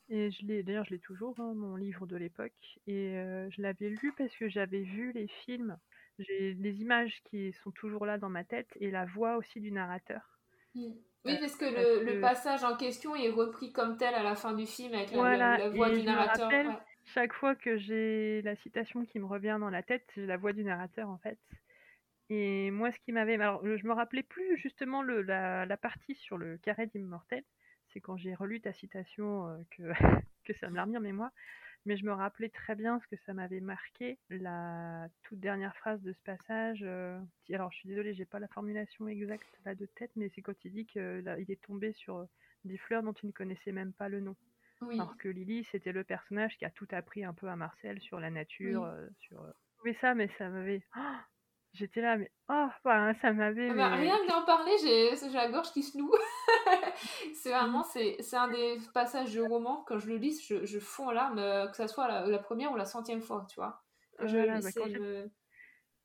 [0.08, 2.78] Et je l'ai, d'ailleurs, je l'ai toujours, hein, mon livre de l'époque.
[2.86, 5.76] Et euh, je l'avais lu parce que j'avais vu les films.
[6.18, 9.72] J'ai les images qui sont toujours là dans ma tête et la voix aussi du
[9.72, 10.20] narrateur.
[10.74, 10.92] Mmh.
[11.24, 14.64] Oui, parce que le, passage en question est repris comme tel à la fin du
[14.64, 16.80] film avec la, voix du narrateur.
[17.06, 20.52] Chaque fois que j'ai la citation qui me revient dans la tête, c'est la voix
[20.52, 21.38] du narrateur en fait.
[22.28, 23.34] Et moi, ce qui m'avait.
[23.34, 27.44] Alors, je me rappelais plus justement le, la, partie sur le carré d'immortel.
[27.88, 29.92] C'est quand j'ai relu ta citation euh,
[30.44, 31.30] que, ça me l'a remis en mémoire.
[31.84, 36.02] Mais je me rappelais très bien ce que ça m'avait marqué, la toute dernière phrase
[36.02, 36.80] de ce passage.
[36.82, 37.20] Euh,
[37.52, 40.64] alors, je suis désolée, j'ai pas la formulation exacte là de tête, mais c'est quand
[40.64, 41.00] il dit qu'il
[41.48, 42.26] est tombé sur
[42.64, 44.34] des fleurs dont il ne connaissait même pas le nom.
[44.82, 48.20] Alors que Lily, c'était le personnage qui a tout appris un peu à Marcel sur
[48.20, 49.42] la nature, euh, sur.
[49.84, 50.82] Mais ça, mais ça m'avait.
[50.96, 51.00] Oh
[51.72, 53.68] J'étais là, mais oh, ça m'avait.
[53.68, 56.10] Ah bah, rien que d'en parler, j'ai la gorge qui se noue.
[57.34, 61.08] c'est vraiment, c'est un des passages de roman, quand je le lis, je, je fonds
[61.08, 63.82] en larmes, euh, que ce soit la, première ou la centième fois, tu vois.
[64.20, 65.30] Je bah,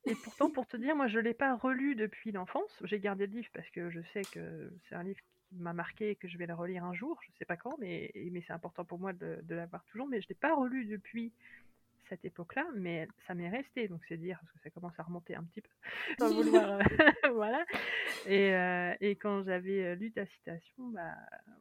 [0.04, 2.82] Et pourtant, pour te dire, moi, je ne l'ai pas relu depuis l'enfance.
[2.84, 5.20] J'ai gardé le livre parce que je sais que c'est un livre
[5.52, 7.18] qui m'a marqué et que je vais le relire un jour.
[7.22, 10.08] Je ne sais pas quand, mais, mais c'est important pour moi de, de l'avoir toujours.
[10.08, 11.32] Mais je ne l'ai pas relu depuis
[12.08, 15.34] cette époque-là, mais ça m'est resté, donc c'est dire, parce que ça commence à remonter
[15.34, 15.70] un petit peu,
[16.18, 16.82] vouloir, euh,
[17.34, 17.64] voilà.
[18.26, 21.14] Et, euh, et quand j'avais euh, lu ta citation, bah,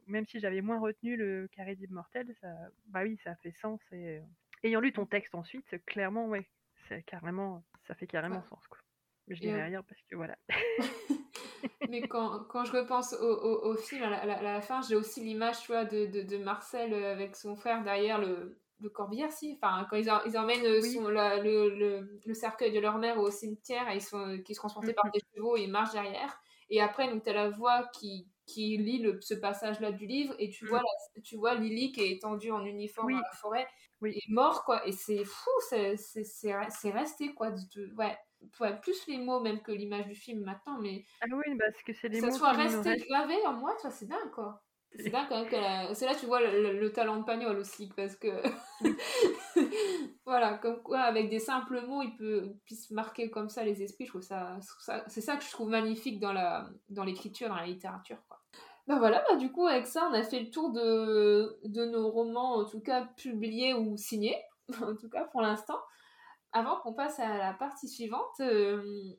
[0.07, 2.49] même si j'avais moins retenu le carré d'immortel, ça,
[2.87, 3.79] bah oui, ça fait sens.
[3.93, 4.19] Et
[4.63, 6.45] ayant lu ton texte ensuite, clairement, ouais,
[6.89, 8.79] c'est carrément, ça fait carrément sens, quoi.
[9.27, 10.37] Mais je dirais rien parce que voilà.
[11.89, 15.71] mais quand, quand, je repense au, au, film, à la, fin, j'ai aussi l'image, tu
[15.71, 19.57] vois, de, de, de, Marcel avec son frère derrière le, le Corbière, si.
[19.61, 23.95] Enfin, quand ils, ils emmènent euh, le, le, cercueil de leur mère au cimetière, et
[23.95, 26.39] ils sont, qui sont transportés par des chevaux et ils marchent derrière.
[26.69, 30.33] Et après, donc, tu as la voix qui, qui lit le, ce passage-là du livre,
[30.39, 30.69] et tu, mm.
[30.69, 30.81] vois
[31.23, 33.67] tu vois Lily qui est étendue en uniforme dans la forêt,
[34.01, 34.13] oui.
[34.15, 34.85] et mort, quoi.
[34.87, 37.51] Et c'est fou, c'est resté, quoi.
[37.51, 38.17] De, ouais.
[38.59, 38.79] Ouais.
[38.81, 41.05] plus les mots même que l'image du film maintenant, mais.
[41.21, 42.31] Ah oui, parce que c'est mots.
[42.31, 44.61] Ça soit resté gravé en moi, c'est dingue, quoi.
[44.93, 48.27] C'est là quand même C'est là tu vois le, talent de Pagnol aussi, parce que.
[50.25, 54.05] voilà, comme quoi, avec des simples mots, il peut puisse marquer comme ça les esprits.
[54.05, 54.57] Je trouve ça.
[55.07, 56.33] C'est ça que je trouve magnifique dans
[57.05, 58.41] l'écriture, dans, dans la littérature, quoi.
[58.87, 62.09] Ben voilà, bah du coup, avec ça, on a fait le tour de, de nos
[62.09, 64.35] romans, en tout cas publiés ou signés,
[64.81, 65.79] en tout cas pour l'instant.
[66.53, 69.13] Avant qu'on passe à la partie suivante, euh,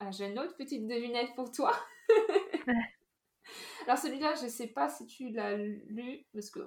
[0.00, 1.72] ah, j'ai une autre petite devinette pour toi.
[3.86, 6.60] Alors celui-là, je ne sais pas si tu l'as lu, parce que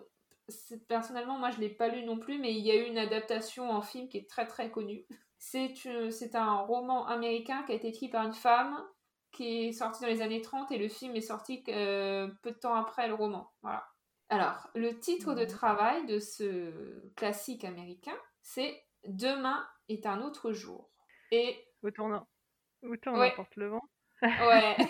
[0.88, 2.98] personnellement, moi, je ne l'ai pas lu non plus, mais il y a eu une
[2.98, 5.06] adaptation en film qui est très très connue.
[5.38, 8.84] C'est un roman américain qui a été écrit par une femme
[9.32, 12.58] qui est sorti dans les années 30 et le film est sorti euh, peu de
[12.58, 13.52] temps après le roman.
[13.62, 13.86] Voilà.
[14.30, 20.90] Alors, le titre de travail de ce classique américain, c'est Demain est un autre jour.
[21.32, 22.28] Et autant,
[22.84, 23.34] autant ouais.
[23.56, 23.84] le vent.
[24.22, 24.78] ouais.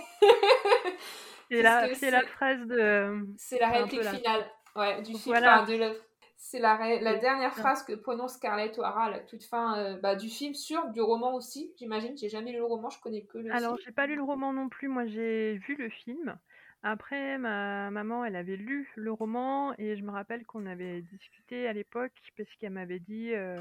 [1.50, 3.26] C'est la, c'est la phrase de.
[3.38, 4.46] C'est la réplique finale
[4.76, 5.22] ouais, du film.
[5.28, 5.66] Voilà.
[5.66, 5.98] de
[6.36, 10.16] C'est la, la dernière phrase que prononce Scarlett O'Hara à la toute fin euh, bah,
[10.16, 12.18] du film, sur du roman aussi, j'imagine.
[12.18, 14.54] J'ai jamais lu le roman, je connais que le Alors, j'ai pas lu le roman
[14.54, 16.38] non plus, moi j'ai vu le film.
[16.84, 21.68] Après, ma maman, elle avait lu le roman et je me rappelle qu'on avait discuté
[21.68, 23.34] à l'époque parce qu'elle m'avait dit.
[23.34, 23.56] Euh,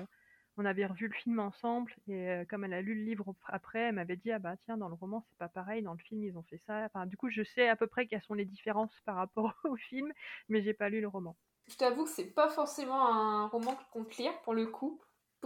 [0.57, 3.81] on avait revu le film ensemble et euh, comme elle a lu le livre après,
[3.81, 6.23] elle m'avait dit ah bah tiens dans le roman c'est pas pareil, dans le film
[6.25, 6.85] ils ont fait ça.
[6.87, 9.77] Enfin du coup je sais à peu près quelles sont les différences par rapport au
[9.77, 10.13] film,
[10.49, 11.37] mais j'ai pas lu le roman.
[11.69, 15.01] Je t'avoue que c'est pas forcément un roman que je compte lire pour le coup.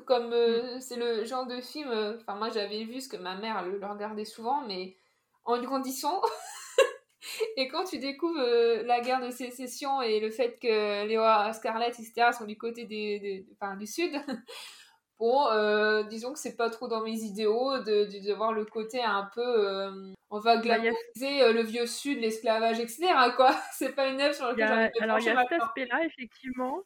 [0.07, 0.81] Comme euh, mm.
[0.81, 3.85] c'est le genre de film, euh, enfin moi j'avais vu ce que ma mère le,
[3.85, 4.97] regardait souvent, mais
[5.45, 6.23] en grandissant.
[7.57, 8.41] et quand tu découvres
[8.85, 11.23] la guerre de sécession et le fait que Léo
[11.53, 13.47] Scarlett, etc., sont du côté des, des,
[13.79, 14.13] du sud,
[15.21, 19.03] Bon, euh, disons que c'est pas trop dans mes idéaux de, de, voir le côté
[19.03, 19.69] un peu.
[19.69, 23.13] Euh, on va bah, glamouriser euh, le vieux sud, l'esclavage, etc.
[23.37, 23.51] Quoi.
[23.75, 26.81] c'est pas une œuvre sur laquelle j'ai Alors, il y a cet aspect-là, effectivement.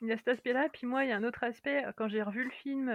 [0.00, 0.70] Il y a cet aspect-là.
[0.72, 1.84] Puis moi, il y a un autre aspect.
[1.98, 2.86] Quand j'ai revu le film,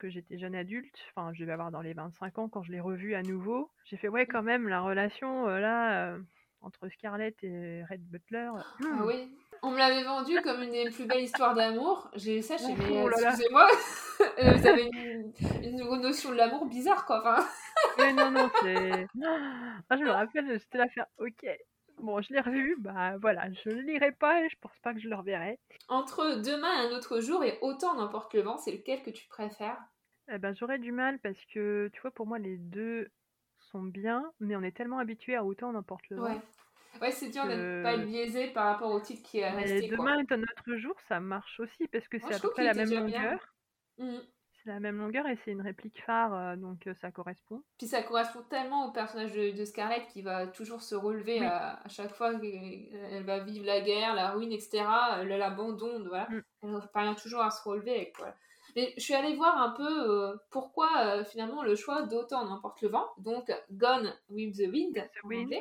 [0.00, 2.80] que j'étais jeune adulte, enfin, je devais avoir dans les 25 ans quand je l'ai
[2.80, 6.16] revu à nouveau, j'ai fait, ouais, quand même, la relation là
[6.62, 8.50] entre Scarlett et Red Butler.
[8.56, 9.04] Ah hmm.
[9.04, 12.10] oui, on me l'avait vendu comme une des plus belles histoires d'amour.
[12.14, 13.02] J'ai eu ça chez mes.
[13.02, 13.68] Oh excusez-moi,
[14.38, 17.20] euh, vous avez une, une, notion de l'amour bizarre, quoi.
[17.20, 17.46] Enfin...
[17.98, 19.06] Mais non, non, c'est.
[19.90, 21.46] Ah, je me rappelle, j'étais là faire OK.
[21.98, 25.00] Bon, je l'ai revu, bah voilà, je ne lirai pas et je pense pas que
[25.00, 25.58] je le reverrai.
[25.88, 29.26] Entre demain et un autre jour et autant n'importe le vent, c'est lequel que tu
[29.28, 29.78] préfères?
[30.30, 33.08] Eh ben, J'aurais du mal parce que, tu vois, pour moi, les deux
[33.72, 36.24] sont bien, mais on est tellement habitué à autant n'importe le vent.
[36.24, 36.40] Ouais,
[37.10, 39.88] c'est dur d'être pas biaisé par rapport au titre qui est resté.
[39.88, 42.74] Demain est un autre jour, ça marche aussi parce que c'est à peu près la
[42.74, 43.40] même longueur.
[43.98, 44.18] Mmh.
[44.66, 47.62] C'est la même longueur et c'est une réplique phare, euh, donc euh, ça correspond.
[47.78, 52.12] Puis ça correspond tellement au personnage de, Scarlett qui va toujours se relever à, chaque
[52.12, 54.84] fois qu'elle va vivre la guerre, la ruine, etc.
[55.24, 56.28] L'abandon, voilà.
[56.30, 56.42] Mmh.
[56.64, 58.12] Elle parvient toujours à se relever.
[58.16, 58.34] Quoi.
[58.74, 62.88] Mais je suis allée voir un peu euh, pourquoi finalement le choix d'Autant n'importe le
[62.88, 64.94] vent, donc Gone with the Wind.
[64.94, 65.54] The wind.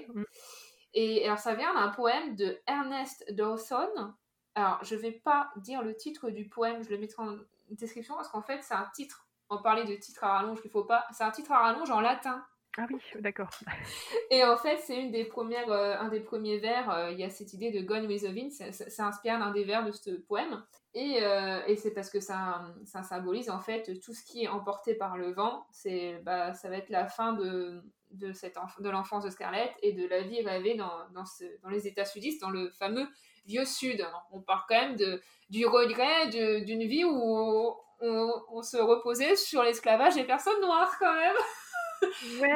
[0.96, 4.14] Et alors, ça vient d'un poème de Ernest Dawson.
[4.56, 7.38] Alors, je vais pas dire le titre du poème, je le mettrai en
[7.70, 9.28] description parce qu'en fait, c'est un titre.
[9.50, 11.06] On parlait de titre à rallonge qu'il faut pas.
[11.12, 12.46] C'est un titre à rallonge en latin.
[12.78, 13.50] Ah oui, d'accord.
[14.32, 16.90] Et en fait, c'est une des premières, euh, un des premiers vers.
[16.92, 18.52] Euh, il y a cette idée de Gone with the Wind.
[18.52, 20.62] Ça inspire d'un des vers de ce poème.
[20.94, 24.48] Et, euh, et c'est parce que ça, ça, symbolise en fait tout ce qui est
[24.48, 25.66] emporté par le vent.
[25.72, 27.82] C'est, bah, ça va être la fin de,
[28.12, 32.06] de, cette de l'enfance de Scarlett et de la vie rêvée dans, dans, les États
[32.06, 33.08] sudistes, dans le fameux
[33.46, 34.06] vieux sud.
[34.32, 40.16] On parle quand même de, du regret d'une vie où on, se reposait sur l'esclavage
[40.16, 41.36] des personnes noires quand même.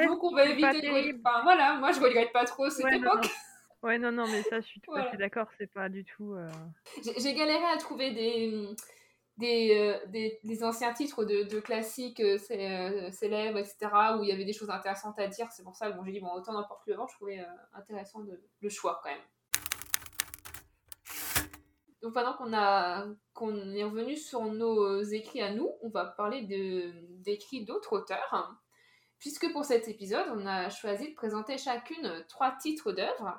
[0.08, 1.20] Donc on va éviter de...
[1.20, 3.30] Enfin voilà, moi je regrette pas trop cette époque.
[3.82, 6.34] Ouais, non, non, mais ça, je suis tout à fait d'accord, c'est pas du tout.
[6.34, 6.50] Euh,
[7.18, 8.76] j'ai galéré à trouver des,
[9.40, 13.78] des, euh, des, des, anciens titres de, de classiques euh, euh, célèbres, etc.,
[14.20, 15.48] où il y avait des choses intéressantes à dire.
[15.52, 17.44] C'est pour ça que bon, j'ai dit, bon, autant n'importe le vent, je trouvais
[17.74, 19.22] intéressant de, le choix quand même.
[22.02, 26.42] Donc pendant qu'on a qu'on est revenu sur nos écrits à nous, on va parler
[27.20, 28.58] d'écrits d'autres auteurs.
[29.20, 33.36] Puisque pour cet épisode, on a choisi de présenter chacune trois titres d'œuvres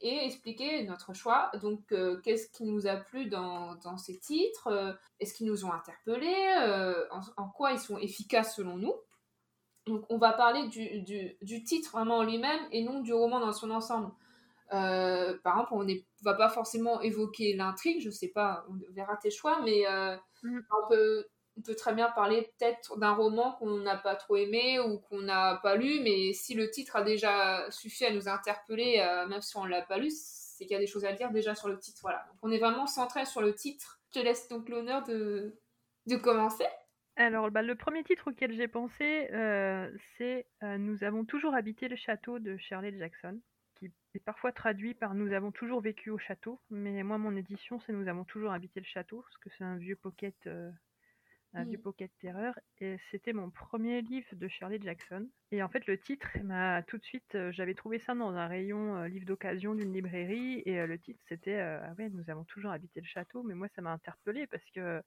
[0.00, 1.50] et expliquer notre choix.
[1.60, 4.68] Donc, euh, qu'est-ce qui nous a plu dans, dans ces titres?
[4.68, 6.54] Euh, Est-ce qu'ils nous ont interpellés?
[6.62, 8.94] Euh, en, quoi ils sont efficaces selon nous?
[9.86, 13.40] Donc, on va parler du, du, du titre vraiment en lui-même et non du roman
[13.40, 14.12] dans son ensemble.
[14.70, 19.30] par exemple, on ne va pas forcément évoquer l'intrigue, je sais pas, on verra tes
[19.30, 19.84] choix, mais
[20.42, 20.60] mm.
[20.70, 21.26] on peut
[21.56, 25.22] on peut très bien parler peut-être d'un roman qu'on n'a pas trop aimé ou qu'on
[25.22, 29.40] n'a pas lu, mais si le titre a déjà suffi à nous interpeller, euh, même
[29.40, 31.54] si on ne l'a pas lu, c'est qu'il y a des choses à dire déjà
[31.54, 32.00] sur le titre.
[32.02, 32.24] Voilà.
[32.28, 34.00] Donc on est vraiment centré sur le titre.
[34.12, 35.58] Je te laisse donc l'honneur de,
[36.06, 36.66] de commencer.
[37.16, 41.88] Alors, bah, le premier titre auquel j'ai pensé, euh, c'est euh, Nous avons toujours habité
[41.88, 43.40] le château de Shirley Jackson,
[43.74, 47.80] qui est parfois traduit par Nous avons toujours vécu au château, mais moi, mon édition,
[47.80, 50.46] c'est Nous avons toujours habité le château, parce que c'est un vieux pocket
[51.64, 51.78] mmh.
[51.78, 52.58] Pocket Terreur.
[52.80, 55.28] Et c'était mon premier livre de Shirley Jackson.
[55.52, 57.34] Et en fait, le titre m'a tout de suite.
[57.34, 60.62] Euh, j'avais trouvé ça dans un rayon euh, livre d'occasion d'une librairie.
[60.66, 63.42] Et euh, le titre, c'était Ah ouais, nous avons toujours habité le château.
[63.42, 65.02] Mais moi, ça m'a interpellé parce que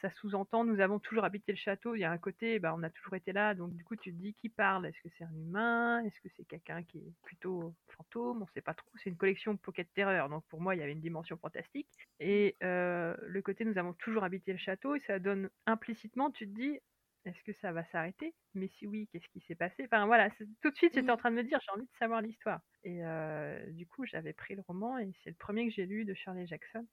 [0.00, 1.94] ça, sous-entend nous avons toujours habité le château.
[1.94, 3.54] Il y a un côté, bah, on a toujours été là.
[3.54, 4.86] Donc, du coup, tu te dis qui parle?
[4.86, 6.02] Est-ce que c'est un humain?
[6.04, 8.42] Est-ce que c'est quelqu'un qui est plutôt fantôme?
[8.42, 8.90] On sait pas trop.
[8.96, 10.28] C'est une collection Pocket Terreur.
[10.28, 11.88] Donc, pour moi, il y avait une dimension fantastique.
[12.20, 14.94] Et euh, le côté nous avons toujours habité le château.
[14.94, 16.78] Et ça donne implicitement, tu te dis
[17.24, 18.34] est-ce que ça va s'arrêter?
[18.54, 19.84] Mais si oui, qu'est-ce qui s'est passé?
[19.84, 22.22] Enfin voilà, tout de suite j'étais en train de me dire j'ai envie de savoir
[22.22, 22.60] l'histoire.
[22.84, 26.04] Et euh, du coup j'avais pris le roman et c'est le premier que j'ai lu
[26.04, 26.86] de Shirley Jackson.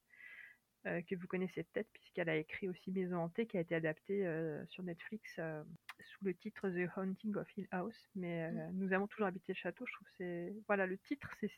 [0.88, 4.28] Euh, que vous connaissez peut-être puisqu'elle a écrit aussi Maison hantée qui a été adaptée
[4.28, 5.64] euh, sur Netflix euh,
[6.00, 8.10] sous le titre The Haunting of Hill House.
[8.16, 8.72] Mais mmh.
[8.74, 9.86] nous avons toujours habité le château.
[9.88, 11.50] Je trouve c'est voilà le titre c'est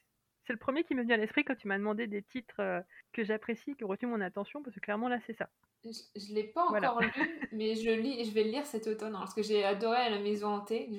[0.46, 3.26] c'est le premier qui me vient à l'esprit quand tu m'as demandé des titres que
[3.26, 5.50] j'apprécie, qui ont retenu mon attention, parce que clairement là c'est ça.
[5.84, 7.12] Je, ne l'ai pas encore lu,
[7.52, 10.20] mais je lis, je vais le lire cet automne, hein, parce que j'ai adoré La
[10.20, 10.90] Maison hantée,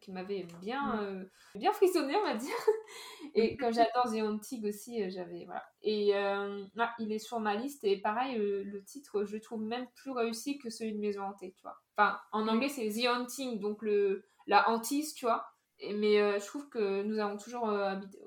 [0.00, 1.24] qui m'avait bien, euh,
[1.54, 2.54] bien frissonné, on va dire.
[3.34, 5.64] Et comme j'adore The Haunting aussi, euh, j'avais voilà.
[5.82, 6.64] Et euh,
[6.98, 10.70] il est sur ma liste et pareil, le titre, je trouve même plus réussi que
[10.70, 11.78] celui de Maison hantée, tu vois.
[11.96, 15.46] Enfin, en anglais c'est The Haunting, donc le la hantise, tu vois.
[15.80, 17.70] mais je trouve que nous avons toujours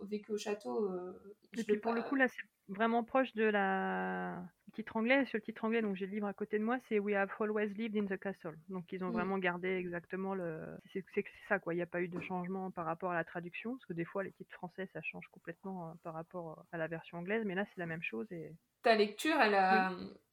[0.04, 0.90] vécu au château.
[1.58, 4.42] et puis pour le coup là, c'est vraiment proche de la
[4.72, 5.26] titre anglais.
[5.26, 7.32] Sur le titre anglais, donc j'ai le livre à côté de moi, c'est We Have
[7.40, 8.58] Always Lived in the Castle.
[8.70, 9.14] Donc ils ont Mm.
[9.14, 10.78] vraiment gardé exactement le.
[10.94, 11.04] C'est
[11.48, 11.74] ça quoi.
[11.74, 14.06] Il n'y a pas eu de changement par rapport à la traduction, parce que des
[14.06, 17.56] fois les titres français ça change complètement euh, par rapport à la version anglaise, mais
[17.56, 18.54] là c'est la même chose et
[18.84, 19.92] Ta lecture, elle, a,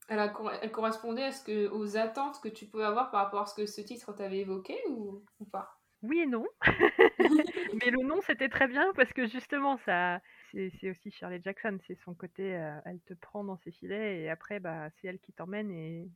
[0.09, 0.33] elle, a,
[0.63, 3.55] elle correspondait à ce que, aux attentes que tu pouvais avoir par rapport à ce
[3.55, 5.79] que ce titre t'avait évoqué ou, ou pas?
[6.03, 6.47] Oui et non.
[7.73, 10.21] Mais le nom, c'était très bien parce que justement, ça,
[10.53, 14.31] c'est aussi Shirley Jackson, c'est son côté, euh, elle te prend dans ses filets et
[14.31, 16.11] après, bah, c'est elle qui t'emmène et,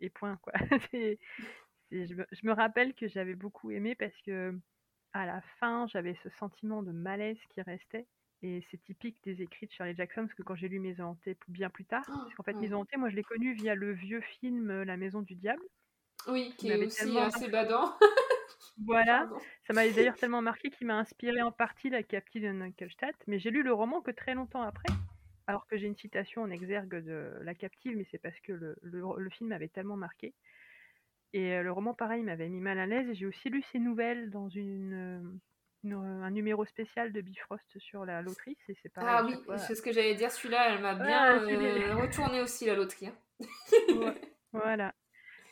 [0.00, 0.52] et point, quoi.
[1.90, 4.54] Je, me, je me rappelle que j'avais beaucoup aimé parce que
[5.14, 8.06] à la fin, j'avais ce sentiment de malaise qui restait.
[8.42, 11.36] Et c'est typique des écrits de Shirley Jackson, parce que quand j'ai lu Maison hantée
[11.48, 12.52] bien plus tard, parce qu'en fait.
[12.54, 15.62] Maison hantée, moi je l'ai connu via le vieux film euh, La Maison du Diable.
[16.28, 17.96] Oui, qui Il est aussi assez badant.
[18.84, 19.28] Voilà,
[19.66, 23.38] ça m'avait d'ailleurs tellement marqué qu'il m'a inspiré en partie la captive de Neukelstadt, mais
[23.38, 24.88] j'ai lu le roman que très longtemps après,
[25.46, 28.76] alors que j'ai une citation en exergue de la captive, mais c'est parce que le,
[28.82, 30.32] le, le film m'avait tellement marqué.
[31.32, 34.30] Et euh, le roman, pareil, m'avait mis mal à l'aise, j'ai aussi lu ses nouvelles
[34.30, 35.20] dans une, euh,
[35.84, 39.10] une- un numéro spécial de Bifrost sur la loterie, et c'est pareil.
[39.10, 42.64] Ah oui, c'est ce que j'allais dire, celui-là, elle m'a Ouais, bien euh, retourné aussi
[42.66, 43.08] la loterie.
[43.08, 43.14] hein.
[43.94, 44.14] Ouais,
[44.52, 44.94] voilà.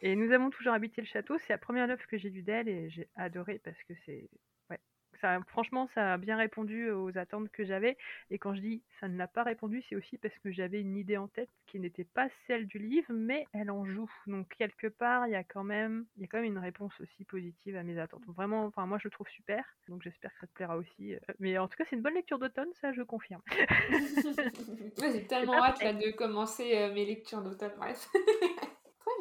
[0.03, 1.39] Et nous avons toujours habité le château.
[1.39, 4.29] C'est la première œuvre que j'ai lue d'elle et j'ai adoré parce que c'est.
[4.71, 4.81] Ouais.
[5.21, 7.97] Ça, franchement, ça a bien répondu aux attentes que j'avais.
[8.31, 10.97] Et quand je dis ça ne l'a pas répondu, c'est aussi parce que j'avais une
[10.97, 14.11] idée en tête qui n'était pas celle du livre, mais elle en joue.
[14.27, 16.93] Donc, quelque part, il y a quand même, il y a quand même une réponse
[17.01, 18.25] aussi positive à mes attentes.
[18.27, 19.65] Donc, vraiment, enfin, moi, je le trouve super.
[19.89, 21.15] Donc, j'espère que ça te plaira aussi.
[21.15, 23.43] Euh, Mais en tout cas, c'est une bonne lecture d'automne, ça, je confirme.
[25.13, 28.09] J'ai tellement hâte là, de commencer euh, mes lectures d'automne, bref.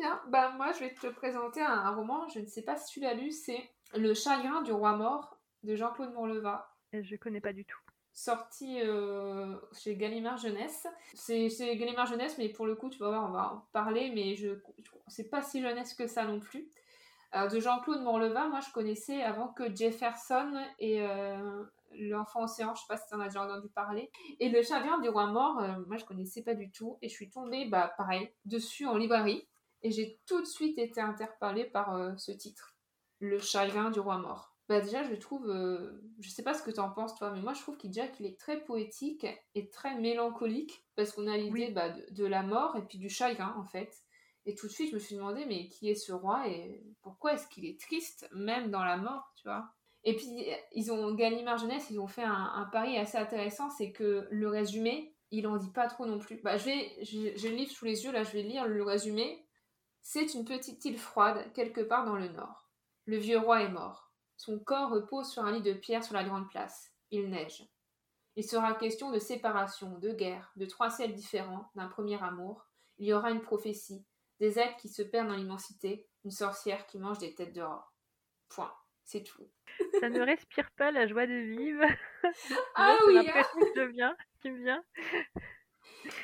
[0.05, 2.93] Bien, bah moi je vais te présenter un, un roman, je ne sais pas si
[2.93, 7.41] tu l'as lu, c'est Le chagrin du roi mort de Jean-Claude Morleva, Et je connais
[7.41, 7.79] pas du tout.
[8.13, 10.85] sorti euh, chez Gallimard Jeunesse.
[11.15, 14.11] C'est chez Gallimard Jeunesse, mais pour le coup, tu vas voir, on va en parler,
[14.13, 14.59] mais je
[15.07, 16.69] c'est pas si jeunesse que ça non plus.
[17.31, 21.63] Alors, de Jean-Claude Morleva, moi je connaissais avant que Jefferson et euh,
[21.97, 24.11] l'enfant océan, je sais pas si tu en as déjà entendu parler.
[24.39, 26.99] Et le chagrin du roi mort, euh, moi je connaissais pas du tout.
[27.01, 29.47] Et je suis tombée, bah pareil, dessus en librairie.
[29.85, 32.75] Et j'ai tout de suite été interpellée par euh, ce titre,
[33.19, 34.57] Le chagrin du roi mort.
[34.67, 37.39] Bah déjà, je trouve, euh, je sais pas ce que tu en penses toi, mais
[37.39, 41.37] moi je trouve qu'il déjà qu'il est très poétique et très mélancolique parce qu'on a
[41.37, 41.71] l'idée Oui.
[41.71, 43.95] bah, de, de la mort et puis du chagrin en fait.
[44.47, 47.33] Et tout de suite, je me suis demandé, mais qui est ce roi et pourquoi
[47.33, 49.69] est-ce qu'il est triste, même dans la mort, tu vois?
[50.03, 53.91] Et puis, ils ont, Gallimard Jeunesse, ils ont fait un, un pari assez intéressant, c'est
[53.91, 56.41] que le résumé, il en dit pas trop non plus.
[56.43, 59.44] Bah, je vais, j'ai le livre sous les yeux, là, je vais lire le résumé.
[60.07, 62.69] C'est une petite île froide, quelque part dans le nord.
[63.07, 64.11] Le vieux roi est mort.
[64.37, 66.93] Son corps repose sur un lit de pierre sur la grande place.
[67.09, 67.67] Il neige.
[68.35, 72.67] Il sera question de séparation, de guerre, de trois ciels différents, d'un premier amour.
[72.99, 74.05] Il y aura une prophétie,
[74.39, 77.91] des êtres qui se perdent dans l'immensité, une sorcière qui mange des têtes d'or.
[78.49, 78.71] Point.
[79.05, 79.49] C'est tout.
[80.01, 81.83] Ça ne respire pas la joie de vivre.
[82.75, 83.59] Ah Là, c'est oui, l'impression
[84.39, 84.85] qui me vient.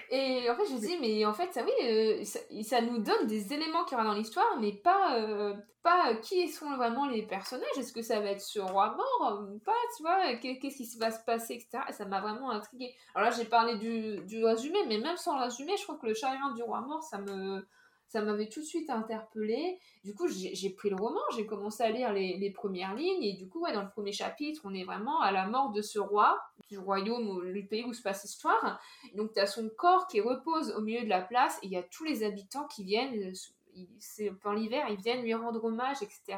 [0.09, 3.83] Et en fait, je me dis, mais en fait, ça euh, nous donne des éléments
[3.85, 7.77] qu'il y dans l'histoire, mais pas, euh, pas qui sont vraiment les personnages.
[7.77, 10.97] Est-ce que ça va être ce roi mort ou pas, tu vois Qu'est- Qu'est-ce qui
[10.99, 11.83] va se passer, etc.
[11.89, 12.93] Et ça m'a vraiment intriguée.
[13.15, 16.13] Alors là, j'ai parlé du, du résumé, mais même sans résumé, je crois que le
[16.13, 17.65] chagrin du roi mort, ça me
[18.11, 19.79] ça m'avait tout de suite interpellée.
[20.03, 23.47] Du coup, j'ai pris le roman, j'ai commencé à lire les, premières lignes, et du
[23.47, 26.37] coup, ouais, dans le premier chapitre, on est vraiment à la mort de ce roi,
[26.69, 28.81] du royaume, du pays où se passe l'histoire.
[29.15, 31.77] Donc, tu as son corps qui repose au milieu de la place, et il y
[31.77, 36.37] a tous les habitants qui viennent, euh, pendant l'hiver, ils viennent lui rendre hommage, etc.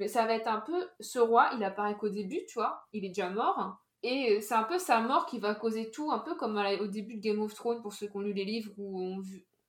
[0.00, 3.04] Mais ça va être un peu, ce roi, il apparaît qu'au début, tu vois, il
[3.04, 6.34] est déjà mort, et c'est un peu sa mort qui va causer tout, un peu
[6.34, 9.00] comme au début de Game of Thrones, pour ceux qui ont lu les livres ou
[9.00, 9.22] ont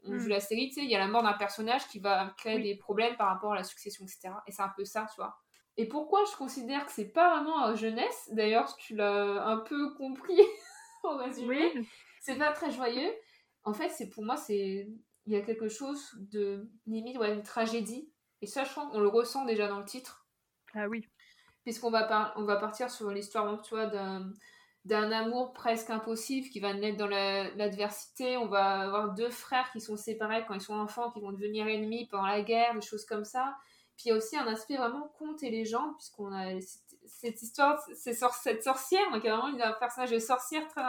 [0.03, 0.29] vu, ont vu Mm.
[0.29, 2.63] la série, tu sais, il y a la mort d'un personnage qui va créer Oui.
[2.63, 4.33] des problèmes par rapport à la succession, etc.
[4.47, 5.37] Et c'est un peu ça, tu vois.
[5.77, 9.93] Et pourquoi je considère que c'est pas vraiment euh, jeunesse, d'ailleurs, tu l'as un peu
[9.95, 10.39] compris
[11.03, 11.87] au résumé, Oui,
[12.21, 13.11] c'est pas très joyeux.
[13.63, 14.87] En fait, c'est pour moi, c'est
[15.25, 18.11] il y a quelque chose de limite, ouais, une tragédie.
[18.41, 20.27] Et ça, je crois qu'on le ressent déjà dans le titre
[20.75, 21.07] ah oui.
[21.63, 24.31] puisqu'on va, par- on va partir sur l'histoire tu vois, d'un,
[24.85, 28.35] d'un amour presque impossible qui va naître dans la- l'adversité.
[28.37, 31.67] On va avoir deux frères qui sont séparés quand ils sont enfants, qui vont devenir
[31.67, 33.55] ennemis pendant la guerre, des choses comme ça.
[33.95, 37.41] Puis il y a aussi un aspect vraiment conte et légende, puisqu'on a cette, cette
[37.41, 40.81] histoire, c'est sor- cette sorcière, donc il y a vraiment un personnage de sorcière très,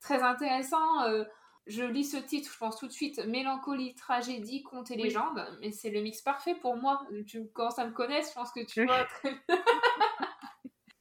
[0.00, 1.02] très intéressant.
[1.02, 1.24] Euh,
[1.66, 5.70] je lis ce titre, je pense tout de suite mélancolie, tragédie, conte et légende, mais
[5.72, 7.02] c'est le mix parfait pour moi.
[7.26, 9.34] Tu commences à me connaître, je pense que tu vois très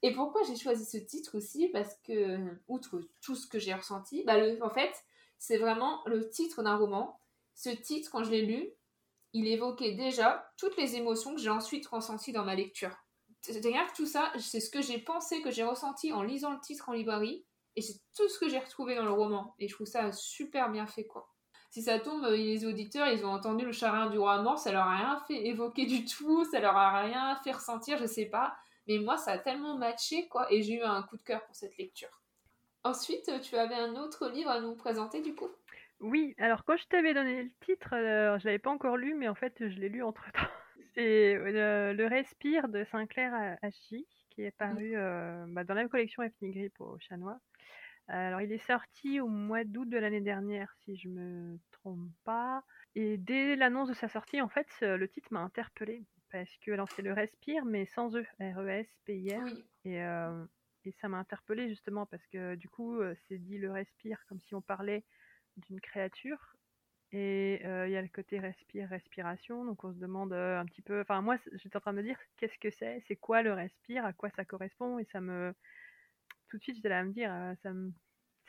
[0.03, 1.69] et pourquoi j'ai choisi ce titre aussi?
[1.69, 4.93] Parce que, outre tout ce que j'ai ressenti, bah le, en fait,
[5.39, 7.19] c'est vraiment le titre d'un roman
[7.55, 8.69] ce titre, quand je l'ai lu,
[9.33, 12.95] il évoquait déjà toutes les émotions que j'ai ensuite ressenties dans ma lecture.
[13.41, 16.59] C'est-à-dire que tout ça, c'est ce que j'ai pensé, que j'ai ressenti en lisant le
[16.59, 19.55] titre en librairie, et c'est tout ce que j'ai retrouvé dans le roman.
[19.59, 21.29] Et je trouve ça super bien fait, quoi.
[21.71, 24.71] Si ça tombe, euh, les auditeurs, ils ont entendu le chagrin du roi mort, ça
[24.71, 28.25] leur a rien fait évoquer du tout, ça leur a rien fait ressentir, je sais
[28.25, 28.55] pas.
[28.87, 31.55] Mais moi, ça a tellement matché, quoi, et j'ai eu un coup de cœur pour
[31.55, 32.21] cette lecture.
[32.83, 35.49] Ensuite, tu avais un autre livre à nous présenter, du coup?
[36.03, 39.29] Oui, alors quand je t'avais donné le titre, euh, je l'avais pas encore lu, mais
[39.29, 40.33] en fait, je l'ai lu entre-temps.
[40.95, 46.21] C'est euh, Le Respire de Sinclair Hachi, qui est paru euh, bah, dans la collection
[46.21, 47.39] Ethnie Grip au Chanois.
[48.09, 52.63] Alors, il est sorti au mois d'août de l'année dernière, si je me trompe pas.
[52.95, 56.03] Et dès l'annonce de sa sortie, en fait, le titre m'a interpellée.
[56.33, 59.45] Parce que, alors, c'est le Respire, mais sans E, R-E-S-P-I-R.
[59.85, 59.99] Et,
[60.85, 64.55] et ça m'a interpellée justement parce que du coup, c'est dit le Respire comme si
[64.55, 65.05] on parlait
[65.57, 66.55] d'une créature.
[67.11, 69.63] Et il y a le côté respire, respiration.
[69.63, 71.01] Donc on se demande un petit peu.
[71.01, 73.03] Enfin, moi, j'étais en train de me dire qu'est-ce que c'est?
[73.07, 74.03] C'est quoi le respire?
[74.03, 74.97] À quoi ça correspond?
[74.97, 75.53] Et ça me.
[76.49, 77.31] Tout de suite, j'étais là à me dire
[77.61, 77.93] ça me,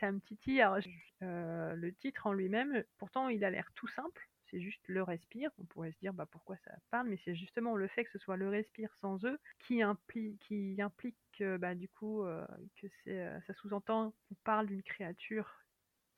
[0.00, 0.62] ça me titille.
[0.62, 0.78] Alors,
[1.20, 4.26] le titre en lui-même, pourtant, il a l'air tout simple.
[4.54, 5.50] C'est juste le respire.
[5.58, 8.20] On pourrait se dire bah, pourquoi ça parle, mais c'est justement le fait que ce
[8.20, 11.16] soit le respire sans eux qui implique, qui implique
[11.58, 12.22] bah, du coup
[12.80, 15.50] que c'est, ça sous-entend qu'on parle d'une créature.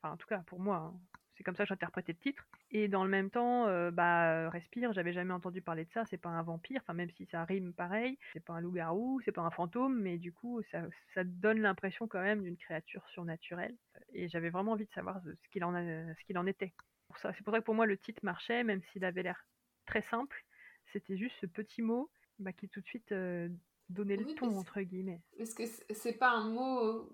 [0.03, 0.99] Enfin, en tout cas, pour moi, hein,
[1.37, 2.47] c'est comme ça que j'interprétais le titre.
[2.71, 6.17] Et dans le même temps, euh, bah, Respire, j'avais jamais entendu parler de ça, c'est
[6.17, 9.41] pas un vampire, enfin même si ça rime pareil, c'est pas un loup-garou, c'est pas
[9.43, 10.81] un fantôme, mais du coup, ça,
[11.13, 13.75] ça donne l'impression quand même d'une créature surnaturelle.
[14.13, 16.73] Et j'avais vraiment envie de savoir ce qu'il en, ce qu'il en était.
[17.15, 19.47] C'est pour ça que pour moi, le titre marchait, même s'il avait l'air
[19.85, 20.45] très simple.
[20.93, 22.09] C'était juste ce petit mot
[22.39, 23.49] bah, qui tout de suite euh,
[23.89, 25.21] donnait le ton, entre guillemets.
[25.37, 27.09] Parce que c'est pas un mot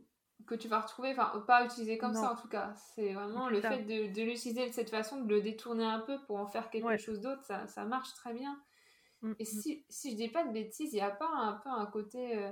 [0.46, 2.74] que tu vas retrouver, enfin pas utiliser comme ça en tout cas.
[2.96, 6.22] C'est vraiment le fait de, de l'utiliser de cette façon, de le détourner un peu
[6.26, 8.62] pour en faire quelque chose d'autre, ça, ça, marche très bien.
[9.22, 9.46] Mm, Et mm.
[9.46, 12.38] si, si je dis pas de bêtises, il n'y a pas un peu un côté...
[12.38, 12.52] Euh,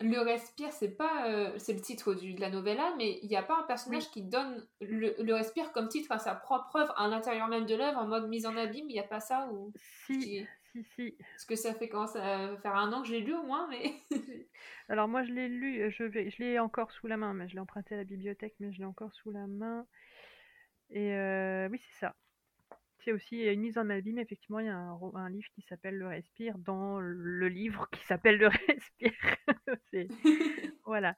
[0.00, 3.36] le respire, c'est pas euh, c'est le titre du, de la novella, mais il n'y
[3.36, 6.94] a pas un personnage qui donne le, le, respire comme titre à sa propre œuvre
[6.98, 8.86] à l'intérieur même de l'œuvre en mode mise en abîme.
[8.88, 9.72] Il n'y a pas ça ou
[10.06, 11.16] si, si, si.
[11.18, 13.94] Parce que ça fait quand ça faire un an que j'ai lu au moins, mais.
[14.88, 17.94] Alors moi je l'ai lu, je l'ai encore sous la main, mais je l'ai emprunté
[17.94, 19.86] à la bibliothèque, mais je l'ai encore sous la main.
[20.90, 22.14] Et euh, oui, c'est ça.
[23.12, 26.08] Aussi une mise en abîme, effectivement, il y a un, un livre qui s'appelle Le
[26.08, 29.12] Respire dans le livre qui s'appelle Le Respire.
[30.84, 31.16] voilà.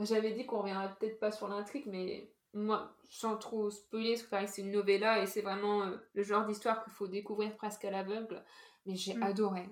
[0.00, 4.52] J'avais dit qu'on reviendrait peut-être pas sur l'intrigue, mais moi, sans trop spoiler, parce que
[4.56, 7.90] c'est une novella et c'est vraiment euh, le genre d'histoire qu'il faut découvrir presque à
[7.90, 8.42] l'aveugle.
[8.86, 9.22] Mais j'ai mm.
[9.22, 9.68] adoré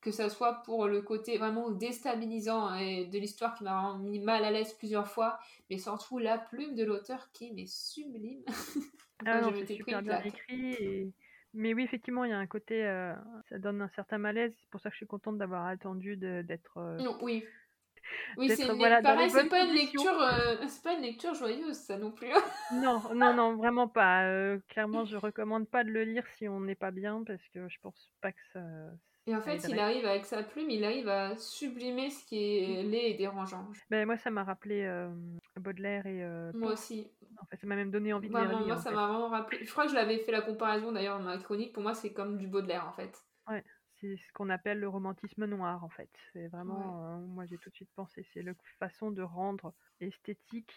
[0.00, 4.44] que ça soit pour le côté vraiment déstabilisant hein, de l'histoire qui m'a mis mal
[4.44, 5.38] à l'aise plusieurs fois,
[5.70, 8.42] mais surtout la plume de l'auteur qui est sublime.
[9.26, 11.12] ah non, c'est super bien écrit.
[11.54, 13.14] Mais oui, effectivement, il y a un côté, euh,
[13.50, 14.52] ça donne un certain malaise.
[14.58, 16.78] C'est pour ça que je suis contente d'avoir attendu d'être.
[16.78, 17.44] Euh, non, oui.
[18.36, 21.96] Oui, c'est voilà, pareil, c'est pas une lecture, euh, c'est pas une lecture joyeuse, ça
[21.96, 22.28] non plus.
[22.72, 24.58] non, non, non, vraiment pas.
[24.68, 27.78] clairement, je recommande pas de le lire si on n'est pas bien, parce que je
[27.80, 28.60] pense pas que ça,
[29.26, 32.82] et en fait, il arrive avec sa plume, il arrive à sublimer ce qui est
[32.82, 33.64] laid et dérangeant.
[33.88, 35.08] Ben, moi, ça m'a rappelé euh,
[35.60, 36.24] Baudelaire et.
[36.24, 37.08] Euh, moi aussi.
[37.42, 38.66] En fait, ça m'a même donné envie de lire.
[38.66, 39.64] Moi, ça m'a vraiment rappelé.
[39.64, 41.72] Je crois que je l'avais fait la comparaison d'ailleurs dans ma chronique.
[41.72, 43.12] Pour moi, c'est comme du Baudelaire en fait.
[43.48, 43.64] Ouais,
[44.00, 46.10] c'est ce qu'on appelle le romantisme noir en fait.
[46.32, 47.04] C'est vraiment.
[47.04, 48.24] Euh, moi, j'ai tout de suite pensé.
[48.32, 50.72] C'est la façon de rendre esthétique,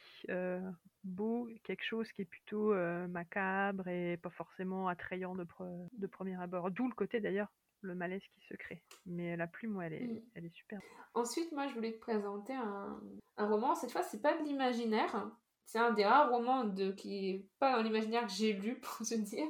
[1.03, 2.73] beau, quelque chose qui est plutôt
[3.07, 5.45] macabre et pas forcément attrayant de,
[5.93, 6.71] de premier abord.
[6.71, 7.51] D'où le côté d'ailleurs
[7.85, 8.81] le malaise qui se crée.
[9.05, 10.21] Mais la plume, elle est, mm.
[10.35, 10.81] elle est super.
[11.13, 12.99] Ensuite, moi, je voulais te présenter un,
[13.37, 13.75] un roman.
[13.75, 15.31] Cette fois, c'est pas de l'imaginaire.
[15.65, 19.05] C'est un des rares romans de, qui est pas dans l'imaginaire que j'ai lu, pour
[19.05, 19.47] te dire.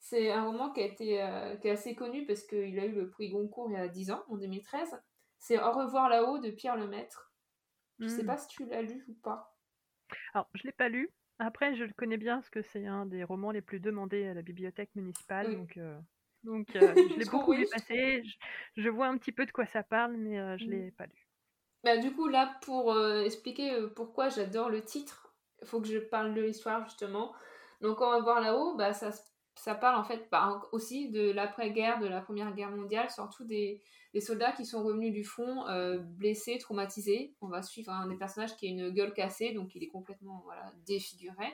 [0.00, 2.92] C'est un roman qui, a été, euh, qui est assez connu parce qu'il a eu
[2.92, 5.00] le prix Goncourt il y a 10 ans, en 2013.
[5.38, 7.32] C'est Au revoir là-haut de Pierre Lemaître.
[7.98, 8.26] Je sais mm.
[8.26, 9.56] pas si tu l'as lu ou pas.
[10.34, 11.10] Alors, je l'ai pas lu.
[11.38, 14.34] Après, je le connais bien parce que c'est un des romans les plus demandés à
[14.34, 15.56] la bibliothèque municipale.
[15.56, 15.98] Donc, euh,
[16.44, 18.22] donc, euh, je l'ai beaucoup dépassé.
[18.76, 20.92] Je, vois un petit peu de quoi ça parle, mais euh, je ne l'ai mmh.
[20.92, 21.28] pas lu.
[21.82, 25.23] Bah, du coup, là, pour expliquer pourquoi j'adore le titre,
[25.64, 27.32] faut que je parle de l'histoire, justement.
[27.80, 29.10] Donc, on va voir là-haut, bah, ça,
[29.56, 33.82] ça parle en fait bah, aussi de l'après-guerre, de la Première Guerre mondiale, surtout des,
[34.12, 35.64] des soldats qui sont revenus du front
[36.16, 37.34] blessés, traumatisés.
[37.40, 40.40] On va suivre un des personnages qui a une gueule cassée, donc il est complètement
[40.44, 41.46] voilà, défiguré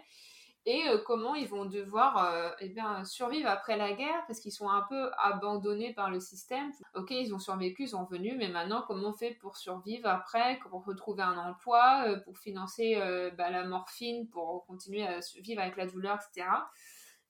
[0.67, 4.25] et euh, comment ils vont devoir euh, eh bien, survivre après la guerre?
[4.27, 6.71] Parce qu'ils sont un peu abandonnés par le système.
[6.95, 10.59] Ok, ils ont survécu, ils sont venus, mais maintenant comment on fait pour survivre après,
[10.59, 12.97] pour retrouver un emploi, euh, pour financer
[13.39, 16.47] bah, la morphine, pour continuer à vivre avec la douleur, etc.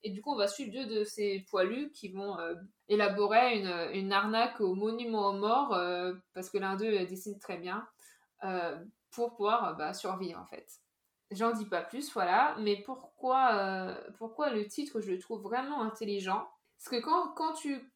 [0.02, 2.36] Et du coup, on va suivre deux de ces poilus qui vont
[2.89, 3.59] élaborer
[3.93, 5.78] une, arnaque au monument aux morts,
[6.32, 7.86] parce que l'un d'eux dessine très bien,
[9.11, 10.81] pour pouvoir bah, survivre en fait.
[11.31, 12.57] J'en dis pas plus, voilà.
[12.59, 16.48] Mais pourquoi, pourquoi le titre, je le trouve vraiment intelligent?
[16.77, 17.93] Parce que quand, quand tu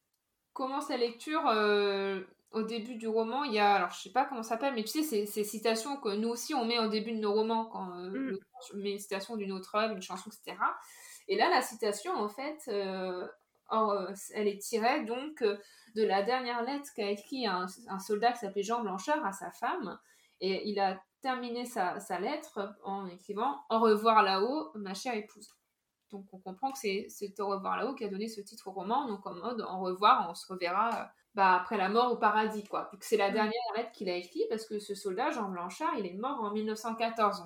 [0.53, 1.43] commences la lecture,
[2.55, 4.85] au début du roman, il y a, alors je sais pas comment ça s'appelle, mais
[4.85, 7.99] tu sais, ces, citations que nous aussi on met au début de nos romans, quand
[7.99, 8.39] euh, mm.
[8.77, 10.57] met une citation d'une autre œuvre, une chanson, etc.
[11.27, 13.27] Et là, la citation, en fait, euh,
[13.73, 17.67] euh, elle est tirée donc de la dernière lettre qu'a écrit un,
[17.99, 19.99] soldat qui s'appelait Jean Blanchard à sa femme.
[20.41, 25.49] Et il a terminé sa, sa lettre en écrivant Au revoir là-haut, ma chère épouse.
[26.11, 29.09] Donc on comprend que c'est Au revoir là-haut qui a donné ce titre au roman,
[29.09, 32.91] donc en mode Au revoir, on se reverra bah, après la mort au paradis, quoi.
[32.93, 33.35] Vu que c'est la mm.
[33.35, 36.53] dernière lettre qu'il a écrite, parce que ce soldat, Jean Blanchard, il est mort en
[36.53, 37.43] 1914.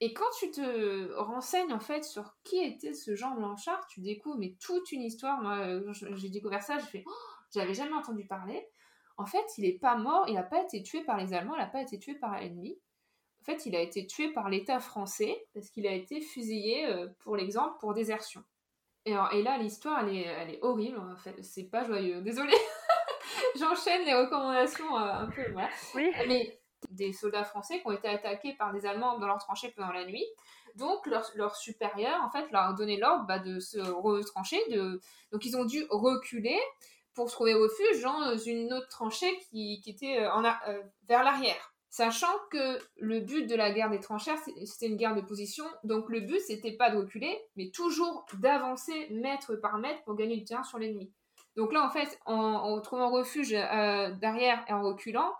[0.00, 4.36] Et quand tu te renseignes, en fait, sur qui était ce Jean Blanchard, tu découvres
[4.36, 5.40] mais toute une histoire.
[5.40, 7.12] Moi, euh, j'ai découvert ça, j'ai fait, oh,
[7.54, 8.68] j'avais jamais entendu parler.
[9.16, 11.60] En fait, il n'est pas mort, il n'a pas été tué par les Allemands, il
[11.60, 12.76] n'a pas été tué par l'ennemi.
[13.42, 17.08] En fait, il a été tué par l'État français parce qu'il a été fusillé, euh,
[17.18, 18.44] pour l'exemple, pour désertion.
[19.04, 20.96] Et, et là, l'histoire, elle est, elle est horrible.
[20.98, 22.20] En fait, c'est pas joyeux.
[22.22, 22.54] Désolée.
[23.58, 25.42] J'enchaîne les recommandations euh, un peu.
[25.50, 25.68] Voilà.
[25.96, 26.12] Oui.
[26.28, 26.56] Mais
[26.90, 30.04] des soldats français qui ont été attaqués par des Allemands dans leur tranchée pendant la
[30.04, 30.24] nuit.
[30.76, 34.62] Donc, leur, leur supérieur, en fait, leur a donné l'ordre bah, de se retrancher.
[34.70, 35.00] De...
[35.32, 36.60] Donc, ils ont dû reculer
[37.12, 41.71] pour trouver refuge dans une autre tranchée qui, qui était en euh, vers l'arrière.
[41.92, 45.66] Sachant que le but de la guerre des tranchères, c'était une guerre de position.
[45.84, 50.38] Donc, le but, c'était pas de reculer, mais toujours d'avancer mètre par mètre pour gagner
[50.38, 51.12] du terrain sur l'ennemi.
[51.54, 55.34] Donc là, en fait, en, trouvant refuge euh, derrière et en reculant,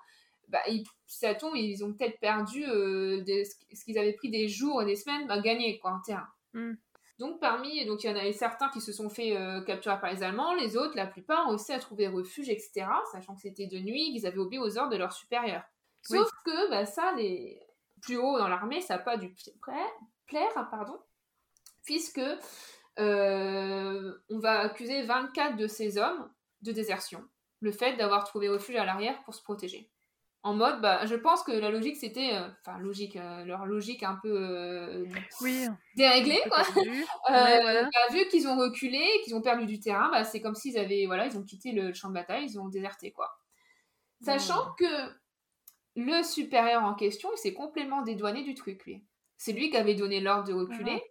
[0.48, 4.82] bah, ils, ça tombe, ils ont peut-être perdu euh, ce qu'ils avaient pris des jours
[4.82, 6.28] et des semaines à gagner quoi, en terrain.
[6.52, 6.74] Hmm.
[7.18, 10.12] Donc parmi, donc il y en avait certains qui se sont fait euh, capturer par
[10.12, 12.84] les Allemands, les autres, la plupart, ont aussi à trouver refuge, etc.
[13.10, 15.64] Sachant que c'était de nuit, qu'ils avaient obéi aux ordres de leurs supérieurs.
[16.02, 17.60] Sauf que bah, ça, les
[18.02, 19.34] plus haut dans l'armée, ça n'a pas dû
[20.26, 20.98] plaire, pardon,
[21.84, 22.20] puisque
[22.98, 26.30] euh, on va accuser 24 de ces hommes
[26.62, 27.24] de désertion,
[27.60, 29.90] le fait d'avoir trouvé refuge à l'arrière pour se protéger.
[30.44, 34.02] En mode, bah, je pense que la logique c'était, euh, enfin logique, euh, leur logique
[34.02, 35.06] un peu
[35.40, 36.62] oui, déréglée quoi.
[37.28, 41.06] Bah, vu qu'ils ont reculé, qu'ils ont perdu du terrain, bah, c'est comme s'ils avaient,
[41.06, 43.30] voilà, ils ont quitté le champ de bataille, ils ont déserté quoi.
[44.20, 45.21] Sachant que
[45.96, 49.04] le supérieur en question, il s'est complètement dédouané du truc lui.
[49.36, 51.02] C'est lui qui avait donné l'ordre de reculer.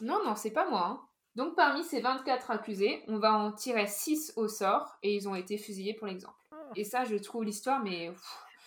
[0.00, 0.86] Non, non, c'est pas moi.
[0.86, 1.00] Hein.
[1.34, 5.34] Donc parmi ces 24 accusés, on va en tirer 6 au sort et ils ont
[5.34, 6.34] été fusillés pour l'exemple.
[6.52, 6.56] Oh.
[6.76, 8.12] Et ça, je trouve l'histoire, mais...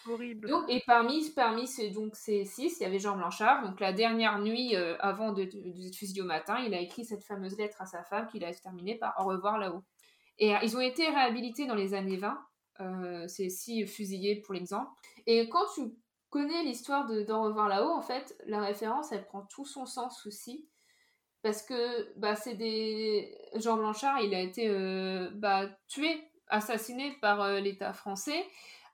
[0.08, 0.48] Horrible.
[0.48, 3.64] Donc, et parmi, parmi ces, donc, ces 6, il y avait Jean Blanchard.
[3.64, 7.24] Donc la dernière nuit, euh, avant de, de, fusiller au matin, il a écrit cette
[7.24, 9.84] fameuse lettre à sa femme qu'il a terminée par Au revoir là-haut.
[10.38, 12.40] Et euh, ils ont été réhabilités dans les années 20,
[12.82, 14.90] euh, ces 6 fusillés pour l'exemple.
[15.26, 15.82] Et quand tu
[16.30, 20.68] connais l'histoire d'Au revoir là-haut, en fait, la référence, elle prend tout son sens aussi
[21.42, 27.42] parce que bah, c'est des Jean Blanchard il a été euh, bah, tué assassiné par
[27.42, 28.46] euh, l'État français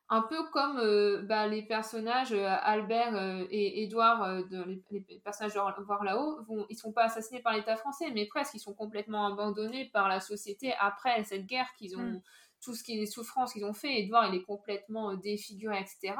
[0.10, 0.80] un peu comme
[1.26, 4.44] bah, les personnages Albert et Édouard
[4.91, 6.38] les, personnages de voir là-haut
[6.70, 10.20] ils sont pas assassinés par l'État français mais presque ils sont complètement abandonnés par la
[10.20, 12.22] société après cette guerre qu'ils ont mm.
[12.65, 16.15] Tout ce qui est les souffrances qu'ils ont fait Édouard il est complètement défiguré etc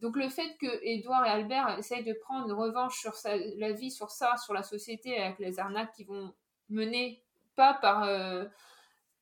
[0.00, 3.14] donc le fait que Edouard et Albert essayent de prendre une revanche sur
[3.56, 6.34] la vie, sur ça, sur la société, avec les arnaques qui vont
[6.68, 7.22] mener,
[7.56, 8.44] pas par, euh,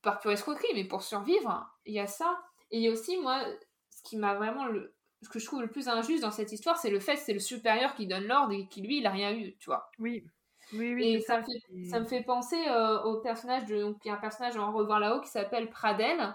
[0.02, 2.36] par pure escroquerie, mais pour survivre, il y a ça.
[2.72, 3.44] Et il y a aussi, moi,
[3.90, 4.66] ce qui m'a vraiment...
[4.66, 7.20] Le, ce que je trouve le plus injuste dans cette histoire, c'est le fait que
[7.20, 9.88] c'est le supérieur qui donne l'ordre et qui, lui, il n'a rien eu, tu vois.
[10.00, 10.24] Oui.
[10.72, 13.82] Oui, oui, et ça, me fait, ça me fait penser euh, au personnage de.
[13.82, 16.34] Donc, il y a un personnage en revoir là-haut qui s'appelle Pradel.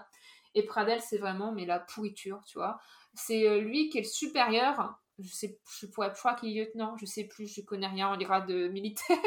[0.58, 2.78] Et Pradel, c'est vraiment mais la pourriture, tu vois
[3.18, 4.98] c'est euh, lui qui est le supérieur.
[5.18, 8.08] Je sais, je pourrais, je crois qu'il est lieutenant, je sais plus, je connais rien
[8.08, 9.18] en grade militaire.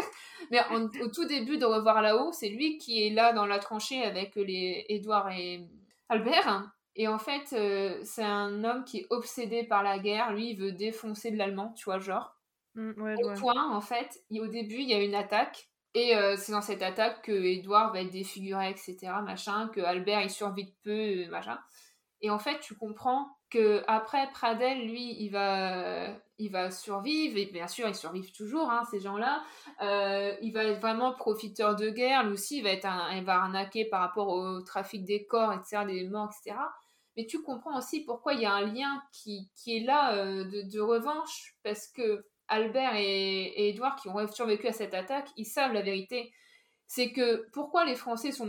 [0.50, 0.62] Mais
[1.02, 4.36] au tout début de Revoir là-haut, c'est lui qui est là dans la tranchée avec
[4.36, 5.68] les Édouard et
[6.08, 6.72] Albert.
[6.96, 10.34] Et en fait, euh, c'est un homme qui est obsédé par la guerre.
[10.34, 12.38] Lui, il veut défoncer de l'allemand, tu vois, genre.
[12.76, 15.71] Mmh, au point, en fait, au début, il y a une attaque.
[15.94, 20.22] Et euh, c'est dans cette attaque que Edouard va être défiguré, etc., machin, que Albert,
[20.22, 21.60] il survit de peu, machin.
[22.22, 27.48] Et en fait, tu comprends que après Pradel, lui, il va, il va survivre, et
[27.48, 29.44] bien sûr, ils survivent toujours, hein, ces gens-là.
[29.82, 33.26] Euh, il va être vraiment profiteur de guerre, lui aussi, il va, être un, il
[33.26, 36.58] va arnaquer par rapport au trafic des corps, etc., des morts, etc.
[37.18, 40.46] Mais tu comprends aussi pourquoi il y a un lien qui, qui est là euh,
[40.46, 45.46] de, revanche, parce que Albert et, et Edouard, qui ont survécu à cette attaque, ils
[45.46, 46.32] savent la vérité
[46.94, 48.46] c'est que pourquoi les Français sont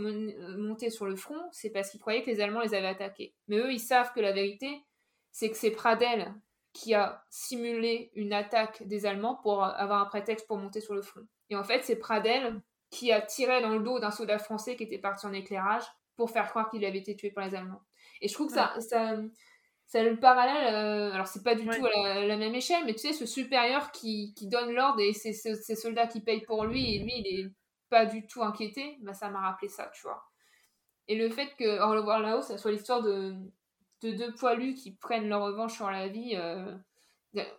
[0.57, 3.33] montés sur le front, c'est parce qu'ils croyaient que les Allemands les avaient attaqués.
[3.47, 4.83] Mais eux, ils savent que la vérité,
[5.31, 6.35] c'est que c'est Pradel
[6.73, 11.01] qui a simulé une attaque des Allemands pour avoir un prétexte pour monter sur le
[11.01, 11.21] front.
[11.49, 14.83] Et en fait, c'est Pradel qui a tiré dans le dos d'un soldat français qui
[14.83, 15.85] était parti en éclairage
[16.17, 17.83] pour faire croire qu'il avait été tué par les Allemands.
[18.19, 19.15] Et je trouve que ça, ça,
[19.87, 22.99] ça le parallèle, euh, alors c'est pas du tout à la, même échelle, mais tu
[22.99, 26.95] sais, ce supérieur qui, qui donne l'ordre et c'est ces soldats qui payent pour lui
[26.95, 27.51] et lui, il est
[27.89, 30.23] pas du tout inquiété, bah, ça m'a rappelé ça, tu vois.
[31.07, 33.35] Et le fait que Au revoir là-haut, ça soit l'histoire de,
[34.01, 36.33] de deux poilus qui prennent leur revanche sur la vie.
[36.35, 36.73] Euh,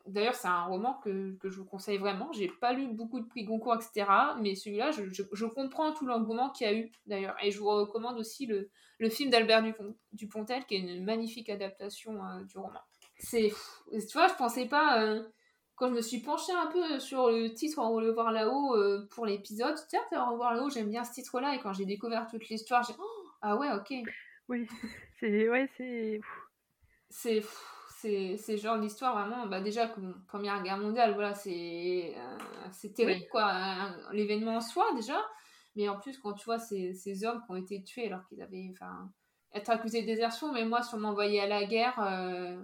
[0.06, 2.32] d'ailleurs, c'est un roman que, que, je vous conseille vraiment.
[2.32, 4.06] J'ai pas lu beaucoup de prix Goncourt, etc.
[4.40, 7.36] Mais celui-là, je, je, comprends tout l'engouement qu'il y a eu, d'ailleurs.
[7.42, 9.64] Et je vous recommande aussi le, le film d'Albert
[10.12, 12.80] Dupontel, qui est une magnifique adaptation euh, du roman.
[13.18, 13.52] C'est,
[13.90, 15.02] tu vois, je pensais pas.
[15.02, 15.22] Euh,
[15.76, 18.76] quand je me suis penchée un peu sur le titre En revoir là-haut
[19.10, 21.56] pour l'épisode, tiens, En revoir là-haut, j'aime bien ce titre-là.
[21.56, 23.92] Et quand j'ai découvert toute l'histoire, j'ai oh, ah ouais, ok.
[24.48, 24.66] Oui,
[25.20, 25.48] c'est.
[25.48, 26.20] Ouais, c'est.
[27.10, 27.42] C'est.
[28.36, 32.38] C'est genre d'histoire vraiment, bah déjà, comme Première Guerre mondiale, voilà, c'est euh,
[32.72, 35.20] c'est terrible, quoi, l'événement en soi, déjà.
[35.76, 38.42] Mais en plus, quand tu vois ces, ces hommes qui ont été tués alors qu'ils
[38.42, 38.68] avaient.
[38.72, 39.10] Enfin,
[39.54, 42.60] être accusés de désertion, mais moi, si on m'envoyait à la guerre, euh,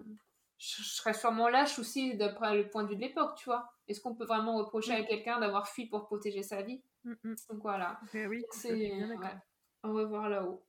[0.59, 3.73] je, serais sûrement lâche aussi d'après le point de vue de l'époque, tu vois.
[3.89, 6.83] Est-ce qu'on peut vraiment reprocher à quelqu'un d'avoir fui pour protéger sa vie?
[7.05, 7.35] Mm, mm.
[7.49, 8.01] Donc voilà.
[8.13, 8.93] oui, c'est.
[9.83, 10.63] On va voir là-haut.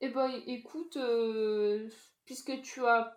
[0.00, 1.88] Eh ben, écoute, euh,
[2.24, 3.14] puisque tu as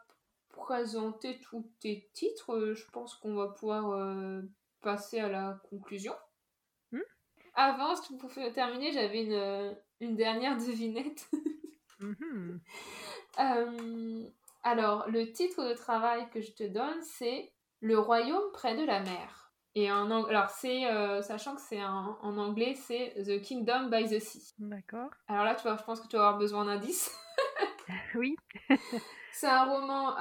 [0.57, 4.41] présenté tous tes titres, euh, je pense qu'on va pouvoir euh,
[4.81, 6.13] passer à la conclusion.
[6.91, 6.99] Hmm
[7.55, 11.29] Avant, pour terminer, j'avais une, une, dernière devinette.
[11.99, 12.59] Mhm.
[14.63, 18.99] alors, le titre de travail que je te donne, c'est Le royaume près de la
[19.01, 19.47] mer.
[19.79, 24.19] Et en alors c'est euh, sachant que c'est en anglais, c'est The Kingdom by the
[24.19, 24.55] Sea.
[24.57, 25.11] D'accord.
[25.27, 27.15] Alors là, tu vois, je pense que tu vas avoir besoin d'indices.
[28.15, 28.35] oui.
[29.38, 30.15] C'est un roman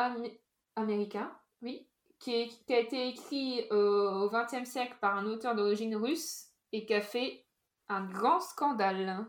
[0.77, 1.89] américain, oui,
[2.19, 6.51] qui, est, qui, a été écrit euh, au XXe siècle par un auteur d'origine russe
[6.73, 7.47] et qui a fait
[7.89, 9.25] un grand scandale.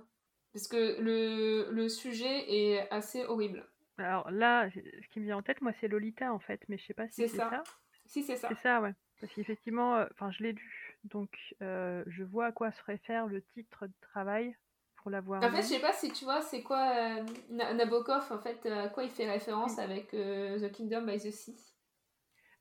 [0.53, 3.65] Parce que le, le sujet est assez horrible.
[3.97, 6.85] Alors là, ce qui me vient en tête, moi, c'est Lolita en fait, mais je
[6.85, 7.49] sais pas si c'est ça.
[7.49, 7.64] ça.
[8.05, 8.49] Si, c'est ça.
[8.49, 8.93] C'est ça, ouais.
[9.22, 11.31] Parce qu'effectivement, euh, je l'ai lu, donc
[11.61, 14.55] euh, je vois à quoi se réfère le titre de travail
[15.07, 15.41] pour l'avoir.
[15.43, 18.89] En fait, je sais pas si tu vois, c'est quoi euh, Nabokov, en fait, à
[18.89, 21.55] quoi il fait référence avec The Kingdom by the Sea?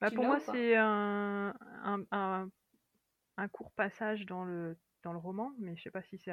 [0.00, 1.54] Bah, Pour moi, c'est un,
[2.12, 2.48] un,
[3.36, 6.32] un, court passage dans le, dans le roman, mais je sais pas si c'est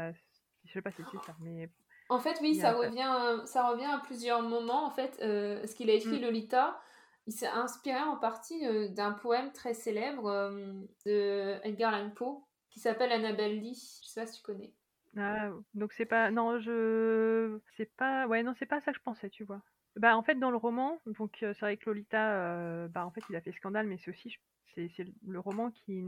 [0.65, 1.69] je sais pas si c'est ça, mais
[2.09, 4.85] en fait, oui, ça revient, ça revient à plusieurs moments.
[4.85, 6.21] En fait, ce qu'il a écrit, mm.
[6.21, 6.79] Lolita,
[7.25, 10.73] il s'est inspiré en partie euh, d'un poème très célèbre euh,
[11.05, 13.99] de Edgar Allan Poe qui s'appelle Annabelle Lee.
[14.03, 14.73] Je sais pas si tu connais.
[15.17, 19.03] Ah, donc c'est pas non je c'est pas ouais non c'est pas ça que je
[19.03, 19.61] pensais tu vois
[19.95, 23.21] bah en fait dans le roman donc euh, c'est vrai que Lolita bah en fait
[23.29, 24.35] il a fait scandale mais c'est aussi
[24.75, 24.89] c'est
[25.27, 26.03] le roman qui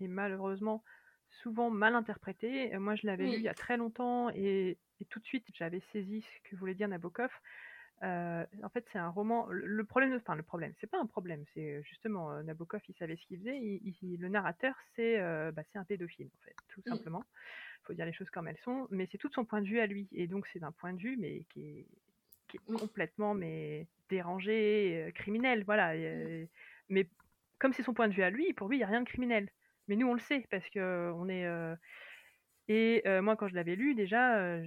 [0.00, 0.82] est malheureusement
[1.42, 5.20] souvent mal interprété moi je l'avais lu il y a très longtemps et, et tout
[5.20, 7.30] de suite j'avais saisi ce que voulait dire Nabokov
[8.02, 9.46] euh, en fait, c'est un roman.
[9.50, 11.44] Le problème, enfin le problème, c'est pas un problème.
[11.54, 13.60] C'est justement euh, Nabokov, il savait ce qu'il faisait.
[13.60, 17.24] le narrateur, c'est euh, bah, c'est un pédophile en fait, tout simplement.
[17.88, 18.86] Faut dire les choses comme elles sont.
[18.90, 21.00] Mais c'est tout son point de vue à lui, et donc c'est d'un point de
[21.00, 21.86] vue, mais qui est,
[22.46, 25.96] qui est complètement mais dérangé, criminel, voilà.
[25.96, 26.46] Mmh.
[26.90, 27.08] mais
[27.58, 29.08] comme c'est son point de vue à lui, pour lui, il y a rien de
[29.08, 29.48] criminel.
[29.88, 31.46] Mais nous, on le sait parce que on est
[32.68, 34.60] et moi, quand je l'avais lu, déjà,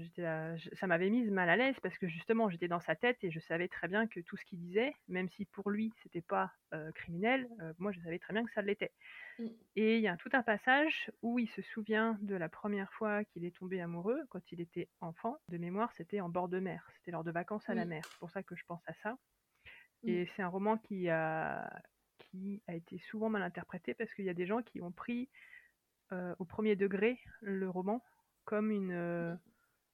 [0.73, 3.39] ça m'avait mise mal à l'aise parce que justement, j'étais dans sa tête et je
[3.39, 6.51] savais très bien que tout ce qu'il disait, même si pour lui, c'était pas
[6.95, 7.47] criminel,
[7.77, 8.91] moi, je savais très bien que ça l'était.
[9.39, 9.45] Mmh.
[9.75, 13.23] Et il y a tout un passage où il se souvient de la première fois
[13.23, 15.37] qu'il est tombé amoureux quand il était enfant.
[15.49, 16.87] De mémoire, c'était en bord de mer.
[16.95, 18.03] C'était lors de vacances à la mer.
[18.09, 19.17] C'est pour ça que je pense à ça.
[20.03, 20.09] Mmh.
[20.09, 21.81] Et c'est un roman qui a,
[22.17, 25.29] qui a été souvent mal interprété parce qu'il y a des gens qui ont pris
[26.13, 28.03] euh, au premier degré le roman
[28.45, 29.33] comme une euh,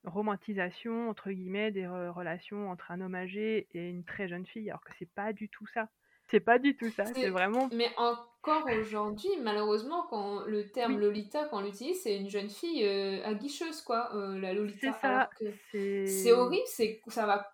[0.04, 4.84] romantisation entre guillemets des relations entre un homme âgé et une très jeune fille alors
[4.84, 5.90] que c'est pas du tout ça.
[6.30, 11.46] C'est pas du tout ça c'est vraiment mais encore aujourd'hui malheureusement quand le terme Lolita
[11.46, 15.30] quand on l'utilise c'est une jeune fille euh, aguicheuse quoi la Lolita
[15.72, 17.50] c'est horrible c'est ça va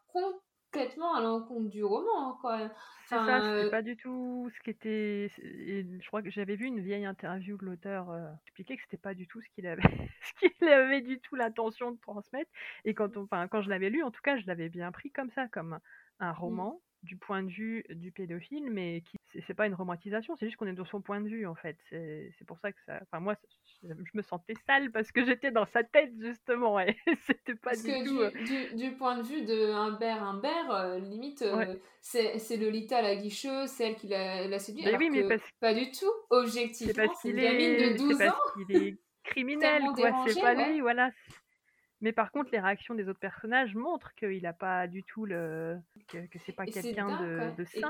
[0.74, 2.70] complètement à l'encontre du roman hein, quoi
[3.06, 5.30] c'est ça, c'était pas du tout ce qui était.
[5.38, 9.14] je crois que j'avais vu une vieille interview de l'auteur euh, expliquer que c'était pas
[9.14, 9.84] du tout ce qu'il avait,
[10.42, 12.50] ce qu'il avait du tout l'intention de transmettre.
[12.86, 15.12] Et quand on, enfin, quand je l'avais lu, en tout cas, je l'avais bien pris
[15.12, 15.80] comme ça, comme
[16.20, 16.38] un mmh.
[16.38, 19.18] roman du point de vue du pédophile, mais qui
[19.48, 21.78] c'est pas une romantisation, c'est juste qu'on est dans son point de vue en fait.
[21.90, 23.00] C'est pour ça que ça.
[23.04, 23.36] Enfin moi,
[23.84, 26.96] je me sentais sale parce que j'étais dans sa tête justement et
[27.28, 28.46] c'était pas parce du que tout.
[28.46, 33.70] Du, du, point de vue de Humbert Humbert, euh, limite euh, c'est Lolita la guicheuse,
[33.70, 34.86] celle qui l'a séduit.
[34.86, 35.50] alors oui, mais que parce...
[35.60, 36.12] pas du tout.
[36.30, 38.40] Objectivement, c'est une gamine de 12 parce ans.
[38.68, 40.12] qu'il est criminel, quoi.
[40.28, 41.12] C'est pas lui, voilà.
[42.04, 45.78] Mais par contre, les réactions des autres personnages montrent qu'il n'a pas du tout le.
[46.10, 47.90] que, que c'est pas quelqu'un de, de sain.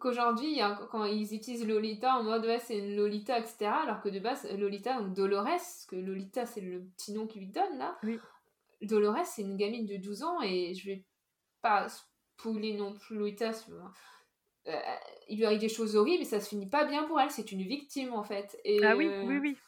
[0.00, 0.60] Qu'aujourd'hui,
[0.90, 4.50] quand ils utilisent Lolita en mode ouais, c'est une Lolita, etc., alors que de base,
[4.58, 5.60] Lolita, donc Dolores,
[5.90, 8.18] que Lolita c'est le petit nom qu'il lui donne là, oui.
[8.80, 11.04] Dolores c'est une gamine de 12 ans et je vais
[11.60, 11.86] pas
[12.38, 13.50] pouler non plus Lolita.
[14.68, 14.72] Euh,
[15.28, 17.52] il lui arrive des choses horribles et ça se finit pas bien pour elle, c'est
[17.52, 18.58] une victime en fait.
[18.64, 19.58] Et, ah oui, oui, oui.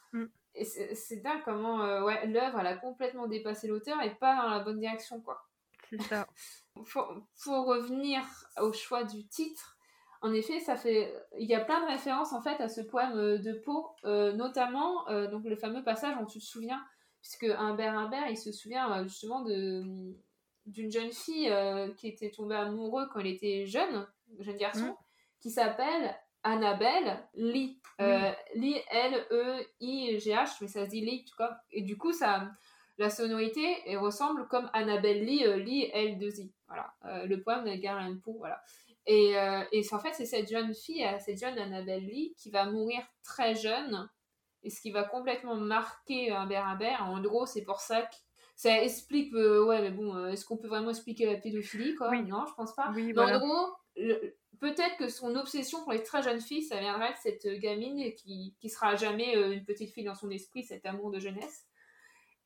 [0.65, 4.61] C'est dingue comment euh, ouais, l'œuvre elle a complètement dépassé l'auteur et pas dans la
[4.61, 5.43] bonne direction quoi.
[5.91, 6.27] C'est ça.
[6.75, 8.23] pour, pour revenir
[8.61, 9.77] au choix du titre,
[10.23, 13.39] en effet, ça fait, il y a plein de références en fait à ce poème
[13.39, 16.83] de Poe, euh, notamment euh, donc le fameux passage dont tu te souviens,
[17.21, 20.15] puisque Humbert Humbert, il se souvient justement de
[20.65, 21.49] d'une jeune fille
[21.97, 24.05] qui était tombée amoureuse quand elle était jeune,
[24.41, 24.97] jeune garçon, Mmh.
[25.41, 26.17] qui s'appelle
[26.47, 31.37] Annabelle Lee, euh, Lee L E I G H, mais ça se dit Lee tout
[31.37, 32.51] cas, et du coup ça,
[32.99, 37.43] la sonorité elle ressemble comme Annabelle Lee, euh, Lee L 2 I, voilà, euh, le
[37.43, 38.61] poème d'Edgar Allan Poe, voilà.
[39.09, 42.51] Et, euh, et en fait, c'est cette jeune fille, euh, cette jeune Annabelle Lee, qui
[42.51, 44.09] va mourir très jeune,
[44.65, 47.05] et ce qui va complètement marquer Humbert Humbert.
[47.05, 48.15] En gros, c'est pour ça que
[48.57, 52.09] ça explique, ouais, mais bon, est-ce qu'on peut vraiment expliquer la pédophilie, quoi?
[52.11, 52.23] Oui.
[52.25, 52.91] Non, je pense pas.
[52.95, 53.37] Oui, mais voilà.
[53.37, 53.67] en gros,
[53.97, 58.13] le- peut-être que son obsession pour les très jeunes filles, ça viendrait de cette gamine
[58.15, 61.67] qui, qui sera jamais euh, une petite fille dans son esprit, cet amour de jeunesse.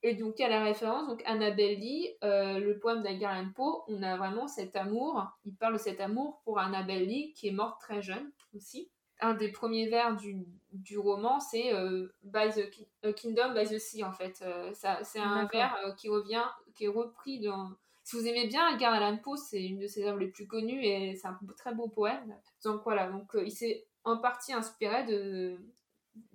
[0.02, 4.02] Et donc, à la référence, donc Annabelle Lee, euh, le poème d'Edgar Allan Poe, on
[4.02, 7.80] a vraiment cet amour, il parle de cet amour pour Annabelle Lee, qui est morte
[7.80, 8.90] très jeune aussi.
[9.20, 13.68] Un des premiers vers du, du roman, c'est euh, by the Ki- A Kingdom by
[13.68, 14.40] the Sea, en fait.
[14.40, 17.70] Euh, ça- c'est un vers euh, qui revient, qui est repris dans...
[18.10, 20.82] Si vous aimez bien Edgar Allan Poe, c'est une de ses œuvres les plus connues
[20.84, 22.34] et c'est un très beau poème.
[22.64, 25.56] Donc voilà, donc euh, il s'est en partie inspiré de,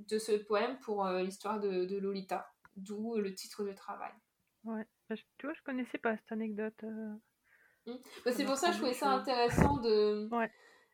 [0.10, 2.48] de ce poème pour euh, l'histoire de, de Lolita,
[2.78, 4.14] d'où le titre de travail.
[4.64, 4.86] Ouais.
[5.10, 6.82] Bah, je- Tu vois, je connaissais pas cette anecdote.
[6.84, 7.14] euh.
[8.24, 10.50] Bah, c'est pour ça que je trouvais ça intéressant de, Ouais.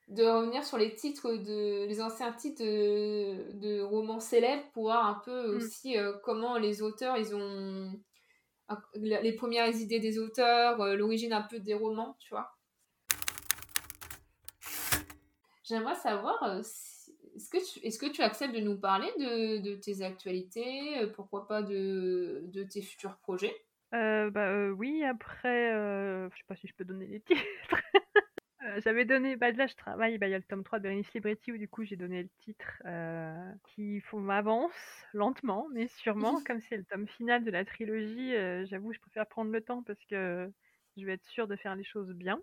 [0.08, 5.06] de revenir sur les titres de les anciens titres de, de romans célèbres pour voir
[5.06, 5.56] un peu Mm.
[5.58, 7.94] aussi euh, comment les auteurs ils ont
[8.96, 12.52] les premières idées des auteurs, euh, l'origine un peu des romans, tu vois.
[15.64, 19.76] J'aimerais savoir, euh, est-ce que, tu, est-ce que tu acceptes de nous parler de, de
[19.76, 23.56] tes actualités, euh, pourquoi pas de, de tes futurs projets?
[23.92, 27.42] Bah oui, après, je sais pas si je peux donner les titres.
[28.72, 30.84] Euh, J'avais donné, bah là je travaille, bah il y a le tome 3 de
[30.84, 34.72] Berenice Libretti où du coup j'ai donné le titre euh, qui faut m'avance
[35.14, 39.28] lentement mais sûrement comme c'est le tome final de la trilogie, euh, j'avoue je préfère
[39.28, 40.52] prendre le temps parce que
[40.98, 42.40] je vais être sûre de faire les choses bien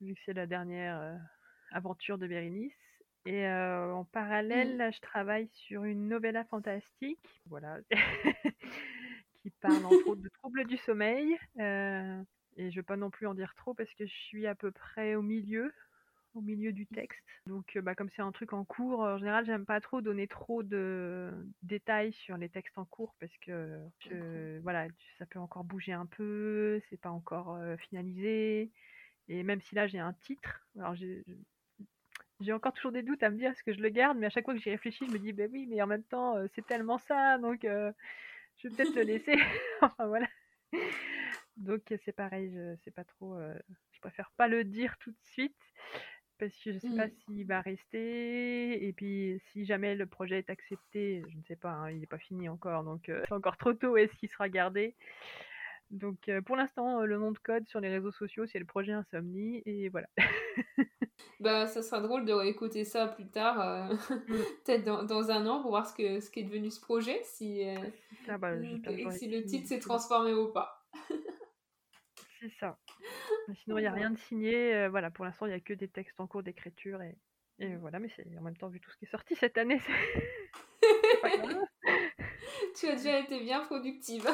[0.00, 1.16] vu que c'est la dernière euh,
[1.72, 2.72] aventure de Bérénice.
[3.26, 4.78] Et en parallèle, Mhm.
[4.78, 7.78] là, je travaille sur une novella fantastique, voilà,
[9.42, 11.36] qui parle entre autres de troubles du sommeil.
[12.58, 14.54] Et je ne vais pas non plus en dire trop parce que je suis à
[14.54, 15.72] peu près au milieu,
[16.34, 17.24] au milieu du texte.
[17.46, 20.62] Donc, bah, comme c'est un truc en cours, en général, j'aime pas trop donner trop
[20.62, 21.32] de
[21.62, 26.06] détails sur les textes en cours parce que je- voilà, ça peut encore bouger un
[26.06, 28.70] peu, c'est pas encore euh, finalisé.
[29.28, 31.24] Et même si là j'ai un titre, alors j'ai
[32.40, 34.30] j'ai encore toujours des doutes à me dire est-ce que je le garde, mais à
[34.30, 36.66] chaque fois que j'y réfléchis, je me dis ben oui, mais en même temps c'est
[36.66, 37.92] tellement ça, donc euh,
[38.58, 39.34] je vais peut-être le laisser.
[39.82, 40.28] enfin voilà.
[41.58, 43.54] Donc c'est pareil, je sais pas trop, euh,
[43.92, 45.56] je préfère pas le dire tout de suite
[46.38, 47.12] parce que je sais pas Mm.
[47.26, 51.70] s'il va rester et puis si jamais le projet est accepté, je ne sais pas,
[51.70, 53.96] hein, il n'est pas fini encore, donc euh, c'est encore trop tôt.
[53.96, 54.94] Est-ce qu'il sera gardé?
[55.90, 58.92] Donc euh, pour l'instant, le nom de code sur les réseaux sociaux c'est le projet
[58.92, 60.08] Insomnie et voilà.
[61.40, 63.94] Bah, ça sera drôle de réécouter ça plus tard, euh,
[64.64, 67.20] peut-être dans, dans un an, pour voir ce, que, ce qui est devenu ce projet,
[67.22, 67.76] si, euh,
[68.38, 70.84] bah, que et si le titre s'est transformé ou pas.
[72.40, 72.78] C'est ça.
[73.64, 74.74] Sinon, il n'y a rien de signé.
[74.74, 77.02] euh, voilà, pour l'instant, il n'y a que des textes en cours d'écriture.
[77.02, 77.16] Et,
[77.58, 79.80] et voilà, mais c'est en même temps, vu tout ce qui est sorti cette année,
[79.80, 79.92] c'est
[81.10, 81.64] c'est pas grave.
[82.78, 84.28] Tu as déjà été bien productive.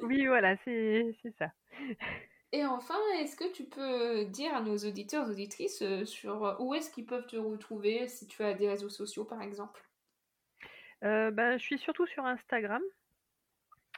[0.00, 1.52] Oui, voilà, c'est ça.
[2.52, 6.90] Et enfin, est-ce que tu peux dire à nos auditeurs, auditrices, euh, sur où est-ce
[6.90, 9.82] qu'ils peuvent te retrouver, si tu as des réseaux sociaux par exemple?
[11.04, 12.82] Euh, bah, je suis surtout sur Instagram.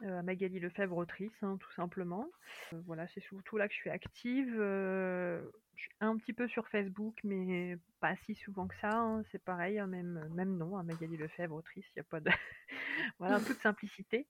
[0.03, 2.29] Euh, Magali Lefebvre, autrice, hein, tout simplement.
[2.73, 4.55] Euh, voilà, c'est surtout là que je suis active.
[4.55, 5.43] je
[5.75, 8.93] suis un petit peu sur Facebook, mais pas si souvent que ça.
[8.93, 9.23] Hein.
[9.33, 12.31] C'est pareil, hein, même, même nom, Magali Lefebvre, autrice, il n'y a pas de.
[13.19, 14.27] voilà, toute simplicité.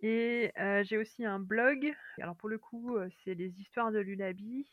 [0.00, 0.52] Et
[0.84, 1.92] j'ai aussi un blog.
[2.20, 4.70] Alors pour le coup, c'est les histoires de Lulabi,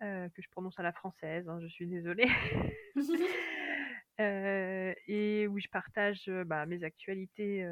[0.00, 2.28] que je prononce à la française, je suis désolée.
[4.18, 7.64] et où je partage bah, mes actualités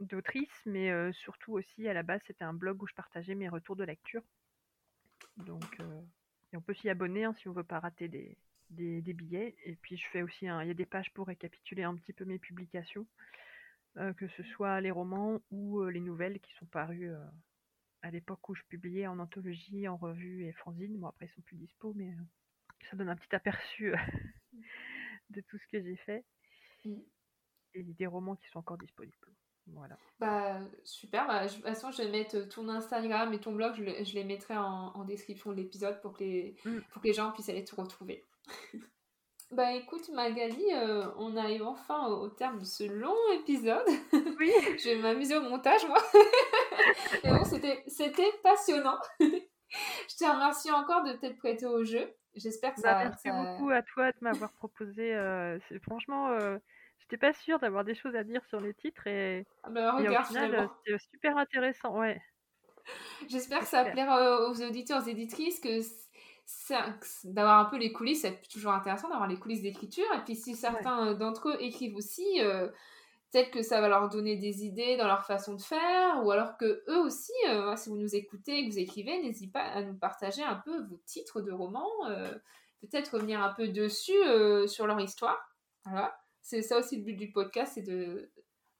[0.00, 3.76] d'autrice, mais surtout aussi à la base c'était un blog où je partageais mes retours
[3.76, 4.22] de lecture.
[5.36, 5.78] Donc
[6.52, 8.36] on peut s'y abonner hein, si on veut pas rater des,
[8.70, 9.54] des, billets.
[9.64, 12.24] Et puis je fais aussi, il y a des pages pour récapituler un petit peu
[12.24, 13.06] mes publications,
[14.16, 17.10] que ce soit les romans ou les nouvelles qui sont parues
[18.02, 20.98] à l'époque où je publiais en anthologie, en revue et fanzine.
[20.98, 22.14] Bon après ils sont plus dispo, mais
[22.90, 23.92] ça donne un petit aperçu
[25.30, 26.24] de tout ce que j'ai fait.
[26.84, 26.96] Mmh.
[27.74, 29.16] Et des romans qui sont encore disponibles.
[29.66, 29.96] Voilà.
[30.18, 31.26] Bah, super.
[31.26, 34.56] Bah, de toute façon, je vais mettre ton Instagram et ton blog, je, les mettrai
[34.56, 36.80] en, description de l'épisode pour, que les, mm.
[36.92, 38.24] pour que les gens puissent aller te retrouver.
[39.50, 43.86] bah écoute, Magali, euh, on arrive enfin au, terme de ce long épisode.
[44.38, 44.52] Oui.
[44.78, 45.98] je vais m'amuser au montage, moi.
[47.22, 48.98] et bon, c'était passionnant.
[49.20, 52.12] je te remercie encore de t'être prêté au jeu.
[52.34, 53.04] J'espère que bah, ça.
[53.04, 55.14] Merci beaucoup à toi de m'avoir proposé.
[55.14, 56.28] Euh, franchement.
[56.30, 56.58] Euh,
[57.02, 60.24] j'étais pas sûre d'avoir des choses à dire sur les titres et, ah bah, regarde,
[60.24, 62.20] au final, c'était super intéressant, ouais.
[63.28, 65.80] J'espère que ça va plaire euh, aux auditeurs, aux éditrices, que
[67.24, 70.06] d'avoir un peu les coulisses, c'est toujours intéressant d'avoir les coulisses d'écriture.
[70.14, 72.68] Et puis si certains euh, d'entre eux écrivent aussi, euh,
[73.30, 76.56] peut-être que ça va leur donner des idées dans leur façon de faire, ou alors
[76.58, 77.32] que eux aussi,
[77.76, 80.82] si vous nous écoutez et que vous écrivez, n'hésitez pas à nous partager un peu
[80.82, 81.88] vos titres de romans,
[82.82, 84.12] peut-être revenir un peu dessus
[84.66, 85.38] sur leur histoire.
[85.86, 88.30] Voilà c'est ça aussi le but du podcast, c'est de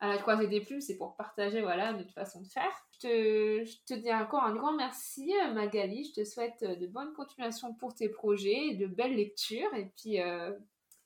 [0.03, 2.73] à la croisée des plumes, c'est pour partager voilà notre façon de faire.
[2.95, 6.75] Je te, je te dis encore un grand merci euh, Magali, je te souhaite euh,
[6.75, 10.53] de bonnes continuations pour tes projets, de belles lectures et puis euh,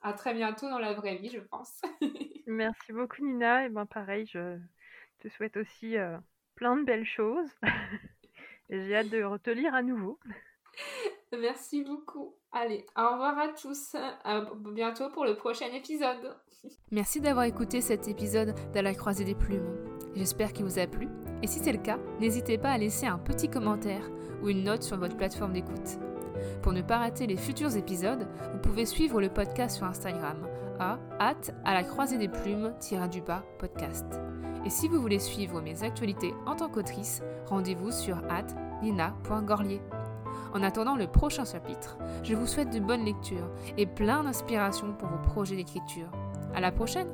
[0.01, 1.83] à très bientôt dans la vraie vie, je pense.
[2.47, 4.59] merci beaucoup Nina, et ben pareil, je
[5.19, 5.97] te souhaite aussi
[6.55, 7.51] plein de belles choses
[8.71, 10.19] et j'ai hâte de te lire à nouveau.
[11.33, 12.35] Merci beaucoup.
[12.59, 13.95] Allez, au revoir à tous.
[14.25, 14.41] À
[14.73, 16.35] bientôt pour le prochain épisode.
[16.91, 19.77] Merci d'avoir écouté cet épisode de la croisée des plumes.
[20.15, 21.07] J'espère qu'il vous a plu.
[21.43, 24.11] Et si c'est le cas, n'hésitez pas à laisser un petit commentaire
[24.43, 25.99] ou une note sur votre plateforme d'écoute.
[26.63, 30.49] Pour ne pas rater les futurs épisodes, vous pouvez suivre le podcast sur Instagram
[30.81, 32.73] à hâte à la croisée des plumes
[33.11, 34.07] du bas podcast.
[34.65, 39.83] Et si vous voulez suivre mes actualités en tant qu'autrice, rendez-vous sur hâte nina.gorlier.
[40.57, 45.07] En attendant le prochain chapitre, je vous souhaite de bonnes lectures et plein d'inspiration pour
[45.07, 46.11] vos projets d'écriture.
[46.55, 47.09] À la prochaine!